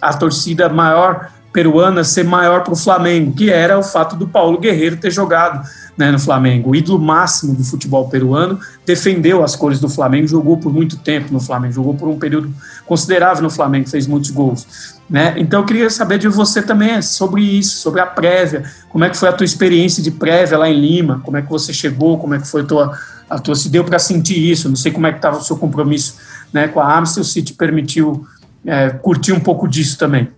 a 0.00 0.14
torcida 0.14 0.66
maior 0.70 1.28
peruana 1.52 2.02
ser 2.02 2.24
maior 2.24 2.64
para 2.64 2.72
o 2.72 2.76
Flamengo, 2.76 3.32
que 3.32 3.50
era 3.50 3.78
o 3.78 3.82
fato 3.82 4.16
do 4.16 4.26
Paulo 4.26 4.58
Guerreiro 4.58 4.96
ter 4.96 5.10
jogado 5.10 5.62
né, 5.96 6.10
no 6.10 6.18
Flamengo. 6.18 6.70
O 6.70 6.76
ídolo 6.76 6.98
máximo 6.98 7.54
do 7.54 7.64
futebol 7.64 8.08
peruano 8.08 8.58
defendeu 8.84 9.42
as 9.42 9.54
cores 9.54 9.80
do 9.80 9.88
Flamengo, 9.88 10.26
jogou 10.26 10.56
por 10.56 10.72
muito 10.72 10.96
tempo 10.96 11.32
no 11.32 11.40
Flamengo, 11.40 11.72
jogou 11.72 11.94
por 11.94 12.08
um 12.08 12.18
período 12.18 12.52
considerável 12.86 13.42
no 13.42 13.50
Flamengo, 13.50 13.88
fez 13.88 14.06
muitos 14.06 14.30
gols. 14.30 14.94
Né? 15.08 15.34
Então 15.36 15.60
eu 15.60 15.66
queria 15.66 15.88
saber 15.90 16.18
de 16.18 16.28
você 16.28 16.62
também 16.62 17.00
sobre 17.02 17.42
isso, 17.42 17.76
sobre 17.76 18.00
a 18.00 18.06
prévia, 18.06 18.64
como 18.88 19.04
é 19.04 19.10
que 19.10 19.16
foi 19.16 19.28
a 19.28 19.32
tua 19.32 19.44
experiência 19.44 20.02
de 20.02 20.10
prévia 20.10 20.58
lá 20.58 20.68
em 20.68 20.80
Lima, 20.80 21.20
como 21.24 21.36
é 21.36 21.42
que 21.42 21.50
você 21.50 21.72
chegou, 21.72 22.18
como 22.18 22.34
é 22.34 22.38
que 22.38 22.48
foi 22.48 22.62
a 22.62 22.64
tua, 22.64 22.98
a 23.28 23.38
tua 23.38 23.54
se 23.54 23.68
deu 23.68 23.84
para 23.84 23.98
sentir 23.98 24.38
isso, 24.38 24.68
não 24.68 24.76
sei 24.76 24.90
como 24.90 25.06
é 25.06 25.12
que 25.12 25.18
estava 25.18 25.38
o 25.38 25.42
seu 25.42 25.56
compromisso 25.56 26.16
né, 26.52 26.68
com 26.68 26.80
a 26.80 26.98
Amstel, 26.98 27.24
se 27.24 27.42
te 27.42 27.52
permitiu 27.52 28.26
é, 28.64 28.90
curtir 28.90 29.32
um 29.32 29.40
pouco 29.40 29.68
disso 29.68 29.98
também. 29.98 30.28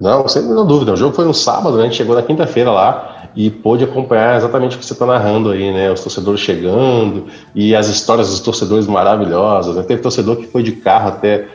Não, 0.00 0.26
sem 0.26 0.42
nenhuma 0.42 0.64
dúvida. 0.64 0.92
O 0.94 0.96
jogo 0.96 1.14
foi 1.14 1.24
no 1.24 1.32
sábado, 1.32 1.76
né? 1.76 1.82
A 1.82 1.86
gente 1.86 1.96
chegou 1.96 2.16
na 2.16 2.22
quinta-feira 2.22 2.72
lá. 2.72 3.11
E 3.34 3.50
pôde 3.50 3.84
acompanhar 3.84 4.36
exatamente 4.36 4.76
o 4.76 4.78
que 4.78 4.84
você 4.84 4.92
está 4.92 5.06
narrando 5.06 5.50
aí, 5.50 5.72
né? 5.72 5.90
Os 5.90 6.00
torcedores 6.00 6.40
chegando 6.40 7.26
e 7.54 7.74
as 7.74 7.88
histórias 7.88 8.30
dos 8.30 8.40
torcedores 8.40 8.86
maravilhosas. 8.86 9.76
Né? 9.76 9.82
Teve 9.82 10.02
torcedor 10.02 10.36
que 10.36 10.46
foi 10.46 10.62
de 10.62 10.72
carro 10.72 11.08
até. 11.08 11.46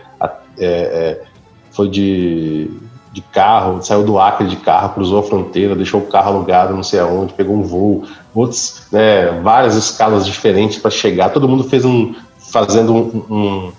É, 0.59 0.65
é, 0.65 1.21
foi 1.71 1.87
de, 1.87 2.71
de 3.13 3.21
carro, 3.21 3.83
saiu 3.83 4.03
do 4.03 4.17
Acre 4.17 4.47
de 4.47 4.55
carro, 4.55 4.95
cruzou 4.95 5.19
a 5.19 5.23
fronteira, 5.23 5.75
deixou 5.75 6.01
o 6.01 6.07
carro 6.07 6.33
alugado 6.33 6.73
não 6.73 6.81
sei 6.81 6.99
aonde, 6.99 7.33
pegou 7.33 7.55
um 7.55 7.61
voo, 7.61 8.03
outros, 8.33 8.87
né, 8.91 9.39
várias 9.43 9.75
escalas 9.75 10.25
diferentes 10.25 10.79
para 10.79 10.89
chegar. 10.89 11.29
Todo 11.29 11.47
mundo 11.47 11.63
fez 11.63 11.85
um. 11.85 12.15
fazendo 12.51 12.93
um, 12.93 13.23
um 13.29 13.71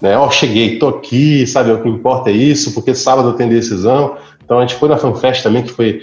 né? 0.00 0.16
Ó, 0.16 0.26
oh, 0.26 0.30
cheguei, 0.30 0.78
tô 0.78 0.88
aqui, 0.88 1.46
sabe? 1.46 1.70
O 1.70 1.82
que 1.82 1.88
importa 1.88 2.30
é 2.30 2.32
isso, 2.32 2.72
porque 2.72 2.94
sábado 2.94 3.28
eu 3.28 3.32
tenho 3.34 3.50
decisão. 3.50 4.16
Então 4.42 4.58
a 4.58 4.62
gente 4.62 4.74
foi 4.76 4.88
na 4.88 4.96
FanFest 4.96 5.42
também, 5.42 5.62
que 5.62 5.70
foi, 5.70 6.02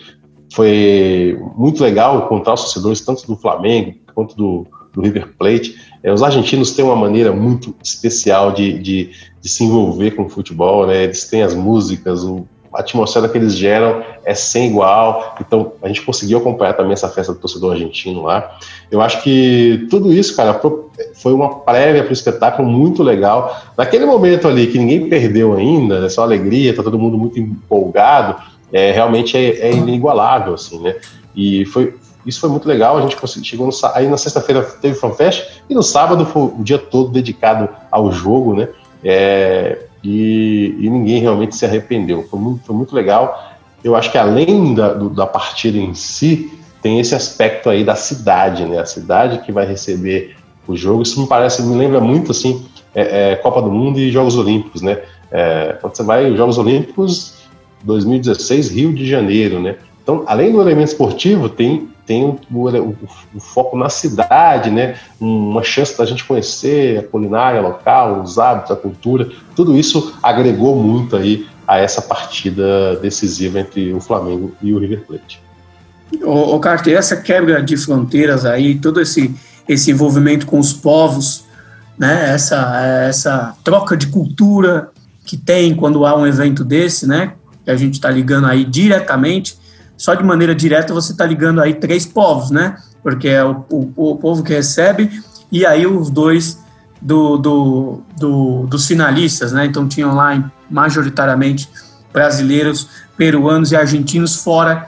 foi 0.53 1.38
muito 1.55 1.83
legal 1.83 2.19
encontrar 2.19 2.53
os 2.53 2.62
torcedores, 2.62 3.01
tanto 3.01 3.27
do 3.27 3.36
Flamengo 3.36 3.95
quanto 4.13 4.36
do, 4.36 4.67
do 4.93 5.01
River 5.01 5.33
Plate. 5.38 5.75
É, 6.03 6.12
os 6.12 6.23
argentinos 6.23 6.71
têm 6.71 6.83
uma 6.86 6.95
maneira 6.95 7.31
muito 7.31 7.75
especial 7.83 8.51
de, 8.51 8.79
de, 8.79 9.12
de, 9.41 9.49
se 9.49 9.63
envolver 9.63 10.12
com 10.12 10.23
o 10.23 10.29
futebol, 10.29 10.88
né? 10.88 11.03
Eles 11.03 11.25
têm 11.25 11.43
as 11.43 11.53
músicas, 11.53 12.23
o, 12.23 12.47
a 12.73 12.79
atmosfera 12.79 13.27
que 13.27 13.38
eles 13.38 13.55
geram 13.55 14.03
é 14.23 14.33
sem 14.33 14.69
igual. 14.69 15.36
Então, 15.39 15.73
a 15.81 15.88
gente 15.88 16.01
conseguiu 16.01 16.39
acompanhar 16.39 16.73
também 16.73 16.93
essa 16.93 17.10
festa 17.10 17.33
do 17.33 17.39
torcedor 17.39 17.73
argentino 17.73 18.23
lá. 18.23 18.57
Eu 18.89 19.01
acho 19.01 19.21
que 19.21 19.86
tudo 19.89 20.13
isso, 20.13 20.36
cara, 20.36 20.60
foi 21.13 21.33
uma 21.33 21.60
prévia 21.60 22.03
para 22.03 22.10
o 22.10 22.13
espetáculo 22.13 22.67
muito 22.67 23.03
legal. 23.03 23.55
Naquele 23.77 24.05
momento 24.05 24.47
ali 24.47 24.67
que 24.67 24.79
ninguém 24.79 25.10
perdeu 25.10 25.55
ainda, 25.55 26.05
é 26.05 26.10
só 26.10 26.23
alegria, 26.23 26.75
tá 26.75 26.83
todo 26.83 26.99
mundo 26.99 27.17
muito 27.17 27.39
empolgado, 27.39 28.41
é, 28.71 28.91
realmente 28.91 29.38
é, 29.38 29.69
é 29.69 29.71
inigualável, 29.71 30.53
assim, 30.53 30.80
né? 30.80 30.95
E 31.36 31.65
foi, 31.65 31.95
isso 32.25 32.39
foi 32.39 32.49
muito 32.49 32.67
legal. 32.67 32.97
A 32.97 33.01
gente 33.01 33.15
conseguiu, 33.15 33.45
chegou 33.45 33.67
no, 33.67 33.73
aí 33.93 34.08
na 34.08 34.17
sexta-feira 34.17 34.62
teve 34.63 34.95
FanFest 34.95 35.62
e 35.69 35.73
no 35.73 35.84
sábado 35.84 36.25
foi 36.25 36.41
o 36.43 36.63
dia 36.63 36.77
todo 36.77 37.12
dedicado 37.12 37.69
ao 37.91 38.12
jogo, 38.12 38.56
né? 38.56 38.67
É, 39.03 39.86
e, 40.03 40.75
e, 40.80 40.89
ninguém 40.89 41.21
realmente 41.21 41.56
se 41.56 41.65
arrependeu. 41.65 42.25
Foi 42.30 42.39
muito, 42.39 42.65
foi 42.65 42.75
muito 42.75 42.95
legal. 42.95 43.53
Eu 43.84 43.95
acho 43.95 44.12
que 44.12 44.17
além 44.17 44.73
da, 44.73 44.93
do, 44.93 45.10
da 45.10 45.25
partida 45.25 45.77
em 45.77 45.93
si, 45.93 46.51
tem 46.82 46.99
esse 46.99 47.15
aspecto 47.15 47.69
aí 47.69 47.84
da 47.84 47.95
cidade, 47.95 48.65
né? 48.65 48.80
A 48.80 48.86
cidade 48.86 49.39
que 49.39 49.51
vai 49.51 49.65
receber 49.65 50.36
o 50.67 50.75
jogo. 50.75 51.03
Isso 51.03 51.19
me 51.21 51.27
parece, 51.27 51.63
me 51.63 51.75
lembra 51.75 52.01
muito 52.01 52.32
assim, 52.32 52.65
é, 52.93 53.32
é, 53.32 53.36
Copa 53.38 53.62
do 53.62 53.71
Mundo 53.71 53.99
e 53.99 54.12
Jogos 54.12 54.36
Olímpicos, 54.36 54.82
né? 54.82 55.01
É, 55.32 55.77
quando 55.82 55.95
você 55.95 56.03
vai 56.03 56.36
Jogos 56.36 56.58
Olímpicos 56.58 57.37
2016, 57.83 58.69
Rio 58.69 58.93
de 58.93 59.07
Janeiro, 59.07 59.59
né? 59.59 59.75
Então, 60.03 60.23
além 60.25 60.51
do 60.51 60.61
elemento 60.61 60.89
esportivo, 60.89 61.49
tem 61.49 61.89
tem 62.07 62.23
o, 62.23 62.39
o, 62.49 62.97
o, 63.35 63.39
foco 63.39 63.77
na 63.77 63.89
cidade, 63.89 64.71
né? 64.71 64.95
Uma 65.19 65.61
chance 65.61 65.95
da 65.97 66.05
gente 66.05 66.23
conhecer 66.23 66.99
a 66.99 67.03
culinária 67.03 67.59
local, 67.59 68.21
os 68.21 68.39
hábitos, 68.39 68.71
a 68.71 68.77
cultura. 68.77 69.29
Tudo 69.53 69.77
isso 69.77 70.17
agregou 70.23 70.81
muito 70.81 71.17
aí 71.17 71.45
a 71.67 71.77
essa 71.77 72.01
partida 72.01 72.95
decisiva 73.01 73.59
entre 73.59 73.93
o 73.93 73.99
Flamengo 73.99 74.53
e 74.61 74.71
o 74.71 74.79
River 74.79 75.03
Plate. 75.05 75.41
O, 76.23 76.55
o 76.55 76.59
Carter, 76.61 76.97
essa 76.97 77.17
quebra 77.17 77.61
de 77.61 77.75
fronteiras 77.75 78.45
aí, 78.45 78.75
todo 78.75 79.01
esse 79.01 79.35
esse 79.67 79.91
envolvimento 79.91 80.45
com 80.45 80.59
os 80.59 80.71
povos, 80.71 81.43
né? 81.97 82.33
Essa 82.33 82.81
essa 83.05 83.57
troca 83.65 83.97
de 83.97 84.07
cultura 84.07 84.91
que 85.25 85.35
tem 85.35 85.75
quando 85.75 86.05
há 86.05 86.15
um 86.15 86.25
evento 86.25 86.63
desse, 86.63 87.05
né? 87.05 87.33
Que 87.67 87.71
a 87.71 87.75
gente 87.75 87.95
está 87.95 88.10
ligando 88.10 88.47
aí 88.47 88.63
diretamente 88.63 89.60
só 89.97 90.13
de 90.13 90.23
maneira 90.23 90.53
direta 90.53 90.93
você 90.93 91.12
está 91.12 91.25
ligando 91.25 91.60
aí 91.60 91.73
três 91.73 92.06
povos, 92.06 92.51
né? 92.51 92.77
Porque 93.01 93.27
é 93.27 93.43
o, 93.43 93.65
o, 93.69 94.12
o, 94.12 94.15
povo 94.15 94.43
que 94.43 94.53
recebe 94.53 95.23
e 95.51 95.65
aí 95.65 95.88
os 95.88 96.12
dois 96.12 96.60
do, 97.01 97.38
do, 97.38 98.01
do, 98.17 98.67
dos 98.67 98.86
finalistas, 98.86 99.51
né? 99.51 99.65
Então 99.65 99.88
tinham 99.88 100.13
lá 100.13 100.51
majoritariamente 100.69 101.67
brasileiros, 102.13 102.88
peruanos 103.17 103.71
e 103.71 103.75
argentinos 103.75 104.36
fora, 104.36 104.88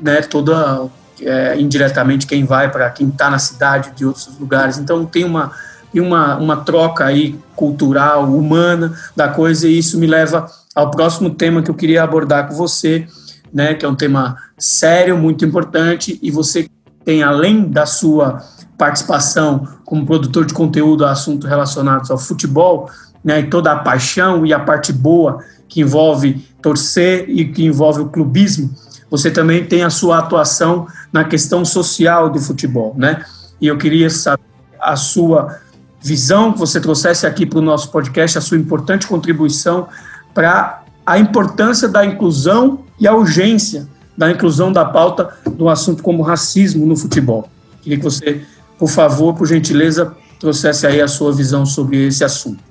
né? 0.00 0.22
Toda 0.22 0.86
é, 1.20 1.60
indiretamente 1.60 2.26
quem 2.26 2.44
vai 2.44 2.70
para 2.70 2.88
quem 2.88 3.08
está 3.08 3.28
na 3.28 3.38
cidade 3.38 3.90
de 3.94 4.06
outros 4.06 4.30
lugares. 4.40 4.78
Então 4.78 5.04
tem 5.04 5.24
uma 5.24 5.52
tem 5.92 6.02
uma, 6.02 6.36
uma 6.36 6.56
troca 6.58 7.04
aí 7.04 7.38
cultural, 7.54 8.24
humana 8.24 8.94
da 9.14 9.28
coisa 9.28 9.68
e 9.68 9.78
isso 9.78 9.98
me 9.98 10.06
leva 10.06 10.46
ao 10.76 10.90
próximo 10.90 11.30
tema 11.30 11.62
que 11.62 11.70
eu 11.70 11.74
queria 11.74 12.02
abordar 12.02 12.46
com 12.46 12.54
você, 12.54 13.06
né? 13.50 13.72
Que 13.72 13.86
é 13.86 13.88
um 13.88 13.94
tema 13.94 14.36
sério, 14.58 15.16
muito 15.16 15.42
importante, 15.42 16.18
e 16.22 16.30
você 16.30 16.68
tem, 17.02 17.22
além 17.22 17.68
da 17.68 17.86
sua 17.86 18.42
participação 18.76 19.66
como 19.86 20.04
produtor 20.04 20.44
de 20.44 20.52
conteúdo 20.52 21.06
a 21.06 21.12
assuntos 21.12 21.48
relacionados 21.48 22.10
ao 22.10 22.18
futebol, 22.18 22.90
né, 23.24 23.40
e 23.40 23.46
toda 23.48 23.72
a 23.72 23.78
paixão 23.78 24.44
e 24.44 24.52
a 24.52 24.60
parte 24.60 24.92
boa 24.92 25.38
que 25.68 25.80
envolve 25.80 26.46
torcer 26.60 27.24
e 27.28 27.46
que 27.46 27.64
envolve 27.64 28.02
o 28.02 28.08
clubismo, 28.08 28.70
você 29.10 29.30
também 29.30 29.64
tem 29.64 29.82
a 29.82 29.90
sua 29.90 30.18
atuação 30.18 30.86
na 31.12 31.24
questão 31.24 31.64
social 31.64 32.28
do 32.28 32.38
futebol, 32.38 32.94
né? 32.96 33.24
E 33.60 33.66
eu 33.66 33.78
queria 33.78 34.10
saber 34.10 34.42
a 34.80 34.94
sua 34.94 35.58
visão, 36.02 36.52
que 36.52 36.58
você 36.58 36.80
trouxesse 36.80 37.26
aqui 37.26 37.46
para 37.46 37.58
o 37.58 37.62
nosso 37.62 37.90
podcast, 37.90 38.36
a 38.36 38.40
sua 38.40 38.58
importante 38.58 39.06
contribuição 39.06 39.88
para 40.36 40.82
a 41.06 41.18
importância 41.18 41.88
da 41.88 42.04
inclusão 42.04 42.80
e 43.00 43.08
a 43.08 43.14
urgência 43.14 43.88
da 44.14 44.30
inclusão 44.30 44.70
da 44.70 44.84
pauta 44.84 45.30
do 45.46 45.66
assunto 45.66 46.02
como 46.02 46.22
racismo 46.22 46.84
no 46.84 46.94
futebol. 46.94 47.48
Queria 47.80 47.96
que 47.96 48.04
você, 48.04 48.42
por 48.78 48.90
favor, 48.90 49.32
por 49.34 49.46
gentileza, 49.46 50.14
trouxesse 50.38 50.86
aí 50.86 51.00
a 51.00 51.08
sua 51.08 51.32
visão 51.32 51.64
sobre 51.64 52.06
esse 52.06 52.22
assunto. 52.22 52.62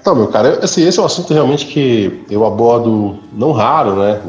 Então, 0.00 0.14
meu 0.14 0.28
cara, 0.28 0.60
assim, 0.62 0.86
esse 0.86 1.00
é 1.00 1.02
um 1.02 1.06
assunto 1.06 1.34
realmente 1.34 1.66
que 1.66 2.24
eu 2.30 2.46
abordo 2.46 3.18
não 3.32 3.50
raro, 3.50 3.96
né, 3.96 4.20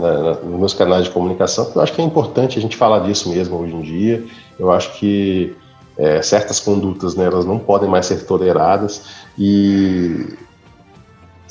nos 0.43 0.59
meus 0.59 0.73
canais 0.73 1.05
de 1.05 1.11
comunicação, 1.11 1.65
porque 1.65 1.77
eu 1.77 1.83
acho 1.83 1.93
que 1.93 2.01
é 2.01 2.05
importante 2.05 2.57
a 2.57 2.61
gente 2.61 2.75
falar 2.75 2.99
disso 2.99 3.29
mesmo 3.29 3.57
hoje 3.57 3.73
em 3.73 3.81
dia. 3.81 4.25
Eu 4.57 4.71
acho 4.71 4.93
que 4.93 5.55
é, 5.95 6.23
certas 6.23 6.59
condutas, 6.59 7.13
né, 7.13 7.25
elas 7.25 7.45
não 7.45 7.59
podem 7.59 7.87
mais 7.87 8.07
ser 8.07 8.25
toleradas 8.25 9.03
e 9.37 10.27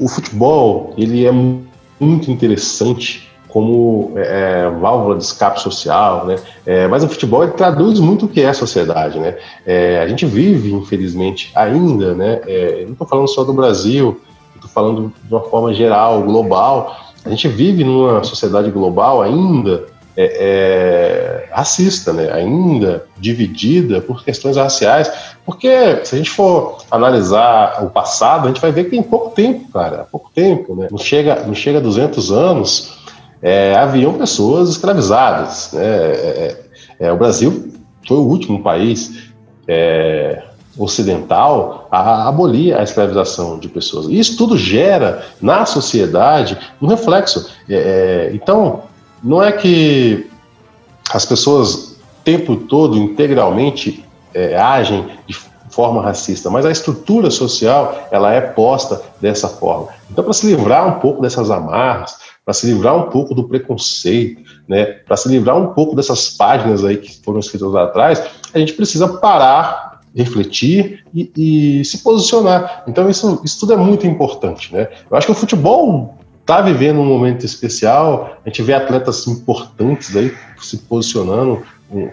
o 0.03 0.09
futebol, 0.09 0.93
ele 0.99 1.25
é 1.25 1.33
muito 2.01 2.31
interessante 2.31 3.31
como 3.49 4.13
é, 4.17 4.65
é, 4.65 4.71
válvula 4.71 5.17
de 5.17 5.25
escape 5.25 5.61
social, 5.61 6.27
né? 6.27 6.37
É, 6.67 6.89
mas 6.89 7.05
o 7.05 7.09
futebol 7.09 7.47
traduz 7.49 8.01
muito 8.01 8.27
o 8.27 8.29
que 8.29 8.41
é 8.41 8.49
a 8.49 8.55
sociedade, 8.55 9.19
né? 9.19 9.37
É, 9.65 10.01
a 10.01 10.09
gente 10.09 10.27
vive, 10.27 10.73
infelizmente, 10.73 11.53
ainda, 11.55 12.15
né? 12.15 12.41
É, 12.47 12.83
não 12.85 12.93
estou 12.93 13.07
falando 13.07 13.29
só 13.29 13.45
do 13.45 13.53
Brasil, 13.53 14.21
estou 14.57 14.71
falando 14.71 15.13
de 15.23 15.33
uma 15.33 15.43
forma 15.43 15.73
geral, 15.73 16.23
global. 16.23 16.97
A 17.25 17.31
gente 17.31 17.47
vive 17.47 17.85
numa 17.85 18.25
sociedade 18.25 18.71
global 18.71 19.23
ainda 19.23 19.87
é, 20.17 21.49
racista, 21.51 22.13
né? 22.13 22.33
Ainda 22.33 23.05
dividida 23.19 24.01
por 24.01 24.25
questões 24.25 24.57
raciais, 24.57 25.11
porque 25.45 26.05
se 26.05 26.15
a 26.15 26.19
gente 26.19 26.31
for 26.31 26.79
analisar 26.91 27.85
o 27.85 27.91
passado, 27.91 28.45
a 28.45 28.49
gente 28.49 28.61
vai 28.61 28.73
ver 28.73 28.85
que 28.85 28.91
tem 28.91 29.03
pouco 29.03 29.31
tempo, 29.31 29.71
cara, 29.73 30.07
pouco 30.11 30.31
tempo, 30.35 30.75
né? 30.75 30.89
Não 30.91 30.99
chega, 30.99 31.45
não 31.47 31.55
chega 31.55 31.79
a 31.79 31.83
200 31.83 32.31
anos 32.31 33.03
é, 33.43 33.75
haviam 33.75 34.15
pessoas 34.15 34.71
escravizadas. 34.71 35.71
Né? 35.73 35.85
É, 35.85 36.57
é, 37.01 37.07
é, 37.07 37.13
o 37.13 37.17
Brasil 37.17 37.73
foi 38.07 38.17
o 38.17 38.23
último 38.23 38.63
país 38.63 39.33
é, 39.67 40.43
ocidental 40.79 41.89
a 41.91 42.29
abolir 42.29 42.75
a 42.75 42.83
escravização 42.83 43.59
de 43.59 43.69
pessoas. 43.69 44.07
Isso 44.09 44.37
tudo 44.39 44.57
gera 44.57 45.25
na 45.41 45.67
sociedade 45.67 46.57
um 46.81 46.87
reflexo. 46.87 47.51
É, 47.69 48.31
então, 48.33 48.85
não 49.23 49.43
é 49.43 49.53
que 49.53 50.31
as 51.13 51.25
pessoas 51.25 51.93
o 52.23 52.25
tempo 52.25 52.55
todo, 52.55 52.97
integralmente, 52.97 54.05
agem 54.57 55.09
de 55.27 55.37
forma 55.71 56.01
racista, 56.01 56.49
mas 56.49 56.65
a 56.65 56.71
estrutura 56.71 57.31
social 57.31 58.09
ela 58.13 58.33
é 58.33 58.41
posta 58.41 59.03
dessa 59.21 59.49
forma. 59.49 59.89
Então, 60.11 60.23
para 60.23 60.33
se 60.33 60.47
livrar 60.47 60.87
um 60.87 61.01
pouco 61.01 61.21
dessas 61.21 61.51
amarras, 61.51 62.17
para 62.45 62.55
se 62.55 62.67
livrar 62.67 62.97
um 62.97 63.11
pouco 63.11 63.35
do 63.35 63.45
preconceito, 63.45 64.43
né, 64.69 64.85
para 64.85 65.17
se 65.17 65.29
livrar 65.29 65.57
um 65.57 65.69
pouco 65.75 65.97
dessas 65.97 66.29
páginas 66.31 66.85
aí 66.85 66.97
que 66.97 67.21
foram 67.25 67.41
escritas 67.41 67.73
lá 67.73 67.85
atrás, 67.85 68.23
a 68.55 68.59
gente 68.59 68.75
precisa 68.75 69.09
parar, 69.09 70.01
refletir 70.15 71.05
e, 71.13 71.33
e 71.37 71.85
se 71.85 71.99
posicionar. 71.99 72.85
Então 72.87 73.09
isso, 73.09 73.41
isso 73.45 73.59
tudo 73.59 73.73
é 73.73 73.77
muito 73.77 74.07
importante, 74.07 74.73
né? 74.73 74.89
Eu 75.11 75.17
acho 75.17 75.27
que 75.27 75.33
o 75.33 75.37
futebol 75.37 76.15
está 76.43 76.61
vivendo 76.61 77.01
um 77.01 77.05
momento 77.05 77.47
especial, 77.47 78.37
a 78.45 78.49
gente 78.49 78.63
vê 78.63 78.75
atletas 78.75 79.27
importantes 79.27 80.15
aí 80.15 80.35
se 80.61 80.77
posicionando 80.77 81.63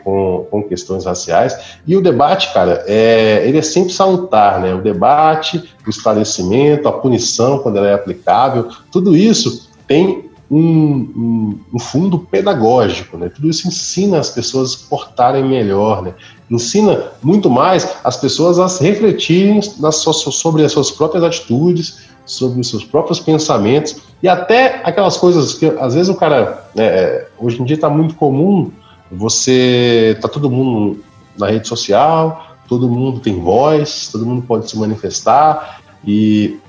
com, 0.03 0.47
com, 0.49 0.63
questões 0.63 1.05
raciais. 1.05 1.77
E 1.87 1.95
o 1.95 2.01
debate, 2.01 2.53
cara, 2.53 2.83
é, 2.87 3.47
ele 3.47 3.57
é 3.57 3.61
sempre 3.61 3.93
salutar, 3.93 4.59
né? 4.59 4.73
O 4.73 4.81
debate, 4.81 5.63
o 5.85 5.89
esclarecimento, 5.89 6.87
a 6.87 6.91
punição 6.91 7.59
quando 7.59 7.77
ela 7.77 7.87
é 7.87 7.93
aplicável, 7.93 8.69
tudo 8.91 9.15
isso 9.15 9.69
tem 9.87 10.29
um, 10.51 10.59
um, 10.59 11.59
um, 11.75 11.79
fundo 11.79 12.19
pedagógico, 12.19 13.17
né? 13.17 13.29
Tudo 13.29 13.49
isso 13.49 13.67
ensina 13.67 14.19
as 14.19 14.29
pessoas 14.29 14.73
a 14.73 14.77
se 14.77 14.83
portarem 14.89 15.43
melhor, 15.43 16.01
né? 16.01 16.13
Ensina 16.49 17.11
muito 17.21 17.49
mais 17.49 17.95
as 18.03 18.17
pessoas 18.17 18.59
a 18.59 18.67
refletirem 18.83 19.61
nas 19.79 19.97
suas, 19.97 20.17
sobre 20.17 20.65
as 20.65 20.71
suas 20.71 20.89
próprias 20.89 21.23
atitudes, 21.23 22.09
sobre 22.29 22.61
os 22.61 22.69
seus 22.69 22.83
próprios 22.83 23.19
pensamentos 23.19 23.97
e 24.21 24.27
até 24.27 24.81
aquelas 24.83 25.17
coisas 25.17 25.53
que 25.53 25.65
às 25.65 25.95
vezes 25.95 26.09
o 26.09 26.15
cara, 26.15 26.65
né, 26.75 26.85
é, 26.85 27.27
hoje 27.37 27.61
em 27.61 27.65
dia 27.65 27.75
está 27.75 27.89
muito 27.89 28.15
comum 28.15 28.71
você 29.11 30.17
tá 30.21 30.27
todo 30.27 30.49
mundo 30.49 30.99
na 31.37 31.47
rede 31.47 31.67
social, 31.67 32.57
todo 32.67 32.87
mundo 32.87 33.19
tem 33.19 33.39
voz, 33.39 34.09
todo 34.11 34.25
mundo 34.25 34.43
pode 34.43 34.69
se 34.69 34.77
manifestar 34.77 35.81
e 36.05 36.59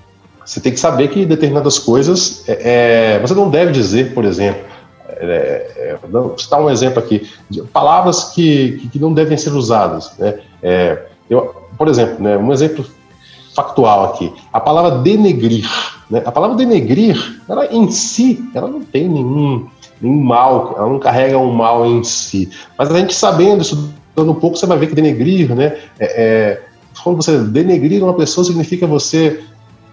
você 0.44 0.60
tem 0.60 0.72
que 0.72 0.80
saber 0.80 1.08
que 1.08 1.26
determinadas 1.26 1.78
coisas 1.78 2.48
é, 2.48 3.14
é, 3.14 3.18
você 3.20 3.34
não 3.34 3.50
deve 3.50 3.72
dizer, 3.72 4.14
por 4.14 4.24
exemplo, 4.24 4.62
é, 5.06 5.70
é, 5.76 5.98
vou 6.08 6.36
citar 6.38 6.60
um 6.60 6.70
exemplo 6.70 6.98
aqui, 6.98 7.28
palavras 7.72 8.24
que, 8.32 8.88
que 8.90 8.98
não 8.98 9.12
devem 9.12 9.36
ser 9.36 9.52
usadas. 9.52 10.12
Né? 10.18 10.38
É, 10.62 11.06
eu, 11.28 11.54
por 11.76 11.88
exemplo, 11.88 12.22
né, 12.22 12.36
um 12.38 12.52
exemplo 12.52 12.84
factual 13.54 14.06
aqui, 14.06 14.32
a 14.52 14.60
palavra 14.60 14.98
denegrir. 14.98 15.68
Né? 16.10 16.22
A 16.24 16.32
palavra 16.32 16.56
denegrir, 16.56 17.40
ela 17.48 17.66
em 17.66 17.90
si, 17.90 18.44
ela 18.54 18.68
não 18.68 18.82
tem 18.82 19.08
nenhum, 19.08 19.66
nenhum 20.00 20.22
mal, 20.22 20.74
ela 20.76 20.88
não 20.88 20.98
carrega 20.98 21.38
um 21.38 21.52
mal 21.52 21.86
em 21.86 22.02
si. 22.02 22.50
Mas 22.76 22.90
a 22.90 22.98
gente 22.98 23.14
sabendo, 23.14 23.62
estudando 23.62 24.30
um 24.30 24.34
pouco, 24.34 24.56
você 24.56 24.66
vai 24.66 24.78
ver 24.78 24.88
que 24.88 24.94
denegrir, 24.94 25.54
né? 25.54 25.76
É, 25.98 26.22
é, 26.22 26.62
quando 27.02 27.16
você 27.16 27.38
denegrir 27.38 28.02
uma 28.02 28.14
pessoa, 28.14 28.44
significa 28.44 28.86
você 28.86 29.40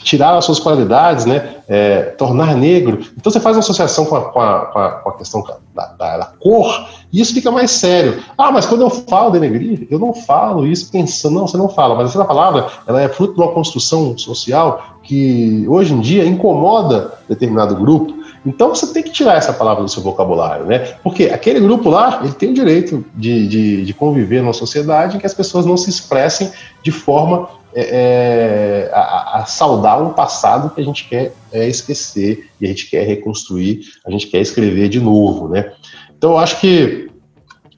tirar 0.07 0.37
as 0.37 0.45
suas 0.45 0.57
qualidades, 0.57 1.25
né, 1.25 1.55
é, 1.67 2.01
tornar 2.17 2.55
negro. 2.55 2.99
Então 3.17 3.29
você 3.29 3.41
faz 3.41 3.57
uma 3.57 3.59
associação 3.59 4.05
com 4.05 4.15
a, 4.15 4.21
com 4.21 4.39
a, 4.39 4.89
com 4.91 5.09
a 5.09 5.17
questão 5.17 5.43
da, 5.75 5.85
da, 5.85 6.17
da, 6.17 6.25
cor 6.39 6.87
e 7.11 7.19
isso 7.19 7.33
fica 7.33 7.51
mais 7.51 7.71
sério. 7.71 8.23
Ah, 8.37 8.49
mas 8.49 8.65
quando 8.65 8.81
eu 8.81 8.89
falo 8.89 9.31
denegrir, 9.31 9.85
eu 9.91 9.99
não 9.99 10.13
falo 10.13 10.65
isso 10.65 10.89
pensando, 10.89 11.35
não, 11.35 11.45
você 11.45 11.57
não 11.57 11.67
fala, 11.67 11.93
mas 11.93 12.09
essa 12.09 12.23
palavra 12.23 12.67
ela 12.87 13.01
é 13.01 13.09
fruto 13.09 13.33
de 13.33 13.41
uma 13.41 13.51
construção 13.51 14.17
social 14.17 14.97
que 15.03 15.65
hoje 15.67 15.93
em 15.93 15.99
dia 15.99 16.25
incomoda 16.25 17.13
determinado 17.27 17.75
grupo. 17.75 18.15
Então 18.45 18.69
você 18.69 18.87
tem 18.93 19.03
que 19.03 19.11
tirar 19.11 19.35
essa 19.35 19.51
palavra 19.51 19.83
do 19.83 19.89
seu 19.89 20.01
vocabulário, 20.01 20.65
né? 20.65 20.79
Porque 21.03 21.25
aquele 21.25 21.59
grupo 21.59 21.89
lá, 21.89 22.21
ele 22.23 22.31
tem 22.31 22.51
o 22.51 22.53
direito 22.53 23.03
de, 23.13 23.45
de, 23.45 23.85
de 23.85 23.93
conviver 23.93 24.41
numa 24.41 24.53
sociedade 24.53 25.17
em 25.17 25.19
que 25.19 25.25
as 25.25 25.33
pessoas 25.33 25.65
não 25.65 25.75
se 25.75 25.89
expressem 25.89 26.49
de 26.81 26.91
forma 26.91 27.49
é, 27.80 28.89
é, 28.89 28.91
a, 28.91 29.38
a, 29.38 29.45
saudar 29.45 30.01
um 30.01 30.11
passado 30.11 30.71
que 30.73 30.82
a 30.82 30.84
gente 30.84 31.07
quer 31.07 31.32
é, 31.51 31.67
esquecer 31.67 32.49
e 32.59 32.65
a 32.65 32.69
gente 32.69 32.89
quer 32.89 33.05
reconstruir, 33.05 33.82
a 34.03 34.09
gente 34.09 34.25
quer 34.25 34.41
escrever 34.41 34.89
de 34.89 34.99
novo, 34.99 35.47
né? 35.47 35.73
Então 36.17 36.32
eu 36.32 36.38
acho 36.39 36.59
que 36.59 37.07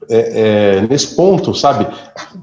é, 0.08 0.78
é, 0.78 0.86
nesse 0.88 1.14
ponto, 1.14 1.54
sabe, 1.54 1.86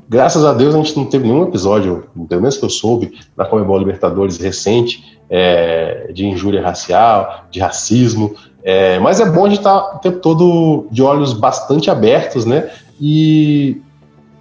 graças 0.07 0.45
a 0.45 0.53
Deus 0.53 0.75
a 0.75 0.77
gente 0.77 0.95
não 0.95 1.05
teve 1.05 1.27
nenhum 1.27 1.47
episódio, 1.47 2.07
pelo 2.29 2.41
menos 2.41 2.57
que 2.57 2.63
eu 2.63 2.69
soube, 2.69 3.17
na 3.35 3.43
Comebol 3.43 3.79
Libertadores 3.79 4.37
recente, 4.37 5.17
é, 5.27 6.11
de 6.13 6.27
injúria 6.27 6.61
racial, 6.61 7.45
de 7.49 7.59
racismo, 7.59 8.35
mas 9.01 9.19
é 9.19 9.25
bom 9.25 9.45
a 9.45 9.49
gente 9.49 9.59
estar 9.59 9.79
tá 9.79 9.95
o 9.95 9.99
tempo 9.99 10.19
todo 10.19 10.87
de 10.91 11.01
olhos 11.01 11.33
bastante 11.33 11.89
abertos, 11.89 12.45
né? 12.45 12.69
E 12.99 13.81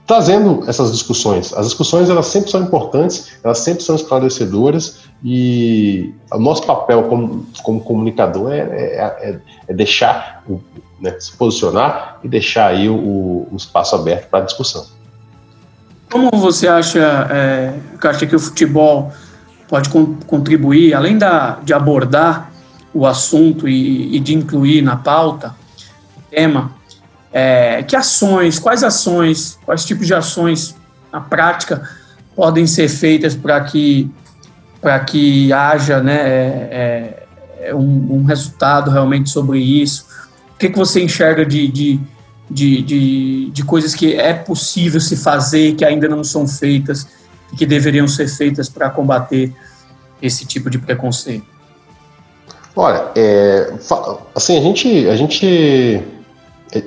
trazendo 0.07 0.63
essas 0.69 0.93
discussões. 0.93 1.53
As 1.53 1.67
discussões 1.67 2.09
elas 2.09 2.27
sempre 2.27 2.51
são 2.51 2.63
importantes, 2.63 3.33
elas 3.43 3.59
sempre 3.59 3.83
são 3.83 3.97
esclarecedoras 3.97 5.01
e 5.25 6.15
o 6.31 6.39
nosso 6.39 6.65
papel 6.65 7.05
como, 7.05 7.47
como 7.63 7.81
comunicador 7.81 8.53
é, 8.53 8.59
é, 8.59 9.31
é, 9.31 9.41
é 9.69 9.75
deixar, 9.75 10.45
né, 11.01 11.17
se 11.19 11.33
posicionar 11.37 12.21
e 12.23 12.29
deixar 12.29 12.69
aí 12.69 12.89
o, 12.89 13.49
o 13.51 13.57
espaço 13.57 13.97
aberto 13.97 14.29
para 14.29 14.45
discussão. 14.45 14.87
Como 16.11 16.31
você 16.35 16.69
acha, 16.69 17.01
é, 17.31 17.75
acha 18.05 18.27
que 18.27 18.37
o 18.37 18.39
futebol 18.39 19.13
pode 19.69 19.91
contribuir, 20.27 20.95
além 20.95 21.19
da, 21.19 21.59
de 21.65 21.75
abordar 21.75 22.53
o 22.95 23.05
assunto 23.05 23.69
e, 23.69 24.15
e 24.17 24.21
de 24.21 24.33
incluir 24.35 24.83
na 24.83 24.95
pauta 24.95 25.53
o 26.17 26.23
tema, 26.31 26.71
é, 27.33 27.83
que 27.83 27.97
ações, 27.97 28.59
quais 28.59 28.83
ações, 28.83 29.59
quais 29.65 29.85
tipos 29.85 30.07
de 30.07 30.15
ações 30.15 30.75
na 31.13 31.21
prática 31.21 31.89
podem 32.35 32.67
ser 32.67 32.89
feitas 32.89 33.35
para 33.35 33.61
que, 33.63 34.11
que 35.07 35.53
haja 35.53 36.03
né, 36.03 36.19
é, 36.19 37.27
é, 37.61 37.75
um, 37.75 38.19
um, 38.19 38.25
resultado 38.25 38.91
realmente 38.91 39.31
sobre 39.31 39.59
isso? 39.59 40.07
O 40.55 40.59
que, 40.59 40.71
que 40.71 40.79
você 40.79 41.03
enxerga 41.03 41.45
de, 41.45 41.69
de, 41.69 42.01
de, 42.51 42.83
de, 42.83 43.51
de 43.51 43.65
coisas 43.65 43.95
que 43.95 44.15
é 44.15 44.33
possível 44.33 45.01
se 45.01 45.17
fazer 45.17 45.75
que 45.75 45.85
ainda 45.85 46.09
não 46.09 46.23
são 46.23 46.47
feitas 46.47 47.07
e 47.53 47.57
que 47.57 47.67
deveriam 47.67 48.07
ser 48.09 48.29
feitas 48.29 48.69
para 48.69 48.89
combater 48.91 49.53
esse 50.23 50.47
tipo 50.47 50.71
de 50.71 50.79
preconceito? 50.79 51.45
Olha, 52.75 53.11
é, 53.17 53.73
assim, 54.35 54.59
a 54.59 54.61
gente, 54.61 55.09
a 55.09 55.17
gente 55.17 56.03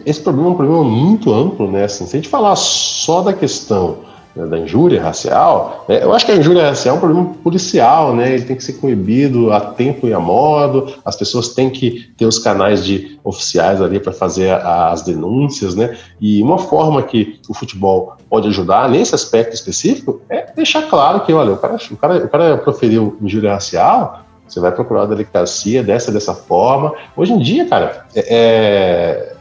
esse 0.05 0.21
problema 0.21 0.49
é 0.49 0.51
um 0.51 0.55
problema 0.55 0.83
muito 0.83 1.33
amplo, 1.33 1.69
né? 1.69 1.85
Assim, 1.85 2.05
se 2.05 2.15
a 2.15 2.19
gente 2.19 2.29
falar 2.29 2.55
só 2.55 3.21
da 3.21 3.33
questão 3.33 3.97
né, 4.35 4.45
da 4.45 4.59
injúria 4.59 5.01
racial, 5.01 5.85
né, 5.87 6.03
eu 6.03 6.13
acho 6.13 6.25
que 6.25 6.31
a 6.31 6.35
injúria 6.35 6.69
racial 6.69 6.95
é 6.95 6.97
um 6.97 7.01
problema 7.01 7.33
policial, 7.43 8.15
né? 8.15 8.33
Ele 8.33 8.43
tem 8.43 8.55
que 8.55 8.63
ser 8.63 8.73
coibido 8.73 9.51
a 9.51 9.59
tempo 9.59 10.07
e 10.07 10.13
a 10.13 10.19
modo, 10.19 10.93
as 11.03 11.15
pessoas 11.15 11.49
têm 11.49 11.69
que 11.69 12.11
ter 12.17 12.25
os 12.25 12.39
canais 12.39 12.83
de 12.83 13.19
oficiais 13.23 13.81
ali 13.81 13.99
para 13.99 14.13
fazer 14.13 14.51
a, 14.51 14.91
as 14.91 15.01
denúncias, 15.01 15.75
né? 15.75 15.97
E 16.19 16.41
uma 16.41 16.57
forma 16.57 17.03
que 17.03 17.39
o 17.49 17.53
futebol 17.53 18.17
pode 18.29 18.47
ajudar 18.47 18.89
nesse 18.89 19.15
aspecto 19.15 19.53
específico 19.53 20.21
é 20.29 20.51
deixar 20.55 20.83
claro 20.89 21.21
que, 21.21 21.33
olha, 21.33 21.53
o 21.53 21.57
cara, 21.57 21.77
o 21.91 21.97
cara, 21.97 22.25
o 22.25 22.29
cara 22.29 22.57
proferiu 22.57 23.17
injúria 23.21 23.53
racial, 23.53 24.21
você 24.47 24.59
vai 24.59 24.71
procurar 24.71 25.03
a 25.03 25.05
delegacia 25.05 25.83
dessa 25.83 26.11
dessa 26.11 26.33
forma. 26.33 26.93
Hoje 27.15 27.33
em 27.33 27.39
dia, 27.39 27.67
cara, 27.67 28.05
é, 28.15 28.25
é 28.29 29.38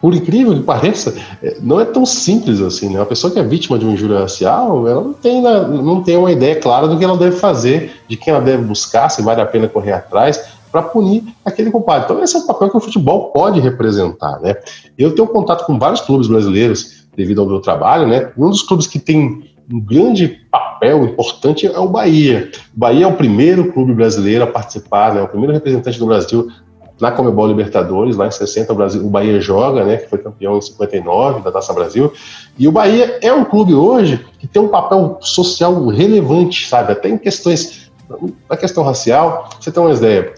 por 0.00 0.14
incrível 0.14 0.54
que 0.54 0.62
pareça, 0.62 1.14
é, 1.42 1.58
não 1.60 1.78
é 1.78 1.84
tão 1.84 2.06
simples 2.06 2.60
assim. 2.60 2.88
Né? 2.88 2.98
Uma 2.98 3.06
pessoa 3.06 3.30
que 3.30 3.38
é 3.38 3.42
vítima 3.42 3.78
de 3.78 3.84
uma 3.84 3.92
injúria 3.92 4.20
racial, 4.20 4.88
ela 4.88 5.02
não 5.02 5.12
tem, 5.12 5.42
não 5.42 6.02
tem 6.02 6.16
uma 6.16 6.32
ideia 6.32 6.56
clara 6.56 6.88
do 6.88 6.98
que 6.98 7.04
ela 7.04 7.16
deve 7.16 7.36
fazer, 7.36 7.92
de 8.08 8.16
quem 8.16 8.32
ela 8.32 8.42
deve 8.42 8.64
buscar, 8.64 9.10
se 9.10 9.20
vale 9.22 9.40
a 9.40 9.46
pena 9.46 9.68
correr 9.68 9.92
atrás, 9.92 10.42
para 10.72 10.82
punir 10.82 11.24
aquele 11.44 11.70
culpado. 11.70 12.04
Então, 12.04 12.22
esse 12.22 12.36
é 12.36 12.38
o 12.38 12.46
papel 12.46 12.70
que 12.70 12.76
o 12.76 12.80
futebol 12.80 13.30
pode 13.32 13.60
representar. 13.60 14.40
Né? 14.40 14.56
Eu 14.96 15.14
tenho 15.14 15.28
contato 15.28 15.66
com 15.66 15.78
vários 15.78 16.00
clubes 16.00 16.28
brasileiros 16.28 17.04
devido 17.14 17.40
ao 17.40 17.46
meu 17.46 17.60
trabalho. 17.60 18.06
Né? 18.06 18.30
Um 18.38 18.48
dos 18.48 18.62
clubes 18.62 18.86
que 18.86 18.98
tem 18.98 19.42
um 19.70 19.80
grande 19.80 20.40
papel 20.50 21.04
importante 21.04 21.66
é 21.66 21.78
o 21.78 21.88
Bahia. 21.88 22.50
O 22.74 22.78
Bahia 22.78 23.04
é 23.04 23.08
o 23.08 23.16
primeiro 23.16 23.72
clube 23.72 23.92
brasileiro 23.92 24.44
a 24.44 24.46
participar, 24.46 25.14
né? 25.14 25.22
o 25.22 25.28
primeiro 25.28 25.52
representante 25.52 25.98
do 25.98 26.06
Brasil 26.06 26.48
na 27.00 27.10
Comebol 27.10 27.46
Libertadores, 27.46 28.16
lá 28.16 28.26
em 28.26 28.30
60, 28.30 28.72
o, 28.72 28.76
Brasil, 28.76 29.04
o 29.04 29.08
Bahia 29.08 29.40
joga, 29.40 29.84
né, 29.84 29.96
que 29.96 30.08
foi 30.08 30.18
campeão 30.18 30.56
em 30.56 30.60
59 30.60 31.42
da 31.42 31.50
Taça 31.50 31.72
Brasil. 31.72 32.12
E 32.58 32.68
o 32.68 32.72
Bahia 32.72 33.18
é 33.22 33.32
um 33.32 33.44
clube 33.44 33.74
hoje 33.74 34.24
que 34.38 34.46
tem 34.46 34.60
um 34.60 34.68
papel 34.68 35.18
social 35.20 35.86
relevante, 35.88 36.68
sabe? 36.68 36.92
Até 36.92 37.08
em 37.08 37.18
questões. 37.18 37.90
Na 38.48 38.56
questão 38.56 38.82
racial, 38.82 39.48
você 39.58 39.70
tem 39.70 39.82
uma 39.82 39.92
ideia. 39.92 40.32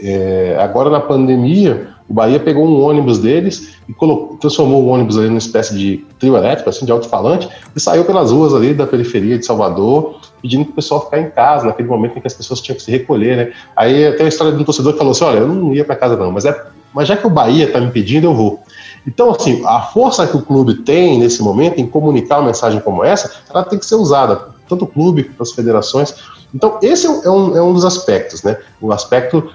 É, 0.00 0.56
agora 0.60 0.88
na 0.88 1.00
pandemia, 1.00 1.88
o 2.08 2.14
Bahia 2.14 2.40
pegou 2.40 2.66
um 2.66 2.82
ônibus 2.82 3.18
deles 3.18 3.74
e 3.86 3.92
colocou, 3.92 4.38
transformou 4.38 4.82
o 4.82 4.86
ônibus 4.86 5.18
ali 5.18 5.26
numa 5.26 5.38
espécie 5.38 5.76
de 5.76 6.06
trio 6.18 6.36
elétrico, 6.36 6.70
assim, 6.70 6.86
de 6.86 6.90
alto-falante, 6.90 7.48
e 7.76 7.80
saiu 7.80 8.04
pelas 8.04 8.32
ruas 8.32 8.54
ali 8.54 8.72
da 8.72 8.86
periferia 8.86 9.38
de 9.38 9.44
Salvador, 9.44 10.18
pedindo 10.40 10.64
para 10.64 10.72
o 10.72 10.74
pessoal 10.76 11.04
ficar 11.04 11.20
em 11.20 11.30
casa, 11.30 11.66
naquele 11.66 11.88
momento 11.88 12.16
em 12.16 12.20
que 12.20 12.26
as 12.26 12.34
pessoas 12.34 12.60
tinham 12.62 12.76
que 12.76 12.82
se 12.82 12.90
recolher, 12.90 13.36
né? 13.36 13.52
Aí 13.76 14.10
tem 14.12 14.24
a 14.24 14.28
história 14.28 14.52
de 14.54 14.60
um 14.60 14.64
torcedor 14.64 14.92
que 14.92 14.98
falou 14.98 15.10
assim: 15.10 15.24
olha, 15.24 15.38
eu 15.40 15.48
não 15.48 15.74
ia 15.74 15.84
para 15.84 15.96
casa 15.96 16.16
não, 16.16 16.32
mas, 16.32 16.46
é, 16.46 16.66
mas 16.94 17.06
já 17.06 17.16
que 17.16 17.26
o 17.26 17.30
Bahia 17.30 17.66
está 17.66 17.80
me 17.80 17.90
pedindo, 17.90 18.24
eu 18.24 18.34
vou. 18.34 18.62
Então, 19.06 19.30
assim, 19.30 19.62
a 19.66 19.82
força 19.82 20.26
que 20.26 20.36
o 20.36 20.42
clube 20.42 20.82
tem 20.82 21.18
nesse 21.18 21.42
momento 21.42 21.78
em 21.78 21.86
comunicar 21.86 22.38
uma 22.38 22.46
mensagem 22.46 22.80
como 22.80 23.04
essa, 23.04 23.30
ela 23.50 23.64
tem 23.64 23.78
que 23.78 23.86
ser 23.86 23.96
usada, 23.96 24.48
tanto 24.68 24.84
o 24.84 24.88
clube 24.88 25.24
quanto 25.24 25.42
as 25.42 25.52
federações. 25.52 26.14
Então, 26.54 26.78
esse 26.82 27.06
é 27.06 27.30
um, 27.30 27.56
é 27.56 27.62
um 27.62 27.74
dos 27.74 27.84
aspectos, 27.84 28.42
né? 28.42 28.56
O 28.80 28.92
aspecto 28.92 29.50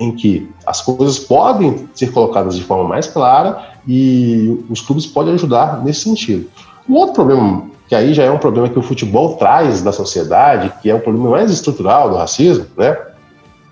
em 0.00 0.10
que 0.10 0.50
as 0.66 0.80
coisas 0.80 1.18
podem 1.18 1.86
ser 1.94 2.10
colocadas 2.10 2.56
de 2.56 2.64
forma 2.64 2.88
mais 2.88 3.06
clara 3.06 3.70
e 3.86 4.58
os 4.70 4.80
clubes 4.80 5.06
podem 5.06 5.34
ajudar 5.34 5.84
nesse 5.84 6.00
sentido. 6.00 6.50
Um 6.88 6.94
outro 6.94 7.16
problema, 7.16 7.64
que 7.86 7.94
aí 7.94 8.14
já 8.14 8.24
é 8.24 8.30
um 8.30 8.38
problema 8.38 8.70
que 8.70 8.78
o 8.78 8.82
futebol 8.82 9.36
traz 9.36 9.82
da 9.82 9.92
sociedade, 9.92 10.72
que 10.80 10.88
é 10.88 10.94
o 10.94 11.00
problema 11.00 11.30
mais 11.30 11.50
estrutural 11.50 12.08
do 12.08 12.16
racismo, 12.16 12.66
né? 12.78 12.96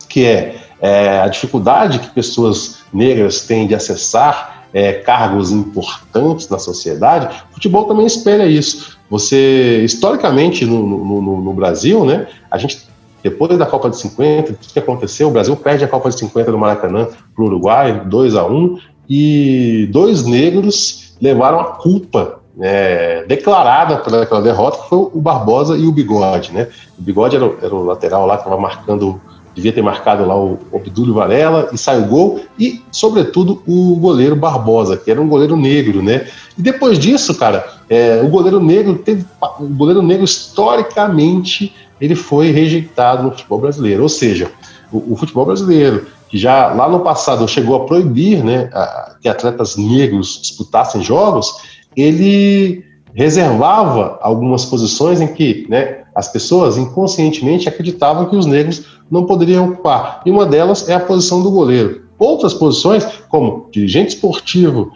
que 0.07 0.27
é, 0.27 0.57
é 0.81 1.21
a 1.21 1.29
dificuldade 1.29 1.99
que 1.99 2.11
pessoas 2.11 2.81
negras 2.93 3.41
têm 3.47 3.67
de 3.67 3.75
acessar 3.75 4.67
é, 4.73 4.93
cargos 4.93 5.51
importantes 5.51 6.47
na 6.51 6.59
sociedade, 6.59 7.35
o 7.51 7.55
futebol 7.55 7.85
também 7.87 8.05
espelha 8.05 8.47
isso. 8.47 8.99
Você, 9.09 9.81
historicamente, 9.83 10.67
no, 10.67 10.87
no, 10.87 11.23
no, 11.23 11.41
no 11.41 11.53
Brasil, 11.55 12.05
né, 12.05 12.27
a 12.51 12.59
gente 12.59 12.87
depois 13.23 13.59
da 13.59 13.67
Copa 13.67 13.91
de 13.91 13.97
50, 13.99 14.53
o 14.53 14.57
que 14.57 14.79
aconteceu? 14.79 15.29
O 15.29 15.31
Brasil 15.31 15.57
perde 15.57 15.85
a 15.85 15.89
Copa 15.89 16.09
de 16.09 16.19
50 16.19 16.53
no 16.53 16.59
Maracanã 16.59 17.09
para 17.35 17.45
o 17.45 17.47
Uruguai, 17.47 18.03
2 18.07 18.37
a 18.37 18.47
1 18.47 18.79
e 19.09 19.89
dois 19.91 20.25
negros 20.25 21.17
levaram 21.21 21.61
a 21.61 21.65
culpa 21.65 22.41
é, 22.61 23.25
declarada 23.27 23.95
aquela 23.95 24.43
derrota, 24.43 24.83
que 24.83 24.89
foi 24.89 24.99
o 24.99 25.21
Barbosa 25.21 25.77
e 25.77 25.87
o 25.87 25.93
Bigode. 25.93 26.53
Né? 26.53 26.69
O 26.99 27.03
Bigode 27.03 27.37
era, 27.37 27.51
era 27.63 27.75
o 27.75 27.85
lateral 27.85 28.27
lá 28.27 28.37
que 28.37 28.43
estava 28.43 28.61
marcando, 28.61 29.21
devia 29.55 29.73
ter 29.73 29.83
marcado 29.83 30.27
lá 30.27 30.37
o 30.37 30.59
Obdúlio 30.73 31.15
Varela 31.15 31.69
e 31.73 31.79
saiu 31.79 32.03
o 32.03 32.07
gol, 32.07 32.41
e, 32.59 32.83
sobretudo, 32.91 33.63
o 33.67 33.97
goleiro 33.97 34.37
Barbosa, 34.37 34.97
que 34.97 35.11
era 35.11 35.21
um 35.21 35.29
goleiro 35.29 35.57
negro. 35.57 36.03
Né? 36.03 36.27
E 36.57 36.63
depois 36.63 36.99
disso, 36.99 37.35
cara, 37.37 37.65
é, 37.89 38.21
o 38.23 38.29
goleiro 38.29 38.61
negro 38.61 38.97
teve. 38.97 39.25
O 39.61 39.67
goleiro 39.67 40.03
negro, 40.03 40.25
historicamente, 40.25 41.75
ele 42.01 42.15
foi 42.15 42.51
rejeitado 42.51 43.23
no 43.23 43.31
futebol 43.31 43.61
brasileiro. 43.61 44.03
Ou 44.03 44.09
seja, 44.09 44.51
o, 44.93 45.13
o 45.13 45.17
futebol 45.17 45.47
brasileiro, 45.47 46.07
que 46.29 46.39
já 46.39 46.73
lá 46.73 46.89
no 46.89 47.01
passado 47.01 47.47
chegou 47.49 47.77
a 47.77 47.87
proibir 47.87 48.45
né, 48.45 48.71
a, 48.73 49.17
que 49.21 49.29
atletas 49.29 49.77
negros 49.77 50.41
disputassem 50.43 51.03
jogos, 51.03 51.53
ele 51.97 52.85
reservava 53.15 54.19
algumas 54.23 54.65
posições 54.65 55.21
em 55.21 55.27
que 55.27 55.67
né, 55.69 56.03
as 56.15 56.29
pessoas 56.29 56.77
inconscientemente 56.77 57.69
acreditavam 57.69 58.27
que 58.27 58.37
os 58.37 58.47
negros 58.47 58.85
não 59.11 59.25
poderiam 59.25 59.71
ocupar. 59.71 60.23
E 60.25 60.31
uma 60.31 60.45
delas 60.45 60.89
é 60.89 60.95
a 60.95 61.01
posição 61.01 61.43
do 61.43 61.51
goleiro. 61.51 62.03
Outras 62.19 62.53
posições, 62.53 63.07
como 63.29 63.69
dirigente 63.71 64.15
esportivo, 64.15 64.93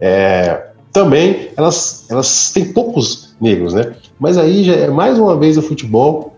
é, 0.00 0.66
também 0.92 1.48
elas, 1.56 2.06
elas 2.10 2.50
têm 2.52 2.72
poucos 2.72 3.34
negros, 3.40 3.74
né? 3.74 3.94
Mas 4.18 4.38
aí 4.38 4.64
já 4.64 4.74
é 4.74 4.88
mais 4.88 5.18
uma 5.18 5.36
vez 5.36 5.58
o 5.58 5.62
futebol 5.62 6.35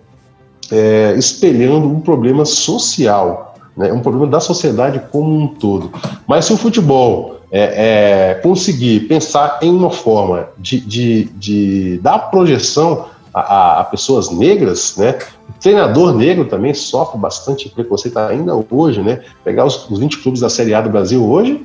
é, 0.71 1.15
espelhando 1.17 1.89
um 1.89 2.01
problema 2.01 2.45
social, 2.45 3.55
né, 3.77 3.93
um 3.93 4.01
problema 4.01 4.27
da 4.27 4.41
sociedade 4.41 5.01
como 5.11 5.35
um 5.35 5.49
todo. 5.49 5.91
Mas 6.27 6.45
se 6.45 6.53
o 6.53 6.57
futebol 6.57 7.37
é, 7.51 8.33
é, 8.33 8.35
conseguir 8.35 9.01
pensar 9.09 9.59
em 9.63 9.71
uma 9.71 9.91
forma 9.91 10.49
de, 10.59 10.81
de, 10.81 11.25
de 11.25 11.99
dar 12.03 12.19
projeção 12.31 13.07
a, 13.33 13.81
a, 13.81 13.85
pessoas 13.85 14.31
negras, 14.31 14.97
né? 14.97 15.17
O 15.49 15.61
treinador 15.61 16.15
negro 16.15 16.45
também 16.47 16.75
sofre 16.75 17.19
bastante 17.19 17.69
preconceito 17.69 18.19
ainda 18.19 18.53
hoje, 18.71 19.03
né? 19.03 19.23
Pegar 19.45 19.65
os, 19.65 19.89
os 19.89 19.99
20 19.99 20.19
clubes 20.19 20.41
da 20.41 20.49
Série 20.49 20.75
A 20.75 20.81
do 20.81 20.91
Brasil 20.91 21.25
hoje, 21.25 21.65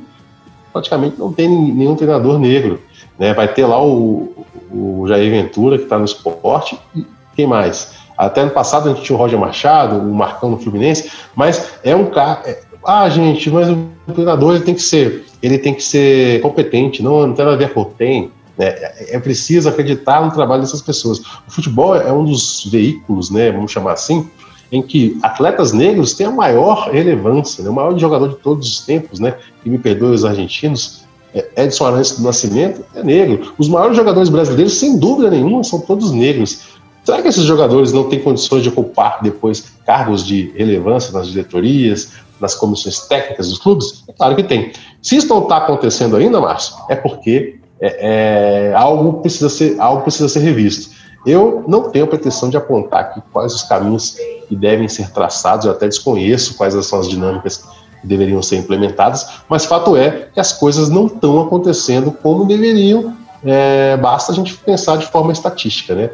praticamente 0.72 1.18
não 1.18 1.32
tem 1.32 1.48
nenhum 1.50 1.96
treinador 1.96 2.40
negro. 2.40 2.80
Né? 3.18 3.34
Vai 3.34 3.48
ter 3.48 3.66
lá 3.66 3.84
o, 3.84 4.46
o 4.72 5.06
Jair 5.08 5.30
Ventura, 5.30 5.78
que 5.78 5.84
está 5.84 5.98
no 5.98 6.06
esporte, 6.06 6.80
e 6.96 7.06
quem 7.36 7.48
mais? 7.48 7.94
Até 8.18 8.42
ano 8.42 8.52
passado 8.52 8.90
a 8.90 8.94
gente 8.94 9.04
tinha 9.04 9.16
o 9.16 9.20
Roger 9.20 9.40
Machado, 9.40 9.98
o 9.98 10.14
Marcão 10.14 10.52
no 10.52 10.58
Fluminense, 10.58 11.12
mas 11.36 11.72
é 11.84 11.96
um 11.96 12.06
cara. 12.06 12.42
É, 12.46 12.62
ah, 12.86 13.10
gente, 13.10 13.50
mas 13.50 13.70
o 13.70 13.88
treinador 14.14 14.56
ele 14.56 14.64
tem 14.64 14.76
que 14.76 14.82
ser, 14.82 15.26
ele 15.42 15.58
tem 15.58 15.74
que 15.74 15.84
ser 15.84 16.42
competente, 16.42 17.02
não, 17.02 17.28
não 17.28 17.34
tem 17.34 17.46
nada 17.46 17.56
a 17.56 17.60
ver 17.60 17.74
com 17.74 17.86
tem. 17.86 18.32
Né? 18.58 18.68
É, 18.68 19.16
é 19.16 19.20
preciso 19.20 19.70
acreditar 19.70 20.24
no 20.24 20.32
trabalho 20.32 20.62
dessas 20.62 20.82
pessoas. 20.82 21.20
O 21.20 21.52
futebol 21.52 21.96
é 21.96 22.12
um 22.12 22.26
dos 22.26 22.66
veículos, 22.70 23.30
né, 23.30 23.52
vamos 23.52 23.72
chamar 23.72 23.94
assim, 23.94 24.28
em 24.72 24.82
que 24.82 25.18
atletas 25.22 25.72
negros 25.72 26.14
têm 26.14 26.28
a 26.28 26.32
maior 26.32 26.90
relevância, 26.90 27.64
né? 27.64 27.70
o 27.70 27.74
maior 27.74 27.98
jogador 27.98 28.30
de 28.30 28.36
todos 28.38 28.68
os 28.68 28.80
tempos, 28.82 29.20
né? 29.20 29.36
Que 29.62 29.70
me 29.70 29.78
perdoe 29.78 30.16
os 30.16 30.26
argentinos, 30.26 31.04
é, 31.34 31.64
Edson 31.64 31.86
Arantes 31.86 32.18
do 32.18 32.24
Nascimento 32.24 32.84
é 32.96 33.04
negro. 33.04 33.54
Os 33.58 33.68
maiores 33.68 33.98
jogadores 33.98 34.30
brasileiros, 34.30 34.80
sem 34.80 34.98
dúvida 34.98 35.30
nenhuma, 35.30 35.64
são 35.64 35.80
todos 35.80 36.12
negros. 36.12 36.73
Será 37.04 37.22
que 37.22 37.28
esses 37.28 37.44
jogadores 37.44 37.92
não 37.92 38.10
têm 38.10 38.20
condições 38.20 38.64
de 38.64 38.70
ocupar 38.70 39.20
depois 39.22 39.66
cargos 39.86 40.26
de 40.26 40.54
relevância 40.56 41.12
nas 41.12 41.28
diretorias, 41.28 42.14
nas 42.40 42.56
comissões 42.56 43.00
técnicas 43.02 43.50
dos 43.50 43.60
clubes? 43.60 44.04
É 44.08 44.14
claro 44.14 44.36
que 44.36 44.44
tem. 44.44 44.72
Se 45.02 45.18
isso 45.18 45.28
não 45.28 45.44
está 45.44 45.58
acontecendo 45.58 46.16
ainda, 46.16 46.40
Márcio, 46.40 46.76
é 46.90 46.96
porque 46.96 47.60
é, 47.82 48.70
é, 48.72 48.74
algo, 48.74 49.22
precisa 49.22 49.50
ser, 49.50 49.80
algo 49.80 50.04
precisa 50.04 50.30
ser 50.30 50.40
revisto. 50.40 50.92
Eu 51.26 51.64
não 51.68 51.90
tenho 51.90 52.08
pretensão 52.08 52.50
de 52.50 52.56
apontar 52.56 53.02
aqui 53.02 53.22
quais 53.32 53.54
os 53.54 53.64
caminhos 53.64 54.18
que 54.48 54.56
devem 54.56 54.88
ser 54.88 55.10
traçados, 55.12 55.66
eu 55.66 55.72
até 55.72 55.88
desconheço 55.88 56.56
quais 56.56 56.74
são 56.86 57.00
as 57.00 57.10
dinâmicas 57.10 57.64
que 58.02 58.08
deveriam 58.08 58.42
ser 58.42 58.58
implementadas, 58.58 59.28
mas 59.48 59.66
fato 59.66 59.96
é 59.96 60.28
que 60.34 60.40
as 60.40 60.52
coisas 60.52 60.90
não 60.90 61.08
estão 61.08 61.42
acontecendo 61.42 62.12
como 62.12 62.46
deveriam, 62.46 63.16
é, 63.44 63.96
basta 63.98 64.32
a 64.32 64.36
gente 64.36 64.54
pensar 64.56 64.98
de 64.98 65.06
forma 65.08 65.32
estatística, 65.32 65.96
né? 65.96 66.10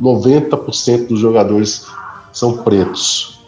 90% 0.00 1.08
dos 1.08 1.20
jogadores 1.20 1.86
são 2.32 2.58
pretos. 2.58 3.40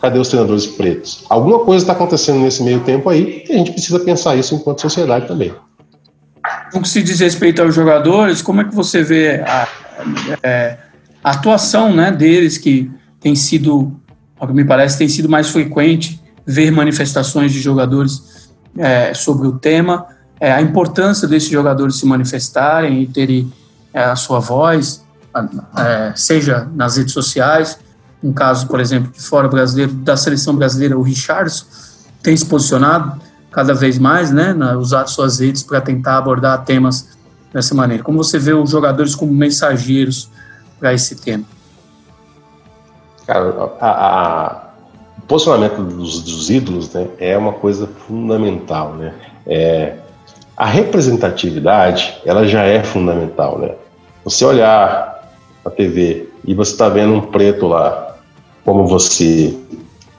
Cadê 0.00 0.18
os 0.18 0.28
treinadores 0.28 0.66
pretos? 0.66 1.24
Alguma 1.28 1.60
coisa 1.60 1.82
está 1.82 1.92
acontecendo 1.92 2.40
nesse 2.40 2.62
meio 2.62 2.80
tempo 2.80 3.08
aí 3.08 3.44
e 3.48 3.52
a 3.52 3.58
gente 3.58 3.72
precisa 3.72 3.98
pensar 4.00 4.36
isso 4.36 4.54
enquanto 4.54 4.80
sociedade 4.80 5.26
também. 5.26 5.54
No 6.72 6.82
que 6.82 6.88
se 6.88 7.02
diz 7.02 7.20
respeito 7.20 7.62
aos 7.62 7.74
jogadores, 7.74 8.42
como 8.42 8.60
é 8.60 8.64
que 8.64 8.74
você 8.74 9.02
vê 9.02 9.40
a, 9.40 9.68
é, 10.42 10.78
a 11.24 11.30
atuação 11.30 11.94
né, 11.94 12.12
deles, 12.12 12.58
que 12.58 12.90
tem 13.20 13.34
sido, 13.34 13.98
ao 14.38 14.46
que 14.46 14.54
me 14.54 14.64
parece, 14.64 14.98
tem 14.98 15.08
sido 15.08 15.28
mais 15.28 15.48
frequente 15.48 16.20
ver 16.46 16.70
manifestações 16.70 17.52
de 17.52 17.60
jogadores 17.60 18.48
é, 18.78 19.12
sobre 19.14 19.48
o 19.48 19.58
tema, 19.58 20.06
é, 20.38 20.52
a 20.52 20.60
importância 20.60 21.26
desses 21.26 21.48
jogadores 21.48 21.96
se 21.96 22.06
manifestarem 22.06 23.02
e 23.02 23.06
terem 23.06 23.50
é, 23.92 24.04
a 24.04 24.16
sua 24.16 24.38
voz, 24.38 25.05
é, 25.76 26.12
seja 26.14 26.68
nas 26.74 26.96
redes 26.96 27.12
sociais, 27.12 27.78
um 28.22 28.32
caso, 28.32 28.66
por 28.66 28.80
exemplo, 28.80 29.12
de 29.12 29.20
fora 29.20 29.48
brasileiro, 29.48 29.92
da 29.92 30.16
seleção 30.16 30.56
brasileira, 30.56 30.98
o 30.98 31.02
Richardson, 31.02 31.66
tem 32.22 32.36
se 32.36 32.46
posicionado 32.46 33.20
cada 33.50 33.72
vez 33.72 33.98
mais, 33.98 34.30
né, 34.30 34.54
usar 34.76 35.06
suas 35.06 35.38
redes 35.40 35.62
para 35.62 35.80
tentar 35.80 36.18
abordar 36.18 36.64
temas 36.64 37.16
dessa 37.52 37.74
maneira. 37.74 38.02
Como 38.02 38.22
você 38.22 38.38
vê 38.38 38.52
os 38.52 38.70
jogadores 38.70 39.14
como 39.14 39.32
mensageiros 39.32 40.28
para 40.78 40.92
esse 40.92 41.16
tema? 41.16 41.44
Cara, 43.26 43.72
a, 43.80 43.88
a, 43.88 44.62
o 45.18 45.22
posicionamento 45.22 45.82
dos, 45.82 46.22
dos, 46.22 46.50
ídolos 46.50 46.92
né, 46.92 47.08
é 47.18 47.36
uma 47.36 47.52
coisa 47.52 47.88
fundamental, 48.06 48.94
né? 48.94 49.14
É, 49.46 49.96
a 50.56 50.66
representatividade, 50.66 52.20
ela 52.24 52.46
já 52.46 52.62
é 52.62 52.82
fundamental, 52.82 53.58
né? 53.58 53.74
Você 54.24 54.44
olhar 54.44 55.15
a 55.66 55.70
TV 55.70 56.28
e 56.46 56.54
você 56.54 56.72
está 56.72 56.88
vendo 56.88 57.14
um 57.14 57.20
preto 57.20 57.66
lá, 57.66 58.16
como 58.64 58.86
você, 58.86 59.54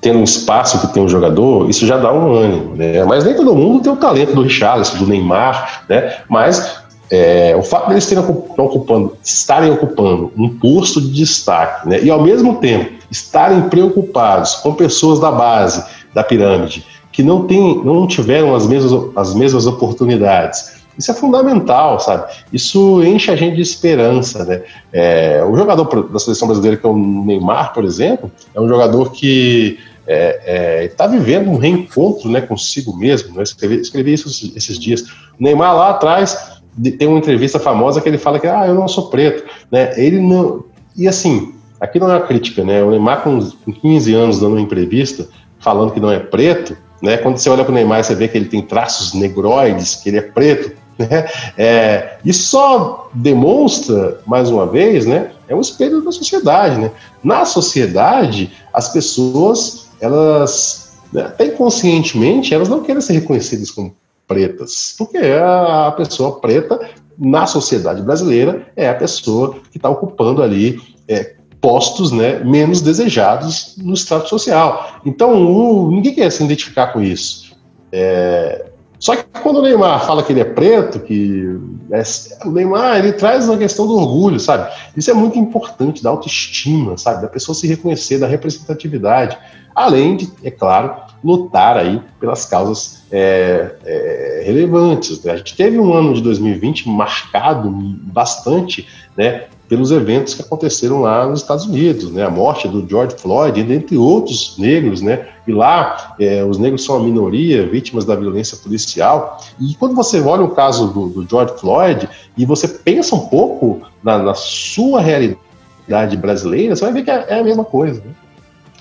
tendo 0.01 0.19
um 0.19 0.23
espaço 0.23 0.79
que 0.81 0.93
tem 0.93 1.01
um 1.01 1.09
jogador, 1.09 1.69
isso 1.69 1.87
já 1.87 1.97
dá 1.97 2.11
um 2.11 2.33
ânimo, 2.33 2.75
né? 2.75 3.03
Mas 3.05 3.23
nem 3.23 3.35
todo 3.35 3.55
mundo 3.55 3.83
tem 3.83 3.91
o 3.91 3.95
talento 3.95 4.33
do 4.33 4.43
Richarlison, 4.43 4.97
do 4.97 5.07
Neymar, 5.07 5.85
né? 5.87 6.17
Mas 6.29 6.79
é, 7.09 7.55
o 7.57 7.63
fato 7.63 7.87
deles 7.87 8.05
terem 8.05 8.23
ocupando, 8.23 9.15
estarem 9.23 9.71
ocupando 9.71 10.31
um 10.37 10.49
posto 10.49 10.99
de 10.99 11.11
destaque, 11.11 11.87
né? 11.87 12.01
E 12.01 12.09
ao 12.09 12.21
mesmo 12.21 12.55
tempo 12.55 12.97
estarem 13.09 13.61
preocupados 13.69 14.55
com 14.55 14.73
pessoas 14.73 15.19
da 15.19 15.31
base 15.31 15.83
da 16.13 16.23
pirâmide 16.23 16.85
que 17.17 17.23
não, 17.23 17.47
tem, 17.47 17.83
não 17.83 18.05
tiveram 18.05 18.53
as 18.53 18.67
mesmas, 18.67 19.09
as 19.15 19.33
mesmas 19.33 19.65
oportunidades, 19.65 20.76
isso 20.97 21.11
é 21.11 21.13
fundamental, 21.13 21.99
sabe? 21.99 22.31
Isso 22.51 23.03
enche 23.03 23.31
a 23.31 23.35
gente 23.35 23.55
de 23.55 23.61
esperança, 23.61 24.43
né? 24.43 24.63
É, 24.91 25.43
o 25.43 25.55
jogador 25.55 26.09
da 26.09 26.19
seleção 26.19 26.47
brasileira, 26.47 26.77
que 26.77 26.85
é 26.85 26.89
o 26.89 26.97
Neymar, 26.97 27.73
por 27.73 27.85
exemplo, 27.85 28.31
é 28.55 28.59
um 28.59 28.67
jogador 28.67 29.11
que 29.11 29.77
está 30.07 30.13
é, 30.13 30.85
é, 30.85 30.87
tá 30.87 31.05
vivendo 31.05 31.49
um 31.49 31.57
reencontro 31.57 32.29
né, 32.29 32.41
consigo 32.41 32.95
mesmo. 32.95 33.35
Né? 33.35 33.43
Escrevi, 33.43 33.81
escrevi 33.81 34.13
isso 34.13 34.27
esses 34.55 34.79
dias. 34.79 35.01
O 35.39 35.43
Neymar 35.43 35.75
lá 35.75 35.89
atrás 35.89 36.61
tem 36.97 37.07
uma 37.07 37.17
entrevista 37.17 37.59
famosa 37.59 37.99
que 37.99 38.07
ele 38.07 38.17
fala 38.17 38.39
que 38.39 38.47
ah, 38.47 38.65
eu 38.67 38.75
não 38.75 38.87
sou 38.87 39.09
preto. 39.09 39.43
Né? 39.71 39.93
Ele 39.99 40.19
não. 40.19 40.63
E 40.95 41.07
assim, 41.07 41.53
aqui 41.79 41.99
não 41.99 42.09
é 42.09 42.15
uma 42.15 42.25
crítica, 42.25 42.63
né? 42.63 42.83
O 42.83 42.89
Neymar, 42.89 43.21
com, 43.21 43.39
com 43.39 43.71
15 43.71 44.13
anos, 44.13 44.39
dando 44.39 44.53
uma 44.53 44.61
entrevista, 44.61 45.27
falando 45.59 45.91
que 45.91 45.99
não 45.99 46.11
é 46.11 46.19
preto, 46.19 46.75
né? 47.01 47.17
Quando 47.17 47.37
você 47.37 47.49
olha 47.49 47.63
para 47.63 47.71
o 47.71 47.75
Neymar, 47.75 48.03
você 48.03 48.15
vê 48.15 48.27
que 48.27 48.37
ele 48.37 48.47
tem 48.47 48.61
traços 48.61 49.13
negroides, 49.13 49.95
que 49.95 50.09
ele 50.09 50.17
é 50.17 50.21
preto. 50.21 50.71
Né? 50.97 51.27
É, 51.57 52.17
isso 52.25 52.47
só 52.47 53.09
demonstra, 53.13 54.19
mais 54.25 54.49
uma 54.49 54.65
vez, 54.65 55.05
né, 55.05 55.31
é 55.47 55.55
um 55.55 55.61
espelho 55.61 56.01
da 56.01 56.11
sociedade. 56.11 56.79
Né? 56.79 56.91
Na 57.23 57.45
sociedade, 57.45 58.51
as 58.73 58.89
pessoas, 58.89 59.87
elas, 59.99 60.93
né, 61.11 61.23
até 61.23 61.45
inconscientemente, 61.45 62.53
elas 62.53 62.69
não 62.69 62.83
querem 62.83 63.01
ser 63.01 63.13
reconhecidas 63.13 63.71
como 63.71 63.95
pretas, 64.27 64.93
porque 64.97 65.17
a 65.17 65.91
pessoa 65.95 66.39
preta, 66.39 66.79
na 67.17 67.47
sociedade 67.47 68.01
brasileira, 68.01 68.67
é 68.75 68.89
a 68.89 68.93
pessoa 68.93 69.55
que 69.71 69.77
está 69.77 69.89
ocupando 69.89 70.43
ali 70.43 70.79
é, 71.07 71.35
postos 71.61 72.11
né, 72.11 72.39
menos 72.43 72.81
desejados 72.81 73.75
no 73.77 73.93
status 73.93 74.29
social. 74.29 75.01
Então, 75.05 75.33
o, 75.33 75.89
ninguém 75.89 76.13
quer 76.13 76.31
se 76.31 76.43
identificar 76.43 76.87
com 76.87 77.01
isso. 77.01 77.55
É, 77.91 78.65
Só 78.99 79.15
que 79.15 79.23
quando 79.41 79.57
o 79.57 79.61
Neymar 79.61 80.05
fala 80.05 80.23
que 80.23 80.33
ele 80.33 80.39
é 80.39 80.45
preto, 80.45 80.99
que 80.99 81.59
é, 81.91 82.01
o 82.45 82.51
Neymar 82.51 82.97
ele 82.97 83.13
traz 83.13 83.47
uma 83.47 83.57
questão 83.57 83.85
do 83.85 83.95
orgulho, 83.95 84.39
sabe? 84.39 84.71
Isso 84.95 85.11
é 85.11 85.13
muito 85.13 85.37
importante, 85.37 86.01
da 86.01 86.09
autoestima, 86.09 86.97
sabe? 86.97 87.21
Da 87.21 87.27
pessoa 87.27 87.55
se 87.55 87.67
reconhecer, 87.67 88.17
da 88.17 88.27
representatividade. 88.27 89.37
Além 89.75 90.17
de, 90.17 90.31
é 90.43 90.49
claro, 90.49 90.95
lutar 91.23 91.77
aí 91.77 92.01
pelas 92.19 92.45
causas 92.45 93.03
é, 93.11 93.75
é, 93.85 94.43
relevantes. 94.45 95.23
Né? 95.23 95.33
A 95.33 95.37
gente 95.37 95.55
teve 95.55 95.79
um 95.79 95.93
ano 95.93 96.13
de 96.13 96.21
2020 96.21 96.89
marcado 96.89 97.69
bastante 97.71 98.87
né, 99.15 99.45
pelos 99.67 99.91
eventos 99.91 100.33
que 100.33 100.41
aconteceram 100.41 101.01
lá 101.01 101.27
nos 101.27 101.41
Estados 101.41 101.65
Unidos, 101.65 102.11
né? 102.11 102.23
A 102.23 102.29
morte 102.29 102.67
do 102.67 102.87
George 102.87 103.15
Floyd, 103.17 103.59
entre 103.59 103.97
outros 103.97 104.55
negros, 104.57 105.01
né? 105.01 105.27
E 105.45 105.51
lá 105.51 106.15
é, 106.19 106.43
os 106.43 106.57
negros 106.57 106.85
são 106.85 106.95
a 106.95 106.99
minoria, 106.99 107.67
vítimas 107.67 108.05
da 108.05 108.15
violência 108.15 108.57
policial. 108.57 109.41
E 109.59 109.75
quando 109.75 109.95
você 109.95 110.21
olha 110.21 110.43
o 110.43 110.51
caso 110.51 110.87
do, 110.87 111.09
do 111.09 111.29
George 111.29 111.59
Floyd 111.59 112.07
e 112.37 112.45
você 112.45 112.67
pensa 112.67 113.15
um 113.15 113.27
pouco 113.27 113.81
na, 114.03 114.17
na 114.17 114.33
sua 114.33 115.01
realidade 115.01 116.15
brasileira, 116.17 116.75
você 116.75 116.85
vai 116.85 116.93
ver 116.93 117.03
que 117.03 117.11
é, 117.11 117.25
é 117.27 117.39
a 117.39 117.43
mesma 117.43 117.65
coisa. 117.65 118.01
Né? 118.01 118.11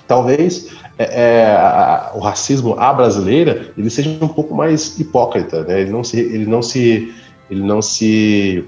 Talvez 0.07 0.71
é, 0.99 1.05
é, 1.05 1.47
a, 1.47 2.13
o 2.15 2.21
racismo 2.21 2.79
à 2.79 2.93
brasileira 2.93 3.73
ele 3.77 3.91
seja 3.91 4.11
um 4.21 4.29
pouco 4.29 4.55
mais 4.55 4.99
hipócrita, 5.01 5.65
né? 5.65 5.81
Ele 5.81 5.91
não 5.91 6.05
se, 6.05 6.19
ele 6.19 6.47
não 6.47 6.63
se, 6.63 7.13
ele 7.51 7.63
não 7.63 7.83
se 7.83 8.65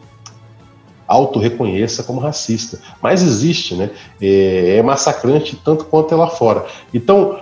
auto-reconheça 1.08 2.02
como 2.02 2.20
racista. 2.20 2.78
Mas 3.02 3.22
existe, 3.22 3.74
né? 3.74 3.90
É, 4.20 4.76
é, 4.76 4.82
massacrante 4.82 5.56
tanto 5.64 5.86
quanto 5.86 6.12
é 6.12 6.16
lá 6.16 6.28
fora. 6.28 6.66
Então, 6.92 7.40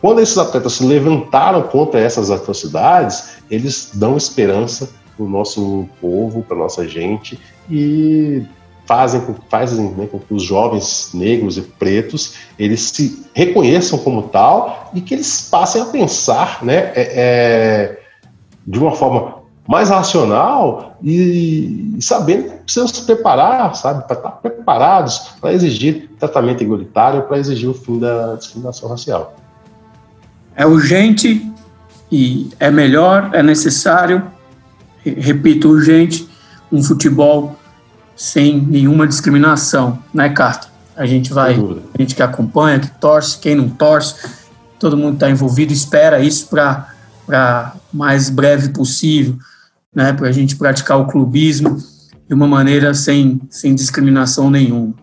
quando 0.00 0.20
esses 0.20 0.36
atletas 0.36 0.74
se 0.74 0.84
levantaram 0.84 1.62
contra 1.62 2.00
essas 2.00 2.30
atrocidades, 2.30 3.38
eles 3.50 3.92
dão 3.94 4.16
esperança 4.16 4.90
para 5.16 5.24
o 5.24 5.28
nosso 5.28 5.88
povo, 6.00 6.42
para 6.42 6.56
nossa 6.56 6.86
gente 6.86 7.38
e 7.70 8.42
fazem, 8.86 9.22
fazem 9.50 9.90
né, 9.90 10.06
com 10.06 10.18
que 10.18 10.32
os 10.32 10.42
jovens 10.42 11.10
negros 11.12 11.58
e 11.58 11.62
pretos 11.62 12.34
eles 12.58 12.80
se 12.80 13.26
reconheçam 13.34 13.98
como 13.98 14.22
tal 14.22 14.90
e 14.94 15.00
que 15.00 15.14
eles 15.14 15.48
passem 15.50 15.82
a 15.82 15.86
pensar 15.86 16.64
né, 16.64 16.92
é, 16.94 17.02
é, 17.14 18.00
de 18.66 18.78
uma 18.78 18.92
forma 18.92 19.37
mais 19.68 19.90
racional 19.90 20.96
e, 21.02 21.94
e 21.98 22.02
sabendo 22.02 22.44
que 22.44 22.56
precisam 22.62 22.88
se 22.88 23.02
preparar, 23.02 23.76
sabe, 23.76 24.02
para 24.04 24.16
estar 24.16 24.30
preparados 24.30 25.18
para 25.38 25.52
exigir 25.52 26.08
tratamento 26.18 26.62
igualitário, 26.62 27.24
para 27.24 27.38
exigir 27.38 27.68
o 27.68 27.74
fim 27.74 27.98
da 27.98 28.34
discriminação 28.36 28.88
racial. 28.88 29.36
É 30.56 30.66
urgente 30.66 31.46
e 32.10 32.48
é 32.58 32.70
melhor, 32.70 33.28
é 33.34 33.42
necessário, 33.42 34.24
repito, 35.04 35.68
urgente, 35.68 36.26
um 36.72 36.82
futebol 36.82 37.54
sem 38.16 38.58
nenhuma 38.58 39.06
discriminação, 39.06 39.98
né, 40.14 40.30
Carter? 40.30 40.70
A 40.96 41.04
gente 41.04 41.30
vai, 41.32 41.52
a 41.52 41.98
gente 42.02 42.14
que 42.14 42.22
acompanha, 42.22 42.80
que 42.80 42.90
torce, 42.92 43.38
quem 43.38 43.54
não 43.54 43.68
torce, 43.68 44.14
todo 44.80 44.96
mundo 44.96 45.14
está 45.14 45.28
envolvido, 45.30 45.74
espera 45.74 46.20
isso 46.20 46.48
para 46.48 47.74
mais 47.92 48.30
breve 48.30 48.70
possível 48.70 49.36
né, 49.98 50.12
para 50.12 50.28
a 50.28 50.32
gente 50.32 50.54
praticar 50.54 50.96
o 50.96 51.06
clubismo 51.06 51.76
de 52.28 52.32
uma 52.32 52.46
maneira 52.46 52.94
sem, 52.94 53.40
sem 53.50 53.74
discriminação 53.74 54.48
nenhuma. 54.48 54.94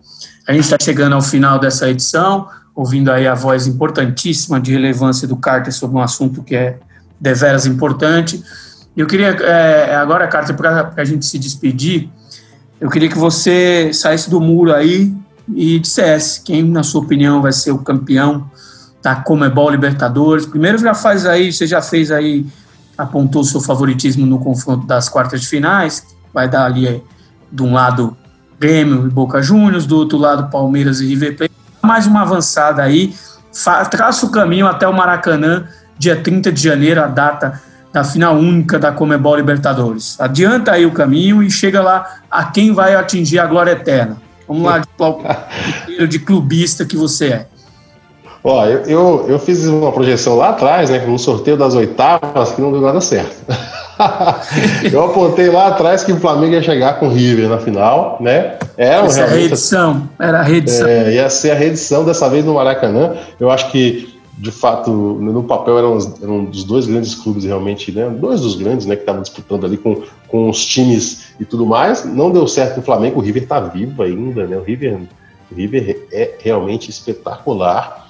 A 0.48 0.54
gente 0.54 0.64
está 0.64 0.78
chegando 0.80 1.12
ao 1.12 1.20
final 1.20 1.58
dessa 1.58 1.90
edição, 1.90 2.48
ouvindo 2.74 3.12
aí 3.12 3.26
a 3.26 3.34
voz 3.34 3.66
importantíssima 3.66 4.58
de 4.58 4.72
relevância 4.72 5.28
do 5.28 5.36
Carter 5.36 5.70
sobre 5.70 5.98
um 5.98 6.00
assunto 6.00 6.42
que 6.42 6.56
é 6.56 6.78
deveras 7.20 7.66
importante. 7.66 8.42
Eu 8.96 9.06
queria, 9.06 9.32
é, 9.32 9.94
agora, 9.96 10.26
Carter, 10.28 10.56
para 10.56 10.94
a 10.96 11.04
gente 11.04 11.26
se 11.26 11.38
despedir, 11.38 12.08
eu 12.80 12.88
queria 12.88 13.10
que 13.10 13.18
você 13.18 13.90
saísse 13.92 14.30
do 14.30 14.40
muro 14.40 14.72
aí 14.72 15.14
e 15.54 15.78
dissesse 15.78 16.40
quem, 16.40 16.62
na 16.62 16.82
sua 16.82 17.02
opinião, 17.02 17.42
vai 17.42 17.52
ser 17.52 17.70
o 17.70 17.78
campeão 17.78 18.50
da 19.02 19.14
Comebol 19.14 19.68
Libertadores. 19.68 20.46
Primeiro 20.46 20.78
já 20.78 20.94
faz 20.94 21.26
aí, 21.26 21.52
você 21.52 21.66
já 21.66 21.82
fez 21.82 22.10
aí 22.10 22.46
apontou 22.96 23.44
seu 23.44 23.60
favoritismo 23.60 24.26
no 24.26 24.38
confronto 24.38 24.86
das 24.86 25.08
quartas 25.08 25.40
de 25.40 25.48
finais, 25.48 26.06
vai 26.32 26.48
dar 26.48 26.64
ali 26.64 27.02
de 27.50 27.62
um 27.62 27.72
lado 27.72 28.16
Grêmio 28.58 29.06
e 29.06 29.10
Boca 29.10 29.42
Juniors, 29.42 29.86
do 29.86 29.96
outro 29.96 30.18
lado 30.18 30.50
Palmeiras 30.50 31.00
e 31.00 31.06
River 31.06 31.36
Plate. 31.36 31.54
Mais 31.82 32.06
uma 32.06 32.22
avançada 32.22 32.82
aí, 32.82 33.14
traça 33.90 34.26
o 34.26 34.30
caminho 34.30 34.66
até 34.66 34.88
o 34.88 34.92
Maracanã, 34.92 35.66
dia 35.98 36.16
30 36.16 36.50
de 36.52 36.62
janeiro, 36.62 37.02
a 37.02 37.06
data 37.06 37.60
da 37.92 38.04
final 38.04 38.36
única 38.36 38.78
da 38.78 38.92
Comebol 38.92 39.36
Libertadores. 39.36 40.20
Adianta 40.20 40.72
aí 40.72 40.84
o 40.84 40.92
caminho 40.92 41.42
e 41.42 41.50
chega 41.50 41.82
lá 41.82 42.18
a 42.30 42.44
quem 42.44 42.72
vai 42.72 42.94
atingir 42.94 43.38
a 43.38 43.46
glória 43.46 43.72
eterna. 43.72 44.16
Vamos 44.46 44.64
lá, 44.64 44.78
de, 44.78 46.06
de 46.06 46.18
clubista 46.18 46.84
que 46.84 46.96
você 46.96 47.28
é. 47.28 47.48
Ó, 48.48 48.64
eu, 48.64 48.82
eu, 48.82 49.24
eu, 49.26 49.38
fiz 49.40 49.66
uma 49.66 49.90
projeção 49.90 50.36
lá 50.36 50.50
atrás, 50.50 50.88
né, 50.88 51.04
no 51.04 51.18
sorteio 51.18 51.56
das 51.56 51.74
oitavas, 51.74 52.52
que 52.52 52.60
não 52.60 52.70
deu 52.70 52.80
nada 52.80 53.00
certo. 53.00 53.34
eu 54.92 55.04
apontei 55.04 55.50
lá 55.50 55.66
atrás 55.66 56.04
que 56.04 56.12
o 56.12 56.20
Flamengo 56.20 56.52
ia 56.52 56.62
chegar 56.62 57.00
com 57.00 57.08
o 57.08 57.12
River 57.12 57.48
na 57.48 57.58
final, 57.58 58.18
né? 58.20 58.56
Era 58.76 59.04
Essa 59.04 59.16
realmente, 59.16 59.20
a 59.20 59.26
reedição, 59.26 60.08
era 60.16 60.38
a 60.38 60.42
reedição. 60.42 60.86
É, 60.86 61.14
ia 61.14 61.28
ser 61.28 61.50
a 61.50 61.54
reedição 61.56 62.04
dessa 62.04 62.28
vez 62.28 62.44
no 62.44 62.54
Maracanã. 62.54 63.16
Eu 63.40 63.50
acho 63.50 63.68
que, 63.72 64.16
de 64.38 64.52
fato, 64.52 64.92
no 64.92 65.42
papel 65.42 65.78
eram, 65.78 65.98
eram 66.22 66.38
um 66.38 66.44
dos 66.44 66.62
dois 66.62 66.86
grandes 66.86 67.16
clubes 67.16 67.42
realmente, 67.42 67.90
né? 67.90 68.08
Dois 68.08 68.42
dos 68.42 68.54
grandes, 68.54 68.86
né, 68.86 68.94
que 68.94 69.02
estavam 69.02 69.22
disputando 69.22 69.66
ali 69.66 69.76
com, 69.76 70.02
com 70.28 70.48
os 70.48 70.64
times 70.64 71.30
e 71.40 71.44
tudo 71.44 71.66
mais. 71.66 72.04
Não 72.04 72.30
deu 72.30 72.46
certo 72.46 72.78
o 72.78 72.82
Flamengo, 72.82 73.18
o 73.18 73.22
River 73.24 73.42
está 73.42 73.58
vivo 73.58 74.04
ainda, 74.04 74.46
né? 74.46 74.56
O 74.56 74.62
River, 74.62 75.00
o 75.50 75.54
River 75.56 76.06
é 76.12 76.34
realmente 76.38 76.92
espetacular. 76.92 78.05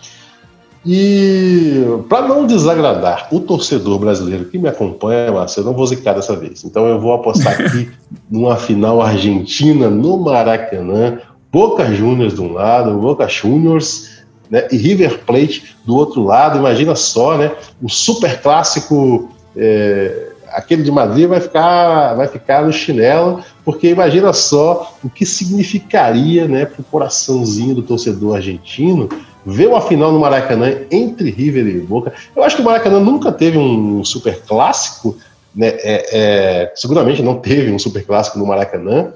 E 0.86 1.84
para 2.08 2.28
não 2.28 2.46
desagradar 2.46 3.26
o 3.32 3.40
torcedor 3.40 3.98
brasileiro 3.98 4.44
que 4.44 4.56
me 4.56 4.68
acompanha, 4.68 5.32
Márcio, 5.32 5.60
eu 5.60 5.64
não 5.64 5.72
vou 5.72 5.84
zicar 5.84 6.14
dessa 6.14 6.36
vez. 6.36 6.64
Então 6.64 6.86
eu 6.86 7.00
vou 7.00 7.12
apostar 7.12 7.60
aqui 7.60 7.90
numa 8.30 8.56
final 8.56 9.02
argentina 9.02 9.90
no 9.90 10.16
Maracanã, 10.16 11.18
Boca 11.50 11.92
Juniors 11.92 12.34
de 12.34 12.40
um 12.40 12.52
lado, 12.52 12.98
Boca 12.98 13.26
Juniors 13.26 14.22
né, 14.48 14.68
e 14.70 14.76
River 14.76 15.24
Plate 15.24 15.76
do 15.84 15.96
outro 15.96 16.22
lado. 16.22 16.58
Imagina 16.58 16.94
só, 16.94 17.36
né? 17.36 17.50
O 17.82 17.88
super 17.88 18.40
clássico, 18.40 19.28
é, 19.56 20.28
aquele 20.52 20.84
de 20.84 20.92
Madrid 20.92 21.26
vai 21.26 21.40
ficar, 21.40 22.14
vai 22.14 22.28
ficar 22.28 22.64
no 22.64 22.72
chinelo, 22.72 23.42
porque 23.64 23.88
imagina 23.88 24.32
só 24.32 24.94
o 25.02 25.10
que 25.10 25.26
significaria, 25.26 26.46
né, 26.46 26.64
para 26.64 26.80
o 26.80 26.84
coraçãozinho 26.84 27.74
do 27.74 27.82
torcedor 27.82 28.36
argentino 28.36 29.08
ver 29.46 29.68
uma 29.68 29.80
final 29.80 30.10
no 30.10 30.18
Maracanã 30.18 30.74
entre 30.90 31.30
River 31.30 31.66
e 31.68 31.78
Boca. 31.78 32.12
Eu 32.34 32.42
acho 32.42 32.56
que 32.56 32.62
o 32.62 32.64
Maracanã 32.64 32.98
nunca 32.98 33.30
teve 33.30 33.56
um 33.56 34.04
super 34.04 34.42
clássico, 34.42 35.16
né? 35.54 35.68
É, 35.68 36.08
é, 36.12 36.72
seguramente 36.74 37.22
não 37.22 37.36
teve 37.36 37.70
um 37.70 37.78
super 37.78 38.04
clássico 38.04 38.38
no 38.38 38.46
Maracanã. 38.46 39.12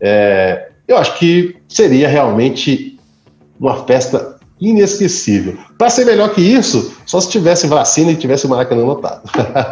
É, 0.00 0.68
eu 0.86 0.96
acho 0.96 1.18
que 1.18 1.56
seria 1.68 2.06
realmente 2.06 2.98
uma 3.58 3.84
festa 3.84 4.36
inesquecível. 4.60 5.58
Para 5.76 5.90
ser 5.90 6.04
melhor 6.04 6.32
que 6.32 6.40
isso, 6.40 6.94
só 7.04 7.20
se 7.20 7.28
tivesse 7.28 7.66
vacina 7.66 8.12
e 8.12 8.16
tivesse 8.16 8.46
o 8.46 8.48
Maracanã 8.48 8.84
lotado. 8.84 9.28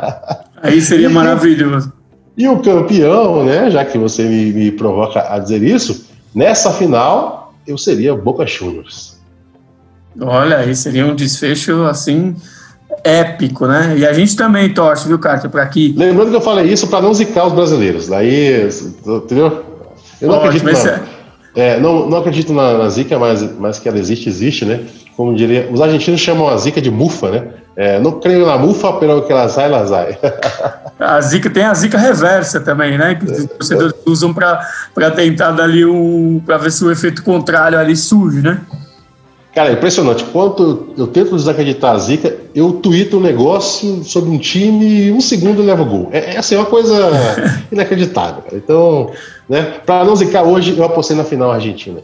Aí 0.61 0.80
seria 0.80 1.08
maravilhoso. 1.08 1.92
E 2.36 2.48
o 2.48 2.58
campeão, 2.58 3.44
né? 3.44 3.70
Já 3.70 3.84
que 3.84 3.96
você 3.96 4.24
me, 4.24 4.52
me 4.52 4.72
provoca 4.72 5.32
a 5.32 5.38
dizer 5.38 5.62
isso, 5.62 6.06
nessa 6.34 6.72
final 6.72 7.54
eu 7.66 7.78
seria 7.78 8.14
Boca 8.14 8.46
Juniors. 8.46 9.09
Olha, 10.20 10.58
aí 10.58 10.74
seria 10.74 11.06
um 11.06 11.14
desfecho 11.14 11.84
assim 11.84 12.36
épico, 13.04 13.66
né? 13.66 13.94
E 13.96 14.06
a 14.06 14.12
gente 14.12 14.36
também 14.36 14.72
torce, 14.72 15.08
viu, 15.08 15.18
Carter, 15.18 15.50
para 15.50 15.62
aqui. 15.62 15.94
Lembrando 15.96 16.30
que 16.30 16.36
eu 16.36 16.40
falei 16.40 16.66
isso 16.66 16.86
para 16.88 17.00
não 17.00 17.14
zicar 17.14 17.46
os 17.46 17.52
brasileiros. 17.52 18.08
Daí, 18.08 18.68
entendeu? 19.06 19.64
Eu 20.20 20.28
não 20.28 20.36
Ótimo, 20.36 20.68
acredito 20.68 20.84
na, 20.84 20.90
é... 20.90 21.00
é, 21.54 21.80
não, 21.80 22.08
não 22.08 22.18
acredito 22.18 22.52
na, 22.52 22.76
na, 22.76 22.88
zica, 22.90 23.18
mas, 23.18 23.42
mas 23.58 23.78
que 23.78 23.88
ela 23.88 23.98
existe, 23.98 24.28
existe, 24.28 24.64
né? 24.64 24.80
Como 25.16 25.34
diria, 25.34 25.68
os 25.72 25.80
argentinos 25.80 26.20
chamam 26.20 26.48
a 26.48 26.56
zica 26.56 26.80
de 26.80 26.90
mufa, 26.90 27.30
né? 27.30 27.44
É, 27.76 27.98
não 27.98 28.20
creio 28.20 28.44
na 28.44 28.58
mufa, 28.58 28.92
pelo 28.94 29.22
que 29.22 29.32
ela 29.32 29.48
sai, 29.48 29.66
ela 29.66 29.86
sai. 29.86 30.18
A 31.00 31.18
zica 31.22 31.48
tem 31.48 31.62
a 31.62 31.72
zica 31.72 31.96
reversa 31.96 32.60
também, 32.60 32.98
né? 32.98 33.14
Que 33.14 33.24
os 33.24 33.46
torcedores 33.46 33.94
usam 34.04 34.34
para 34.34 34.60
tentar 35.16 35.50
dar 35.52 35.64
ali 35.64 35.82
um. 35.82 36.42
para 36.44 36.58
ver 36.58 36.70
se 36.70 36.84
o 36.84 36.92
efeito 36.92 37.22
contrário 37.22 37.78
ali 37.78 37.96
surge, 37.96 38.42
né? 38.42 38.60
Cara, 39.55 39.70
é 39.70 39.72
impressionante. 39.72 40.24
Quando 40.24 40.94
eu 40.96 41.09
tento 41.09 41.34
desacreditar 41.34 41.94
a 41.94 41.98
zica, 41.98 42.36
eu 42.55 42.74
tuito 42.74 43.16
um 43.16 43.20
negócio 43.20 44.05
sobre 44.05 44.30
um 44.30 44.38
time 44.38 45.07
e 45.07 45.12
um 45.12 45.20
segundo 45.20 45.62
leva 45.62 45.82
o 45.82 45.86
gol. 45.86 46.09
É, 46.12 46.34
é 46.34 46.38
assim, 46.38 46.55
é 46.55 46.59
uma 46.59 46.66
coisa 46.66 46.94
inacreditável. 47.70 48.42
Cara. 48.42 48.57
Então, 48.57 49.11
né, 49.48 49.62
para 49.84 50.05
não 50.05 50.14
zicar 50.14 50.44
hoje, 50.44 50.76
eu 50.76 50.84
apostei 50.84 51.16
na 51.16 51.24
final 51.24 51.51
argentina. 51.51 52.01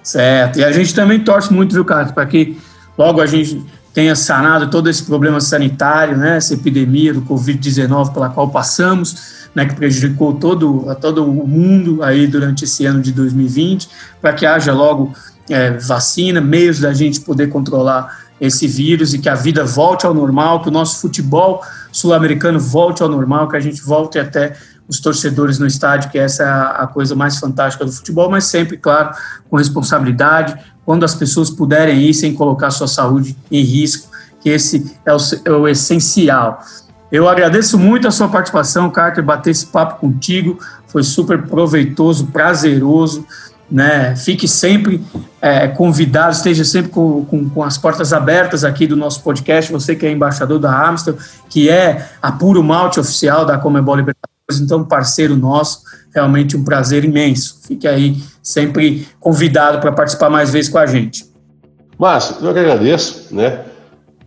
Certo. 0.00 0.60
E 0.60 0.64
a 0.64 0.70
gente 0.70 0.94
também 0.94 1.18
torce 1.18 1.52
muito, 1.52 1.72
viu, 1.72 1.84
Carlos, 1.84 2.12
para 2.12 2.26
que 2.26 2.56
logo 2.96 3.20
a 3.20 3.26
gente 3.26 3.60
tenha 3.92 4.14
sanado 4.14 4.70
todo 4.70 4.88
esse 4.88 5.02
problema 5.02 5.40
sanitário, 5.40 6.16
né, 6.16 6.36
essa 6.36 6.54
epidemia 6.54 7.14
do 7.14 7.22
Covid-19 7.22 8.12
pela 8.12 8.28
qual 8.28 8.48
passamos, 8.48 9.48
né, 9.54 9.66
que 9.66 9.74
prejudicou 9.74 10.34
todo, 10.34 10.90
a 10.90 10.94
todo 10.94 11.24
o 11.24 11.46
mundo 11.46 12.02
aí 12.02 12.26
durante 12.26 12.64
esse 12.64 12.84
ano 12.84 13.00
de 13.00 13.12
2020, 13.12 13.88
para 14.20 14.32
que 14.32 14.44
haja 14.44 14.72
logo 14.72 15.12
é, 15.48 15.70
vacina, 15.72 16.40
meios 16.40 16.80
da 16.80 16.92
gente 16.92 17.20
poder 17.20 17.48
controlar 17.48 18.24
esse 18.40 18.66
vírus 18.66 19.14
e 19.14 19.18
que 19.18 19.28
a 19.28 19.34
vida 19.34 19.64
volte 19.64 20.06
ao 20.06 20.14
normal, 20.14 20.62
que 20.62 20.68
o 20.68 20.72
nosso 20.72 21.00
futebol 21.00 21.62
sul-americano 21.92 22.58
volte 22.58 23.02
ao 23.02 23.08
normal, 23.08 23.48
que 23.48 23.56
a 23.56 23.60
gente 23.60 23.80
volte 23.82 24.18
até 24.18 24.56
os 24.88 25.00
torcedores 25.00 25.58
no 25.58 25.66
estádio, 25.66 26.10
que 26.10 26.18
essa 26.18 26.42
é 26.42 26.82
a 26.82 26.86
coisa 26.86 27.14
mais 27.14 27.38
fantástica 27.38 27.84
do 27.84 27.92
futebol, 27.92 28.28
mas 28.30 28.44
sempre, 28.44 28.76
claro, 28.76 29.14
com 29.48 29.56
responsabilidade, 29.56 30.56
quando 30.84 31.04
as 31.04 31.14
pessoas 31.14 31.50
puderem 31.50 32.02
ir 32.02 32.12
sem 32.12 32.34
colocar 32.34 32.70
sua 32.70 32.88
saúde 32.88 33.36
em 33.50 33.62
risco, 33.62 34.10
que 34.40 34.50
esse 34.50 34.94
é 35.06 35.14
o, 35.14 35.18
é 35.44 35.50
o 35.52 35.66
essencial. 35.66 36.60
Eu 37.10 37.28
agradeço 37.28 37.78
muito 37.78 38.06
a 38.06 38.10
sua 38.10 38.28
participação, 38.28 38.90
Carter, 38.90 39.24
bater 39.24 39.50
esse 39.50 39.66
papo 39.66 40.00
contigo, 40.00 40.58
foi 40.86 41.02
super 41.02 41.42
proveitoso, 41.46 42.26
prazeroso, 42.26 43.26
né? 43.70 44.14
Fique 44.16 44.46
sempre 44.46 45.00
é, 45.40 45.68
convidado, 45.68 46.32
esteja 46.32 46.64
sempre 46.64 46.90
com, 46.90 47.24
com, 47.24 47.48
com, 47.48 47.62
as 47.62 47.78
portas 47.78 48.12
abertas 48.12 48.64
aqui 48.64 48.86
do 48.86 48.96
nosso 48.96 49.22
podcast, 49.22 49.72
você 49.72 49.96
que 49.96 50.06
é 50.06 50.10
embaixador 50.10 50.58
da 50.58 50.88
Amstel, 50.88 51.16
que 51.48 51.68
é 51.68 52.08
a 52.20 52.32
puro 52.32 52.62
malte 52.62 53.00
oficial 53.00 53.44
da 53.44 53.58
Comebol 53.58 53.96
Libertadores, 53.96 54.60
então 54.60 54.84
parceiro 54.84 55.36
nosso, 55.36 55.82
realmente 56.14 56.56
um 56.56 56.64
prazer 56.64 57.04
imenso. 57.04 57.60
Fique 57.66 57.88
aí 57.88 58.22
sempre 58.42 59.08
convidado 59.18 59.80
para 59.80 59.92
participar 59.92 60.30
mais 60.30 60.50
vezes 60.50 60.70
com 60.70 60.78
a 60.78 60.86
gente. 60.86 61.24
Márcio, 61.98 62.36
eu 62.40 62.52
que 62.52 62.58
agradeço, 62.58 63.34
né? 63.34 63.64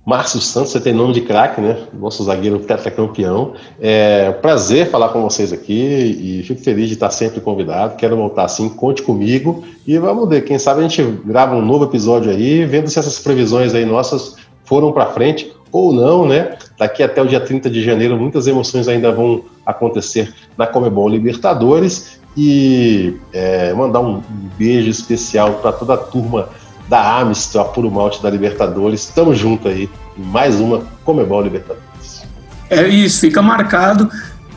Márcio 0.07 0.39
Santos, 0.39 0.71
você 0.71 0.79
tem 0.79 0.93
nome 0.93 1.11
de 1.11 1.19
craque, 1.19 1.59
né? 1.59 1.79
Nosso 1.91 2.23
zagueiro 2.23 2.59
tetracampeão. 2.59 3.55
É 3.77 4.31
prazer 4.31 4.89
falar 4.89 5.09
com 5.09 5.21
vocês 5.21 5.51
aqui 5.51 5.73
e 5.73 6.43
fico 6.43 6.61
feliz 6.61 6.87
de 6.87 6.93
estar 6.93 7.09
sempre 7.09 7.41
convidado. 7.41 7.97
Quero 7.97 8.15
voltar 8.15 8.45
assim, 8.45 8.69
conte 8.69 9.01
comigo 9.01 9.65
e 9.85 9.97
vamos 9.97 10.29
ver. 10.29 10.45
Quem 10.45 10.57
sabe 10.57 10.79
a 10.79 10.83
gente 10.87 11.03
grava 11.25 11.57
um 11.57 11.61
novo 11.61 11.83
episódio 11.83 12.31
aí, 12.31 12.63
vendo 12.63 12.89
se 12.89 12.97
essas 12.97 13.19
previsões 13.19 13.75
aí 13.75 13.83
nossas 13.83 14.37
foram 14.63 14.93
para 14.93 15.07
frente 15.07 15.53
ou 15.73 15.91
não, 15.91 16.25
né? 16.25 16.57
Daqui 16.79 17.03
até 17.03 17.21
o 17.21 17.27
dia 17.27 17.41
30 17.41 17.69
de 17.69 17.83
janeiro, 17.83 18.17
muitas 18.17 18.47
emoções 18.47 18.87
ainda 18.87 19.11
vão 19.11 19.43
acontecer 19.65 20.33
na 20.57 20.65
Comebol 20.65 21.09
Libertadores 21.09 22.17
e 22.37 23.17
é, 23.33 23.73
mandar 23.73 23.99
um 23.99 24.21
beijo 24.57 24.89
especial 24.89 25.55
para 25.55 25.73
toda 25.73 25.95
a 25.95 25.97
turma 25.97 26.47
da 26.88 27.19
Amistel, 27.19 27.61
a 27.61 27.65
Puro 27.65 27.91
Malte 27.91 28.21
da 28.21 28.29
Libertadores. 28.29 29.03
Estamos 29.03 29.38
juntos 29.38 29.71
aí 29.71 29.89
em 30.17 30.23
mais 30.23 30.59
uma 30.59 30.83
Comebol 31.03 31.41
Libertadores. 31.41 32.23
É 32.69 32.88
isso, 32.88 33.19
fica 33.19 33.41
marcado. 33.41 34.09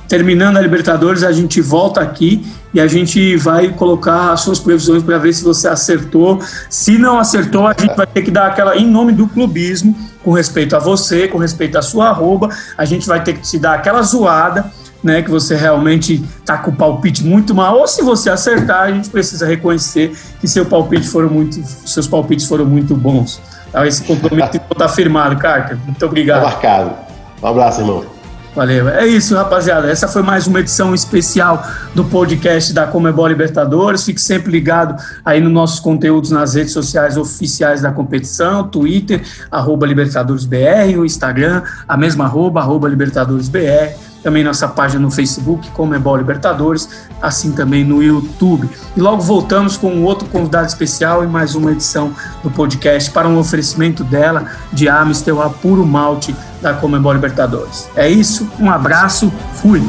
Terminando 0.09 0.57
a 0.57 0.61
Libertadores, 0.61 1.23
a 1.23 1.31
gente 1.31 1.61
volta 1.61 2.01
aqui 2.01 2.45
e 2.75 2.81
a 2.81 2.89
gente 2.89 3.37
vai 3.37 3.69
colocar 3.69 4.33
as 4.33 4.41
suas 4.41 4.59
previsões 4.59 5.05
para 5.05 5.19
ver 5.19 5.33
se 5.33 5.45
você 5.45 5.69
acertou. 5.69 6.41
Se 6.69 6.99
não 6.99 7.19
acertou, 7.19 7.67
a 7.67 7.75
gente 7.79 7.95
vai 7.95 8.07
ter 8.07 8.23
que 8.23 8.31
dar 8.31 8.47
aquela, 8.47 8.77
em 8.77 8.87
nome 8.87 9.13
do 9.13 9.29
clubismo, 9.29 9.97
com 10.25 10.33
respeito 10.33 10.75
a 10.75 10.81
você, 10.81 11.29
com 11.29 11.39
respeito 11.39 11.79
à 11.79 11.83
sua 11.83 12.09
arroba, 12.09 12.49
a 12.77 12.85
gente 12.85 13.07
vai 13.07 13.23
ter 13.23 13.35
que 13.35 13.43
te 13.43 13.59
dar 13.59 13.75
aquela 13.75 14.03
zoada 14.03 14.71
né, 15.03 15.23
que 15.23 15.31
você 15.31 15.57
realmente 15.57 16.23
está 16.39 16.59
com 16.59 16.71
o 16.71 16.77
palpite 16.77 17.25
muito 17.25 17.55
mal, 17.55 17.79
ou 17.79 17.87
se 17.87 18.03
você 18.03 18.31
acertar, 18.31 18.83
a 18.83 18.93
gente 18.93 19.09
precisa 19.09 19.47
reconhecer 19.47 20.17
que 20.41 20.47
seu 20.47 20.67
palpite 20.67 21.09
foram 21.09 21.31
muito, 21.31 21.63
seus 21.87 22.07
palpites 22.07 22.47
foram 22.47 22.65
muito 22.65 22.95
bons. 22.95 23.41
Então, 23.69 23.85
esse 23.85 24.03
compromisso 24.05 24.51
está 24.71 24.89
firmado, 24.89 25.37
Carter. 25.39 25.79
Muito 25.85 26.05
obrigado. 26.05 26.43
Tá 26.43 26.49
marcado. 26.49 26.95
Um 27.43 27.47
abraço, 27.47 27.81
irmão. 27.81 28.20
Valeu. 28.55 28.89
É 28.89 29.07
isso, 29.07 29.37
rapaziada. 29.37 29.89
Essa 29.89 30.09
foi 30.09 30.23
mais 30.23 30.49
uma 30.49 30.59
edição 30.59 30.93
especial 30.93 31.65
do 31.95 32.05
podcast 32.05 32.73
da 32.73 32.85
Comebol 32.85 33.29
Libertadores. 33.29 34.05
Fique 34.05 34.21
sempre 34.21 34.51
ligado 34.51 35.01
aí 35.25 35.41
nos 35.41 35.53
nossos 35.53 35.79
conteúdos 35.79 36.33
nas 36.33 36.55
redes 36.55 36.73
sociais 36.73 37.17
oficiais 37.17 37.83
da 37.83 37.93
competição, 37.93 38.67
Twitter, 38.67 39.23
arroba 39.53 39.87
LibertadoresBR, 39.87 40.99
o 40.99 41.05
Instagram, 41.05 41.63
a 41.87 41.97
mesma 41.97 42.25
arroba, 42.25 42.61
arroba 42.61 42.89
LibertadoresBR 42.89 44.11
também 44.23 44.45
nossa 44.45 44.69
página 44.69 45.01
no 45.01 45.11
Facebook, 45.11 45.71
Comebol 45.71 46.17
Libertadores, 46.17 46.89
assim 47.23 47.53
também 47.53 47.85
no 47.85 48.03
YouTube. 48.03 48.69
E 48.97 49.01
logo 49.01 49.23
voltamos 49.23 49.77
com 49.77 49.91
um 49.91 50.05
outro 50.05 50.29
convidado 50.29 50.67
especial 50.67 51.25
e 51.25 51.27
mais 51.27 51.55
uma 51.55 51.73
edição 51.73 52.13
do 52.43 52.51
podcast 52.51 53.11
para 53.11 53.29
um 53.29 53.39
oferecimento 53.39 54.05
dela 54.05 54.47
de 54.73 54.89
Amistel 54.89 55.41
a 55.41 55.49
puro 55.49 55.87
malte 55.87 56.35
da 56.61 56.75
Comebol 56.75 57.13
Libertadores. 57.13 57.89
É 57.97 58.09
isso, 58.09 58.49
um 58.59 58.71
abraço, 58.71 59.33
fui! 59.55 59.83